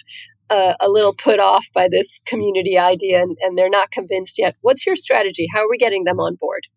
uh, 0.49 0.73
a 0.79 0.89
little 0.89 1.13
put 1.13 1.39
off 1.39 1.67
by 1.73 1.87
this 1.89 2.21
community 2.25 2.79
idea 2.79 3.21
and, 3.21 3.37
and 3.41 3.57
they're 3.57 3.69
not 3.69 3.91
convinced 3.91 4.37
yet. 4.37 4.55
What's 4.61 4.85
your 4.85 4.95
strategy? 4.95 5.47
How 5.53 5.65
are 5.65 5.69
we 5.69 5.77
getting 5.77 6.05
them 6.05 6.19
on 6.19 6.35
board? 6.35 6.67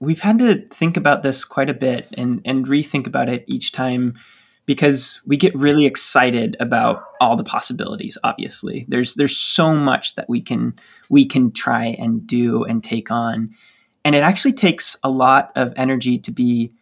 We've 0.00 0.20
had 0.20 0.38
to 0.40 0.66
think 0.68 0.96
about 0.96 1.22
this 1.22 1.44
quite 1.44 1.70
a 1.70 1.74
bit 1.74 2.08
and, 2.14 2.42
and 2.44 2.66
rethink 2.66 3.06
about 3.06 3.28
it 3.28 3.44
each 3.46 3.72
time 3.72 4.14
because 4.66 5.20
we 5.26 5.36
get 5.36 5.54
really 5.54 5.86
excited 5.86 6.56
about 6.60 7.04
all 7.20 7.36
the 7.36 7.44
possibilities 7.44 8.16
obviously. 8.24 8.86
There's 8.88 9.14
there's 9.14 9.36
so 9.36 9.74
much 9.74 10.14
that 10.14 10.28
we 10.28 10.40
can 10.40 10.74
we 11.08 11.26
can 11.26 11.52
try 11.52 11.96
and 11.98 12.26
do 12.26 12.64
and 12.64 12.82
take 12.82 13.10
on. 13.10 13.54
And 14.04 14.14
it 14.14 14.22
actually 14.22 14.52
takes 14.52 14.96
a 15.02 15.10
lot 15.10 15.52
of 15.56 15.72
energy 15.76 16.18
to 16.18 16.30
be 16.30 16.72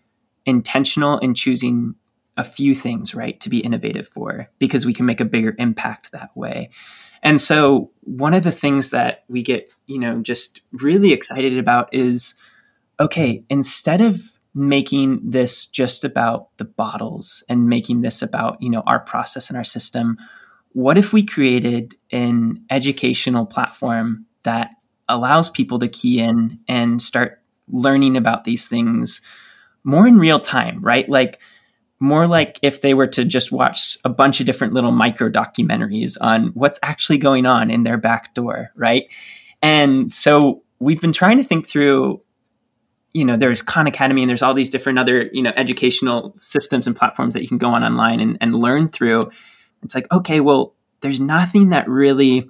intentional 0.45 1.19
in 1.19 1.35
choosing 1.35 1.95
a 2.37 2.45
few 2.45 2.75
things 2.75 3.15
right 3.15 3.39
to 3.41 3.51
be 3.51 3.59
innovative 3.59 4.09
for 4.09 4.49
because 4.59 4.87
we 4.87 4.95
can 4.95 5.07
make 5.07 5.21
a 5.21 5.25
bigger 5.25 5.55
impact 5.59 6.13
that 6.13 6.35
way. 6.37 6.71
And 7.23 7.41
so 7.41 7.91
one 8.01 8.35
of 8.35 8.43
the 8.43 8.51
things 8.51 8.91
that 8.91 9.25
we 9.29 9.43
get 9.43 9.71
you 9.87 9.99
know 9.99 10.23
just 10.23 10.61
really 10.73 11.13
excited 11.13 11.59
about 11.59 11.93
is 11.93 12.35
okay 12.99 13.45
instead 13.51 14.01
of 14.01 14.32
making 14.55 15.31
this 15.31 15.67
just 15.67 16.05
about 16.05 16.49
the 16.59 16.65
bottles 16.65 17.43
and 17.49 17.69
making 17.69 18.03
this 18.03 18.23
about 18.23 18.61
you 18.61 18.71
know 18.71 18.83
our 18.87 19.01
process 19.01 19.49
and 19.49 19.57
our 19.57 19.65
system. 19.65 20.19
What 20.73 20.99
if 20.99 21.13
we 21.13 21.25
created 21.25 21.95
an 22.11 22.65
educational 22.71 23.47
platform 23.47 24.27
that 24.43 24.71
allows 25.09 25.51
people 25.51 25.79
to 25.79 25.89
key 25.89 26.21
in 26.21 26.61
and 26.69 27.01
start 27.01 27.43
learning 27.69 28.17
about 28.17 28.45
these 28.45 28.69
things 28.69 29.21
more 29.85 30.07
in 30.07 30.19
real 30.19 30.41
time 30.41 30.81
right? 30.83 31.09
Like 31.09 31.39
more 31.99 32.27
like 32.27 32.59
if 32.63 32.81
they 32.81 32.95
were 32.95 33.07
to 33.07 33.25
just 33.25 33.53
watch 33.53 33.97
a 34.05 34.09
bunch 34.09 34.41
of 34.41 34.47
different 34.47 34.73
little 34.73 34.91
micro 34.91 35.31
documentaries 35.31 36.17
on 36.21 36.49
what's 36.49 36.79
actually 36.83 37.19
going 37.19 37.47
on 37.47 37.71
in 37.71 37.85
their 37.85 37.99
back 37.99 38.35
door 38.35 38.71
right? 38.75 39.05
And 39.63 40.13
so 40.13 40.63
we've 40.81 41.01
been 41.01 41.13
trying 41.13 41.39
to 41.39 41.45
think 41.45 41.69
through 41.69 42.21
you 43.13 43.25
know 43.25 43.37
there's 43.37 43.63
khan 43.63 43.87
academy 43.87 44.23
and 44.23 44.29
there's 44.29 44.43
all 44.43 44.55
these 44.55 44.71
different 44.71 44.99
other 44.99 45.29
you 45.33 45.43
know 45.43 45.53
educational 45.57 46.33
systems 46.35 46.87
and 46.87 46.97
platforms 46.97 47.35
that 47.35 47.43
you 47.43 47.49
can 47.49 47.59
go 47.59 47.69
on 47.69 47.85
online 47.85 48.21
and, 48.21 48.39
and 48.41 48.55
learn 48.55 48.89
through. 48.89 49.31
It's 49.83 49.95
like 49.95 50.11
okay 50.13 50.41
well 50.41 50.75
there's 51.01 51.21
nothing 51.21 51.71
that 51.71 51.89
really 51.89 52.49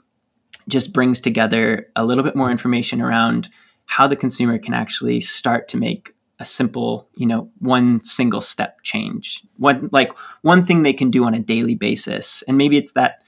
just 0.68 0.92
brings 0.92 1.20
together 1.20 1.88
a 1.96 2.04
little 2.04 2.22
bit 2.22 2.36
more 2.36 2.50
information 2.50 3.00
around 3.00 3.48
how 3.86 4.06
the 4.06 4.16
consumer 4.16 4.58
can 4.58 4.74
actually 4.74 5.20
start 5.20 5.68
to 5.68 5.76
make 5.76 6.14
a 6.38 6.44
simple 6.44 7.08
you 7.14 7.26
know 7.26 7.50
one 7.58 8.00
single 8.00 8.40
step 8.40 8.82
change. 8.82 9.42
One 9.56 9.88
like 9.92 10.16
one 10.42 10.64
thing 10.64 10.82
they 10.82 10.92
can 10.92 11.10
do 11.10 11.24
on 11.24 11.34
a 11.34 11.40
daily 11.40 11.74
basis. 11.74 12.42
And 12.42 12.56
maybe 12.56 12.76
it's 12.76 12.92
that 12.92 13.22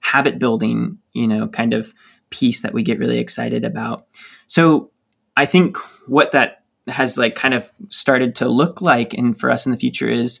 habit 0.00 0.38
building 0.38 0.98
you 1.12 1.26
know 1.26 1.48
kind 1.48 1.74
of 1.74 1.92
piece 2.30 2.60
that 2.62 2.74
we 2.74 2.82
get 2.82 2.98
really 2.98 3.18
excited 3.18 3.64
about. 3.64 4.06
So 4.46 4.90
i 5.36 5.46
think 5.46 5.76
what 6.08 6.32
that 6.32 6.64
has 6.90 7.18
like 7.18 7.34
kind 7.34 7.54
of 7.54 7.70
started 7.90 8.34
to 8.36 8.48
look 8.48 8.80
like 8.80 9.14
and 9.14 9.38
for 9.38 9.50
us 9.50 9.66
in 9.66 9.72
the 9.72 9.78
future 9.78 10.08
is 10.08 10.40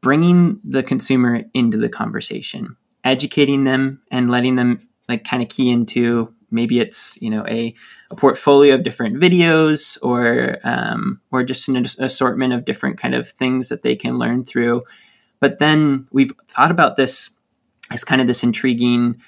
bringing 0.00 0.60
the 0.64 0.82
consumer 0.82 1.44
into 1.54 1.78
the 1.78 1.88
conversation 1.88 2.76
educating 3.04 3.64
them 3.64 4.00
and 4.10 4.30
letting 4.30 4.56
them 4.56 4.88
like 5.08 5.24
kind 5.24 5.42
of 5.42 5.48
key 5.48 5.70
into 5.70 6.34
maybe 6.50 6.80
it's 6.80 7.20
you 7.20 7.28
know 7.28 7.44
a, 7.48 7.74
a 8.10 8.16
portfolio 8.16 8.74
of 8.74 8.82
different 8.82 9.16
videos 9.16 9.98
or 10.02 10.58
um, 10.64 11.20
or 11.30 11.42
just 11.42 11.68
an 11.68 11.76
assortment 11.76 12.52
of 12.52 12.64
different 12.64 12.96
kind 12.98 13.14
of 13.14 13.28
things 13.28 13.68
that 13.68 13.82
they 13.82 13.96
can 13.96 14.18
learn 14.18 14.44
through. 14.44 14.82
But 15.40 15.58
then 15.58 16.06
we've 16.10 16.32
thought 16.48 16.70
about 16.70 16.96
this 16.96 17.30
as 17.90 18.04
kind 18.04 18.20
of 18.20 18.26
this 18.26 18.42
intriguing 18.42 19.20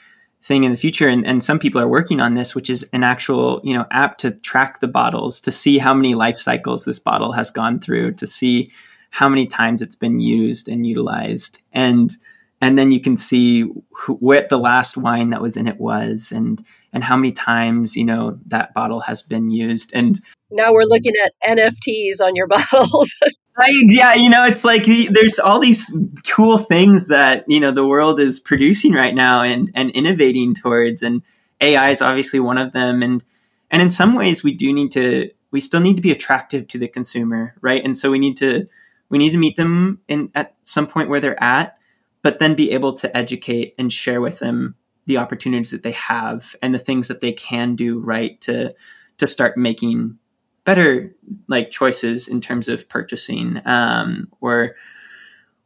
thing 0.47 0.63
in 0.63 0.71
the 0.71 0.77
future. 0.77 1.09
And, 1.09 1.27
and 1.27 1.43
some 1.43 1.59
people 1.59 1.81
are 1.81 1.89
working 1.89 2.21
on 2.21 2.35
this 2.35 2.55
which 2.55 2.71
is 2.71 2.89
an 2.93 3.03
actual 3.03 3.61
you 3.65 3.75
know 3.75 3.87
app 3.91 4.17
to 4.19 4.31
track 4.31 4.81
the 4.81 4.89
bottles 4.89 5.41
to 5.41 5.53
see 5.53 5.79
how 5.79 5.93
many 5.93 6.15
life 6.15 6.39
cycles 6.39 6.85
this 6.85 7.01
bottle 7.01 7.33
has 7.33 7.51
gone 7.51 7.81
through 7.81 8.13
to 8.13 8.27
see 8.27 8.71
how 9.11 9.29
many 9.29 9.47
times 9.47 9.83
it's 9.83 9.97
been 9.97 10.21
used 10.21 10.69
and 10.69 10.87
utilized. 10.87 11.63
And 11.73 12.13
and 12.61 12.79
then 12.79 12.91
you 12.91 13.01
can 13.01 13.17
see 13.17 13.63
who, 13.91 14.15
what 14.15 14.49
the 14.49 14.59
last 14.59 14.97
wine 14.97 15.31
that 15.31 15.43
was 15.43 15.57
in 15.57 15.67
it 15.67 15.81
was 15.81 16.33
and 16.33 16.65
and 16.93 17.03
how 17.03 17.17
many 17.17 17.33
times 17.33 17.97
you 17.97 18.05
know 18.05 18.39
that 18.47 18.73
bottle 18.73 19.01
has 19.01 19.23
been 19.23 19.51
used. 19.51 19.91
And 19.95 20.21
now 20.51 20.73
we're 20.73 20.85
looking 20.85 21.15
at 21.25 21.33
nfts 21.57 22.21
on 22.21 22.37
your 22.37 22.47
bottles 22.57 23.13
Right, 23.59 23.85
yeah, 23.89 24.15
you 24.15 24.29
know, 24.29 24.45
it's 24.45 24.65
like 24.67 24.85
there's 24.85 25.39
all 25.39 25.61
these 25.61 25.91
cool 26.29 26.59
things 26.59 27.09
that 27.09 27.45
you 27.49 27.59
know 27.59 27.71
the 27.71 27.87
world 27.87 28.21
is 28.21 28.39
producing 28.39 28.93
right 28.93 29.15
now 29.15 29.43
and 29.43 29.71
and 29.75 29.91
innovating 29.93 30.55
towards, 30.55 31.03
and 31.03 31.23
AI 31.63 31.89
is 31.91 32.03
obviously 32.03 32.39
one 32.39 32.59
of 32.59 32.73
them. 32.73 33.03
And 33.03 33.25
and 33.71 33.81
in 33.81 33.91
some 33.91 34.15
ways, 34.15 34.45
we 34.45 34.53
do 34.53 34.75
need 34.75 34.91
to, 34.93 35.31
we 35.53 35.63
still 35.63 35.81
need 35.81 35.97
to 35.97 36.03
be 36.03 36.11
attractive 36.13 36.69
to 36.69 36.79
the 36.79 36.87
consumer, 36.87 37.55
right? 37.63 37.83
And 37.83 37.97
so 37.97 38.11
we 38.11 38.19
need 38.19 38.37
to 38.39 38.69
we 39.09 39.17
need 39.17 39.31
to 39.31 39.39
meet 39.39 39.57
them 39.57 40.03
in 40.07 40.31
at 40.35 40.55
some 40.63 40.87
point 40.87 41.09
where 41.09 41.21
they're 41.21 41.43
at, 41.43 41.79
but 42.21 42.39
then 42.39 42.57
be 42.57 42.73
able 42.73 42.93
to 42.95 43.17
educate 43.17 43.75
and 43.79 43.91
share 43.91 44.21
with 44.21 44.39
them 44.39 44.75
the 45.07 45.17
opportunities 45.17 45.71
that 45.71 45.83
they 45.83 45.93
have 45.93 46.55
and 46.61 46.75
the 46.75 46.79
things 46.79 47.09
that 47.09 47.23
they 47.23 47.33
can 47.33 47.75
do 47.75 48.01
right 48.01 48.39
to 48.43 48.75
to 49.17 49.27
start 49.27 49.57
making 49.57 50.19
better 50.67 51.15
like 51.47 51.71
choices 51.71 52.29
in 52.29 52.43
terms 52.43 52.69
of 52.69 52.89
purchasing 52.91 53.63
um, 53.65 54.29
or 54.43 54.77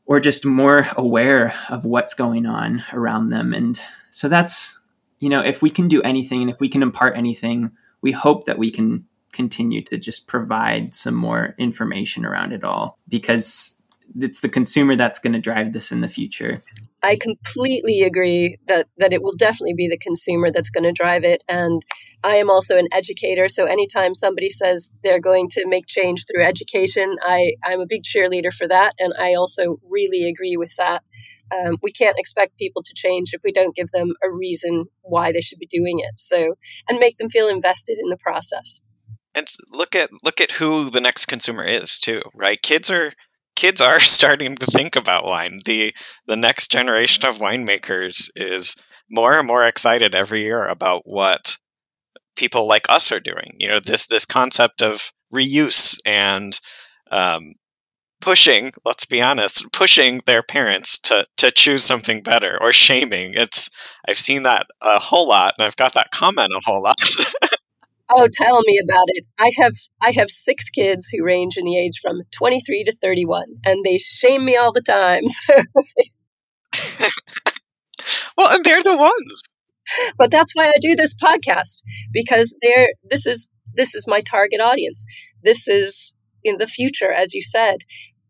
or 0.06 0.20
just 0.20 0.44
more 0.44 0.86
aware 0.96 1.54
of 1.68 1.84
what's 1.84 2.14
going 2.14 2.44
on 2.44 2.84
around 2.92 3.28
them. 3.28 3.54
And 3.54 3.80
so 4.10 4.28
that's, 4.28 4.78
you 5.20 5.28
know, 5.28 5.40
if 5.40 5.62
we 5.62 5.70
can 5.70 5.86
do 5.86 6.02
anything 6.02 6.42
and 6.42 6.50
if 6.50 6.58
we 6.58 6.68
can 6.68 6.82
impart 6.82 7.16
anything, 7.16 7.70
we 8.02 8.10
hope 8.10 8.44
that 8.46 8.58
we 8.58 8.72
can 8.72 9.06
continue 9.32 9.80
to 9.82 9.96
just 9.96 10.26
provide 10.26 10.92
some 10.92 11.14
more 11.14 11.54
information 11.58 12.26
around 12.26 12.52
it 12.52 12.64
all 12.64 12.98
because 13.08 13.76
it's 14.18 14.40
the 14.40 14.48
consumer 14.48 14.96
that's 14.96 15.20
going 15.20 15.32
to 15.32 15.38
drive 15.38 15.72
this 15.72 15.92
in 15.92 16.00
the 16.00 16.08
future. 16.08 16.60
I 17.02 17.16
completely 17.16 18.02
agree 18.02 18.58
that 18.66 18.86
that 18.98 19.12
it 19.12 19.22
will 19.22 19.32
definitely 19.36 19.74
be 19.74 19.88
the 19.88 19.98
consumer 19.98 20.50
that's 20.50 20.70
going 20.70 20.84
to 20.84 20.92
drive 20.92 21.24
it 21.24 21.42
and 21.48 21.82
I 22.22 22.36
am 22.36 22.50
also 22.50 22.76
an 22.76 22.88
educator, 22.92 23.48
so 23.48 23.64
anytime 23.64 24.14
somebody 24.14 24.50
says 24.50 24.88
they're 25.02 25.20
going 25.20 25.48
to 25.52 25.66
make 25.66 25.86
change 25.86 26.26
through 26.26 26.44
education, 26.44 27.16
I, 27.22 27.52
I'm 27.64 27.80
a 27.80 27.86
big 27.88 28.02
cheerleader 28.02 28.52
for 28.52 28.68
that, 28.68 28.94
and 28.98 29.14
I 29.18 29.34
also 29.34 29.78
really 29.88 30.28
agree 30.28 30.56
with 30.56 30.74
that. 30.76 31.02
Um, 31.52 31.78
we 31.82 31.92
can't 31.92 32.18
expect 32.18 32.58
people 32.58 32.82
to 32.82 32.92
change 32.94 33.30
if 33.32 33.40
we 33.42 33.52
don't 33.52 33.74
give 33.74 33.90
them 33.90 34.12
a 34.22 34.30
reason 34.30 34.84
why 35.02 35.32
they 35.32 35.40
should 35.40 35.58
be 35.58 35.66
doing 35.66 36.00
it. 36.00 36.20
So, 36.20 36.54
and 36.88 36.98
make 36.98 37.16
them 37.18 37.30
feel 37.30 37.48
invested 37.48 37.98
in 38.00 38.08
the 38.08 38.18
process. 38.18 38.80
And 39.34 39.48
look 39.72 39.94
at 39.94 40.10
look 40.22 40.40
at 40.40 40.50
who 40.50 40.90
the 40.90 41.00
next 41.00 41.26
consumer 41.26 41.64
is 41.64 41.98
too, 41.98 42.22
right? 42.34 42.60
Kids 42.60 42.90
are 42.90 43.12
kids 43.60 43.80
are 43.80 44.00
starting 44.18 44.56
to 44.56 44.66
think 44.66 44.96
about 44.96 45.26
wine. 45.26 45.60
The 45.66 45.94
the 46.26 46.36
next 46.36 46.72
generation 46.72 47.26
of 47.26 47.38
winemakers 47.38 48.30
is 48.34 48.74
more 49.10 49.38
and 49.38 49.46
more 49.46 49.66
excited 49.66 50.14
every 50.14 50.42
year 50.42 50.64
about 50.66 51.02
what 51.04 51.56
people 52.36 52.66
like 52.68 52.86
us 52.88 53.12
are 53.12 53.20
doing. 53.20 53.52
You 53.58 53.68
know, 53.68 53.80
this 53.80 54.06
this 54.06 54.26
concept 54.26 54.82
of 54.82 55.12
reuse 55.34 55.98
and 56.06 56.58
um, 57.10 57.54
pushing. 58.20 58.72
Let's 58.84 59.06
be 59.06 59.22
honest, 59.22 59.72
pushing 59.72 60.22
their 60.26 60.42
parents 60.42 60.98
to 61.00 61.26
to 61.38 61.50
choose 61.50 61.84
something 61.84 62.22
better 62.22 62.58
or 62.62 62.72
shaming. 62.72 63.34
It's 63.34 63.70
I've 64.08 64.18
seen 64.18 64.44
that 64.44 64.66
a 64.82 64.98
whole 64.98 65.28
lot, 65.28 65.54
and 65.58 65.66
I've 65.66 65.76
got 65.76 65.94
that 65.94 66.10
comment 66.12 66.52
a 66.54 66.62
whole 66.64 66.82
lot. 66.82 66.96
oh, 68.10 68.28
tell 68.32 68.60
me 68.62 68.80
about 68.82 69.06
it. 69.08 69.24
I 69.38 69.50
have 69.58 69.72
I 70.02 70.10
have 70.12 70.30
six 70.30 70.68
kids 70.68 71.08
who 71.08 71.24
range 71.24 71.56
in 71.56 71.64
the 71.64 71.78
age 71.78 71.98
from 72.02 72.22
23 72.32 72.84
to 72.84 72.96
31, 73.00 73.44
and 73.64 73.84
they 73.84 73.98
shame 73.98 74.44
me 74.44 74.56
all 74.56 74.72
the 74.72 74.82
time. 74.82 75.22
well, 78.36 78.54
and 78.54 78.64
they're 78.64 78.82
the 78.82 78.96
ones 78.96 79.42
but 80.16 80.30
that's 80.30 80.54
why 80.54 80.68
I 80.68 80.74
do 80.80 80.94
this 80.96 81.14
podcast 81.14 81.82
because 82.12 82.56
they're 82.62 82.88
this 83.08 83.26
is 83.26 83.48
this 83.74 83.94
is 83.94 84.06
my 84.06 84.20
target 84.20 84.60
audience. 84.60 85.06
This 85.42 85.68
is 85.68 86.14
in 86.44 86.58
the 86.58 86.66
future, 86.66 87.12
as 87.12 87.34
you 87.34 87.42
said. 87.42 87.78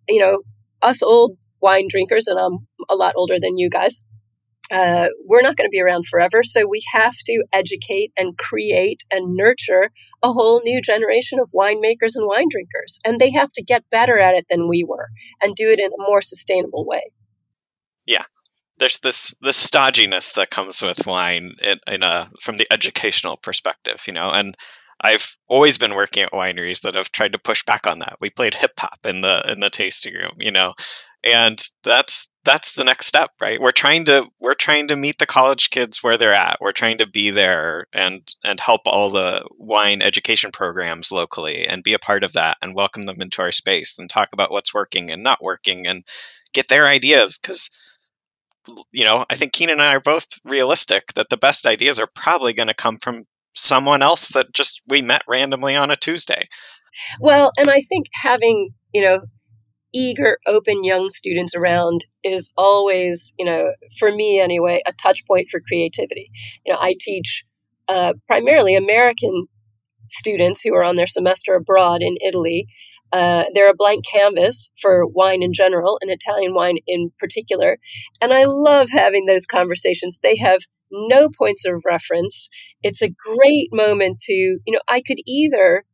You 0.08 0.20
know, 0.20 0.38
us 0.82 1.02
old 1.02 1.36
wine 1.60 1.86
drinkers, 1.88 2.26
and 2.26 2.38
I'm 2.38 2.66
a 2.88 2.94
lot 2.94 3.14
older 3.16 3.38
than 3.40 3.56
you 3.56 3.70
guys. 3.70 4.02
Uh, 4.70 5.08
we're 5.26 5.42
not 5.42 5.56
going 5.56 5.66
to 5.66 5.72
be 5.72 5.80
around 5.80 6.06
forever, 6.06 6.42
so 6.42 6.66
we 6.66 6.80
have 6.92 7.16
to 7.26 7.44
educate 7.52 8.12
and 8.16 8.38
create 8.38 9.02
and 9.10 9.34
nurture 9.34 9.90
a 10.22 10.32
whole 10.32 10.60
new 10.62 10.80
generation 10.80 11.38
of 11.40 11.50
winemakers 11.52 12.14
and 12.14 12.26
wine 12.26 12.46
drinkers, 12.50 13.00
and 13.04 13.20
they 13.20 13.30
have 13.30 13.50
to 13.52 13.62
get 13.62 13.90
better 13.90 14.18
at 14.18 14.34
it 14.34 14.46
than 14.48 14.68
we 14.68 14.84
were 14.86 15.08
and 15.42 15.56
do 15.56 15.70
it 15.70 15.80
in 15.80 15.86
a 15.86 16.02
more 16.08 16.22
sustainable 16.22 16.86
way. 16.86 17.02
Yeah, 18.06 18.24
there's 18.78 18.98
this 18.98 19.34
this 19.40 19.70
stodginess 19.70 20.34
that 20.34 20.50
comes 20.50 20.82
with 20.82 21.06
wine 21.06 21.54
in, 21.62 21.78
in 21.86 22.02
a 22.02 22.30
from 22.40 22.56
the 22.56 22.66
educational 22.72 23.36
perspective, 23.36 24.02
you 24.06 24.12
know, 24.12 24.30
and 24.30 24.56
I've 25.02 25.36
always 25.48 25.78
been 25.78 25.94
working 25.94 26.22
at 26.22 26.32
wineries 26.32 26.82
that 26.82 26.94
have 26.94 27.12
tried 27.12 27.32
to 27.32 27.38
push 27.38 27.64
back 27.64 27.86
on 27.86 28.00
that. 28.00 28.16
We 28.20 28.30
played 28.30 28.54
hip 28.54 28.72
hop 28.78 28.98
in 29.04 29.20
the 29.20 29.42
in 29.50 29.60
the 29.60 29.70
tasting 29.70 30.14
room, 30.14 30.36
you 30.38 30.50
know, 30.50 30.74
and 31.22 31.62
that's 31.84 32.28
that's 32.44 32.72
the 32.72 32.84
next 32.84 33.06
step, 33.06 33.30
right? 33.40 33.60
We're 33.60 33.70
trying 33.70 34.06
to 34.06 34.28
we're 34.40 34.54
trying 34.54 34.88
to 34.88 34.96
meet 34.96 35.18
the 35.18 35.26
college 35.26 35.70
kids 35.70 36.02
where 36.02 36.16
they're 36.16 36.34
at. 36.34 36.58
We're 36.60 36.72
trying 36.72 36.98
to 36.98 37.06
be 37.06 37.30
there 37.30 37.86
and 37.92 38.22
and 38.44 38.58
help 38.58 38.82
all 38.86 39.10
the 39.10 39.46
wine 39.58 40.00
education 40.02 40.50
programs 40.50 41.12
locally 41.12 41.66
and 41.66 41.82
be 41.82 41.94
a 41.94 41.98
part 41.98 42.24
of 42.24 42.32
that 42.32 42.56
and 42.62 42.74
welcome 42.74 43.06
them 43.06 43.20
into 43.20 43.42
our 43.42 43.52
space 43.52 43.98
and 43.98 44.08
talk 44.08 44.30
about 44.32 44.50
what's 44.50 44.74
working 44.74 45.10
and 45.10 45.22
not 45.22 45.42
working 45.42 45.86
and 45.86 46.04
get 46.52 46.68
their 46.68 46.86
ideas 46.86 47.38
because 47.38 47.70
you 48.92 49.04
know, 49.04 49.24
I 49.30 49.36
think 49.36 49.52
Keenan 49.52 49.74
and 49.74 49.82
I 49.82 49.94
are 49.94 50.00
both 50.00 50.26
realistic 50.44 51.12
that 51.14 51.28
the 51.28 51.36
best 51.36 51.66
ideas 51.66 51.98
are 51.98 52.08
probably 52.14 52.52
going 52.52 52.68
to 52.68 52.74
come 52.74 52.98
from 52.98 53.24
someone 53.54 54.02
else 54.02 54.28
that 54.28 54.52
just 54.52 54.82
we 54.86 55.02
met 55.02 55.22
randomly 55.26 55.76
on 55.76 55.90
a 55.90 55.96
Tuesday. 55.96 56.48
Well, 57.20 57.52
and 57.56 57.70
I 57.70 57.80
think 57.80 58.06
having, 58.12 58.70
you 58.92 59.02
know, 59.02 59.20
eager, 59.92 60.38
open 60.46 60.84
young 60.84 61.08
students 61.08 61.54
around 61.54 62.06
is 62.22 62.50
always, 62.56 63.34
you 63.38 63.44
know, 63.44 63.72
for 63.98 64.12
me 64.12 64.40
anyway, 64.40 64.82
a 64.86 64.92
touch 64.92 65.26
point 65.26 65.48
for 65.50 65.60
creativity. 65.60 66.30
You 66.64 66.72
know, 66.72 66.78
I 66.80 66.94
teach 66.98 67.44
uh, 67.88 68.14
primarily 68.26 68.76
American 68.76 69.46
students 70.08 70.60
who 70.62 70.74
are 70.74 70.84
on 70.84 70.96
their 70.96 71.06
semester 71.06 71.54
abroad 71.54 72.02
in 72.02 72.16
Italy. 72.24 72.66
Uh, 73.12 73.44
they're 73.54 73.70
a 73.70 73.74
blank 73.76 74.04
canvas 74.10 74.70
for 74.80 75.06
wine 75.06 75.42
in 75.42 75.52
general 75.52 75.98
and 76.00 76.10
Italian 76.10 76.54
wine 76.54 76.78
in 76.86 77.10
particular. 77.18 77.78
And 78.20 78.32
I 78.32 78.44
love 78.44 78.88
having 78.90 79.26
those 79.26 79.46
conversations. 79.46 80.20
They 80.22 80.36
have 80.36 80.60
no 80.92 81.28
points 81.28 81.64
of 81.66 81.82
reference. 81.84 82.48
It's 82.82 83.02
a 83.02 83.08
great 83.08 83.68
moment 83.72 84.18
to, 84.26 84.32
you 84.32 84.72
know, 84.72 84.80
I 84.88 85.02
could 85.04 85.18
either 85.26 85.84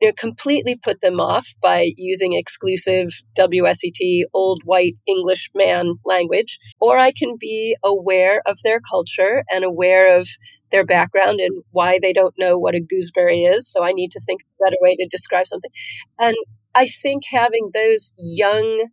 you 0.00 0.08
know, 0.08 0.14
completely 0.18 0.76
put 0.76 1.00
them 1.00 1.20
off 1.20 1.46
by 1.62 1.90
using 1.96 2.32
exclusive 2.32 3.08
WSET 3.38 4.24
old 4.32 4.62
white 4.64 4.96
English 5.06 5.50
man 5.54 5.94
language, 6.04 6.58
or 6.80 6.98
I 6.98 7.12
can 7.12 7.36
be 7.38 7.76
aware 7.82 8.42
of 8.46 8.58
their 8.62 8.80
culture 8.80 9.44
and 9.50 9.64
aware 9.64 10.18
of 10.18 10.28
their 10.70 10.84
background 10.84 11.40
and 11.40 11.62
why 11.70 11.98
they 12.02 12.12
don't 12.12 12.34
know 12.38 12.58
what 12.58 12.74
a 12.74 12.80
gooseberry 12.80 13.44
is. 13.44 13.70
So 13.70 13.84
I 13.84 13.92
need 13.92 14.10
to 14.12 14.20
think 14.20 14.42
of 14.42 14.46
a 14.46 14.64
better 14.64 14.76
way 14.80 14.96
to 14.96 15.06
describe 15.08 15.46
something. 15.46 15.70
And 16.18 16.34
I 16.74 16.88
think 16.88 17.22
having 17.30 17.70
those 17.72 18.12
young, 18.16 18.88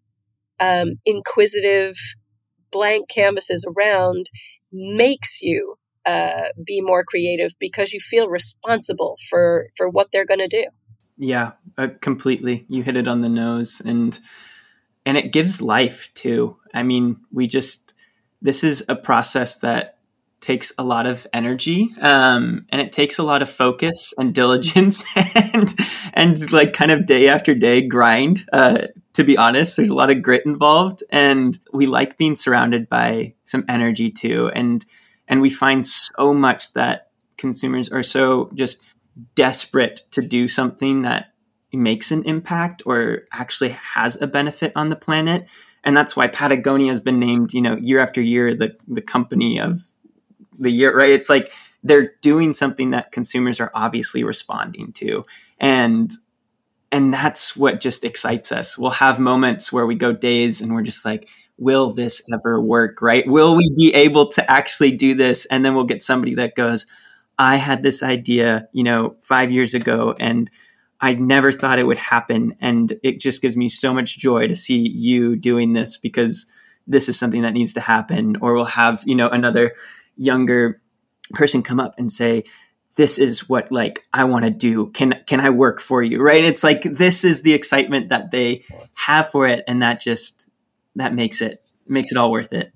um, 0.59 0.93
inquisitive, 1.05 1.95
blank 2.71 3.09
canvases 3.09 3.65
around 3.67 4.27
makes 4.71 5.41
you 5.41 5.75
uh, 6.05 6.49
be 6.65 6.81
more 6.81 7.03
creative 7.03 7.51
because 7.59 7.93
you 7.93 7.99
feel 7.99 8.27
responsible 8.27 9.17
for 9.29 9.67
for 9.77 9.89
what 9.89 10.07
they're 10.11 10.25
going 10.25 10.39
to 10.39 10.47
do. 10.47 10.65
Yeah, 11.21 11.51
uh, 11.77 11.89
completely. 12.01 12.65
You 12.67 12.81
hit 12.81 12.97
it 12.97 13.07
on 13.07 13.21
the 13.21 13.29
nose, 13.29 13.79
and 13.85 14.19
and 15.05 15.17
it 15.17 15.31
gives 15.31 15.61
life 15.61 16.11
too. 16.15 16.57
I 16.73 16.81
mean, 16.81 17.17
we 17.31 17.45
just 17.45 17.93
this 18.41 18.63
is 18.63 18.83
a 18.89 18.95
process 18.95 19.59
that 19.59 19.97
takes 20.39 20.73
a 20.79 20.83
lot 20.83 21.05
of 21.05 21.27
energy 21.33 21.93
um, 22.01 22.65
and 22.69 22.81
it 22.81 22.91
takes 22.91 23.19
a 23.19 23.23
lot 23.23 23.43
of 23.43 23.49
focus 23.49 24.11
and 24.17 24.33
diligence 24.41 25.05
and 25.15 25.75
and 26.13 26.51
like 26.51 26.73
kind 26.73 26.89
of 26.89 27.05
day 27.05 27.27
after 27.27 27.53
day 27.53 27.87
grind 27.87 28.43
uh, 28.51 28.87
to 29.13 29.23
be 29.23 29.37
honest 29.37 29.77
there's 29.77 29.91
a 29.91 29.95
lot 29.95 30.09
of 30.09 30.23
grit 30.23 30.43
involved 30.47 31.03
and 31.11 31.59
we 31.71 31.85
like 31.85 32.17
being 32.17 32.35
surrounded 32.35 32.89
by 32.89 33.31
some 33.43 33.63
energy 33.69 34.09
too 34.09 34.49
and 34.55 34.83
and 35.27 35.41
we 35.41 35.49
find 35.51 35.85
so 35.85 36.33
much 36.33 36.73
that 36.73 37.11
consumers 37.37 37.89
are 37.89 38.03
so 38.03 38.49
just 38.55 38.83
desperate 39.35 40.01
to 40.11 40.21
do 40.21 40.47
something 40.47 41.01
that 41.03 41.33
makes 41.73 42.11
an 42.11 42.23
impact 42.23 42.81
or 42.85 43.23
actually 43.31 43.69
has 43.69 44.21
a 44.21 44.27
benefit 44.27 44.73
on 44.75 44.89
the 44.89 44.95
planet 44.95 45.47
and 45.83 45.97
that's 45.97 46.15
why 46.15 46.27
Patagonia 46.27 46.91
has 46.91 46.99
been 46.99 47.19
named, 47.19 47.53
you 47.53 47.61
know, 47.61 47.75
year 47.77 47.99
after 47.99 48.21
year 48.21 48.53
the 48.53 48.75
the 48.87 49.01
company 49.01 49.59
of 49.59 49.81
the 50.59 50.69
year, 50.69 50.95
right? 50.95 51.11
It's 51.11 51.29
like 51.29 51.51
they're 51.83 52.13
doing 52.21 52.53
something 52.53 52.91
that 52.91 53.11
consumers 53.11 53.59
are 53.59 53.71
obviously 53.73 54.23
responding 54.23 54.93
to. 54.93 55.25
And 55.59 56.11
and 56.91 57.13
that's 57.13 57.55
what 57.55 57.81
just 57.81 58.03
excites 58.03 58.51
us. 58.51 58.77
We'll 58.77 58.91
have 58.91 59.17
moments 59.17 59.71
where 59.71 59.85
we 59.85 59.95
go 59.95 60.11
days 60.11 60.61
and 60.61 60.73
we're 60.73 60.83
just 60.83 61.05
like, 61.05 61.29
will 61.57 61.93
this 61.93 62.21
ever 62.31 62.61
work, 62.61 63.01
right? 63.01 63.25
Will 63.25 63.55
we 63.55 63.71
be 63.75 63.93
able 63.93 64.27
to 64.33 64.51
actually 64.51 64.91
do 64.91 65.15
this? 65.15 65.45
And 65.45 65.63
then 65.63 65.73
we'll 65.73 65.85
get 65.85 66.03
somebody 66.03 66.35
that 66.35 66.53
goes, 66.53 66.85
I 67.37 67.55
had 67.57 67.83
this 67.83 68.03
idea, 68.03 68.67
you 68.71 68.83
know, 68.83 69.15
5 69.21 69.51
years 69.51 69.73
ago 69.73 70.15
and 70.19 70.49
I 70.99 71.15
never 71.15 71.51
thought 71.51 71.79
it 71.79 71.87
would 71.87 71.97
happen 71.97 72.55
and 72.61 72.93
it 73.01 73.19
just 73.19 73.41
gives 73.41 73.57
me 73.57 73.69
so 73.69 73.93
much 73.93 74.19
joy 74.19 74.47
to 74.47 74.55
see 74.55 74.87
you 74.87 75.35
doing 75.35 75.73
this 75.73 75.97
because 75.97 76.45
this 76.85 77.09
is 77.09 77.17
something 77.17 77.41
that 77.41 77.53
needs 77.53 77.73
to 77.73 77.81
happen 77.81 78.35
or 78.41 78.53
we'll 78.53 78.65
have, 78.65 79.03
you 79.05 79.15
know, 79.15 79.29
another 79.29 79.73
younger 80.15 80.81
person 81.33 81.63
come 81.63 81.79
up 81.79 81.95
and 81.97 82.11
say, 82.11 82.43
this 82.95 83.17
is 83.17 83.49
what 83.49 83.71
like 83.71 84.05
I 84.13 84.25
want 84.25 84.45
to 84.45 84.51
do. 84.51 84.91
Can 84.91 85.23
can 85.25 85.39
I 85.39 85.49
work 85.49 85.79
for 85.79 86.03
you? 86.03 86.21
Right? 86.21 86.43
It's 86.43 86.63
like 86.63 86.83
this 86.83 87.23
is 87.23 87.41
the 87.41 87.53
excitement 87.53 88.09
that 88.09 88.31
they 88.31 88.63
have 88.93 89.29
for 89.29 89.47
it 89.47 89.63
and 89.67 89.81
that 89.81 90.01
just 90.01 90.49
that 90.95 91.15
makes 91.15 91.41
it 91.41 91.57
makes 91.87 92.11
it 92.11 92.17
all 92.17 92.31
worth 92.31 92.53
it. 92.53 92.73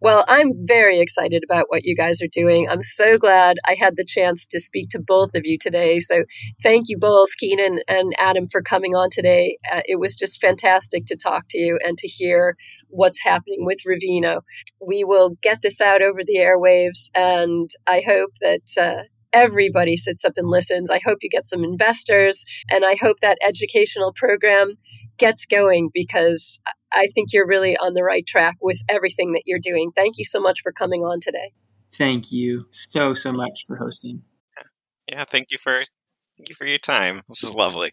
Well, 0.00 0.26
I'm 0.28 0.52
very 0.66 1.00
excited 1.00 1.42
about 1.42 1.66
what 1.68 1.84
you 1.84 1.96
guys 1.96 2.20
are 2.20 2.28
doing. 2.30 2.68
I'm 2.68 2.82
so 2.82 3.14
glad 3.14 3.56
I 3.66 3.74
had 3.74 3.96
the 3.96 4.04
chance 4.04 4.46
to 4.48 4.60
speak 4.60 4.90
to 4.90 5.00
both 5.00 5.30
of 5.34 5.42
you 5.44 5.56
today. 5.58 6.00
So, 6.00 6.24
thank 6.62 6.88
you 6.88 6.98
both, 6.98 7.30
Keenan 7.38 7.78
and 7.88 8.12
Adam, 8.18 8.46
for 8.46 8.60
coming 8.60 8.94
on 8.94 9.08
today. 9.10 9.58
Uh, 9.72 9.80
it 9.86 9.98
was 9.98 10.14
just 10.14 10.40
fantastic 10.40 11.06
to 11.06 11.16
talk 11.16 11.44
to 11.50 11.58
you 11.58 11.78
and 11.82 11.96
to 11.96 12.08
hear 12.08 12.56
what's 12.88 13.22
happening 13.24 13.64
with 13.64 13.78
Revino. 13.86 14.42
We 14.86 15.02
will 15.02 15.30
get 15.42 15.62
this 15.62 15.80
out 15.80 16.02
over 16.02 16.20
the 16.22 16.38
airwaves, 16.38 17.08
and 17.14 17.70
I 17.86 18.02
hope 18.06 18.32
that 18.42 18.78
uh, 18.78 19.02
everybody 19.32 19.96
sits 19.96 20.26
up 20.26 20.34
and 20.36 20.48
listens. 20.48 20.90
I 20.90 21.00
hope 21.06 21.18
you 21.22 21.30
get 21.30 21.46
some 21.46 21.64
investors, 21.64 22.44
and 22.70 22.84
I 22.84 22.96
hope 23.00 23.20
that 23.22 23.38
educational 23.46 24.12
program 24.14 24.74
gets 25.18 25.46
going 25.46 25.90
because 25.92 26.60
I 26.92 27.08
think 27.14 27.32
you're 27.32 27.46
really 27.46 27.76
on 27.76 27.94
the 27.94 28.02
right 28.02 28.26
track 28.26 28.56
with 28.60 28.80
everything 28.88 29.32
that 29.32 29.42
you're 29.46 29.60
doing. 29.60 29.90
Thank 29.94 30.18
you 30.18 30.24
so 30.24 30.40
much 30.40 30.60
for 30.62 30.72
coming 30.72 31.02
on 31.02 31.20
today. 31.20 31.52
Thank 31.92 32.32
you 32.32 32.66
so 32.70 33.14
so 33.14 33.32
much 33.32 33.64
for 33.66 33.76
hosting. 33.76 34.22
Yeah, 35.10 35.24
thank 35.30 35.46
you 35.50 35.58
for 35.58 35.82
thank 36.36 36.48
you 36.48 36.54
for 36.54 36.66
your 36.66 36.78
time. 36.78 37.22
This 37.28 37.44
is 37.44 37.54
lovely. 37.54 37.92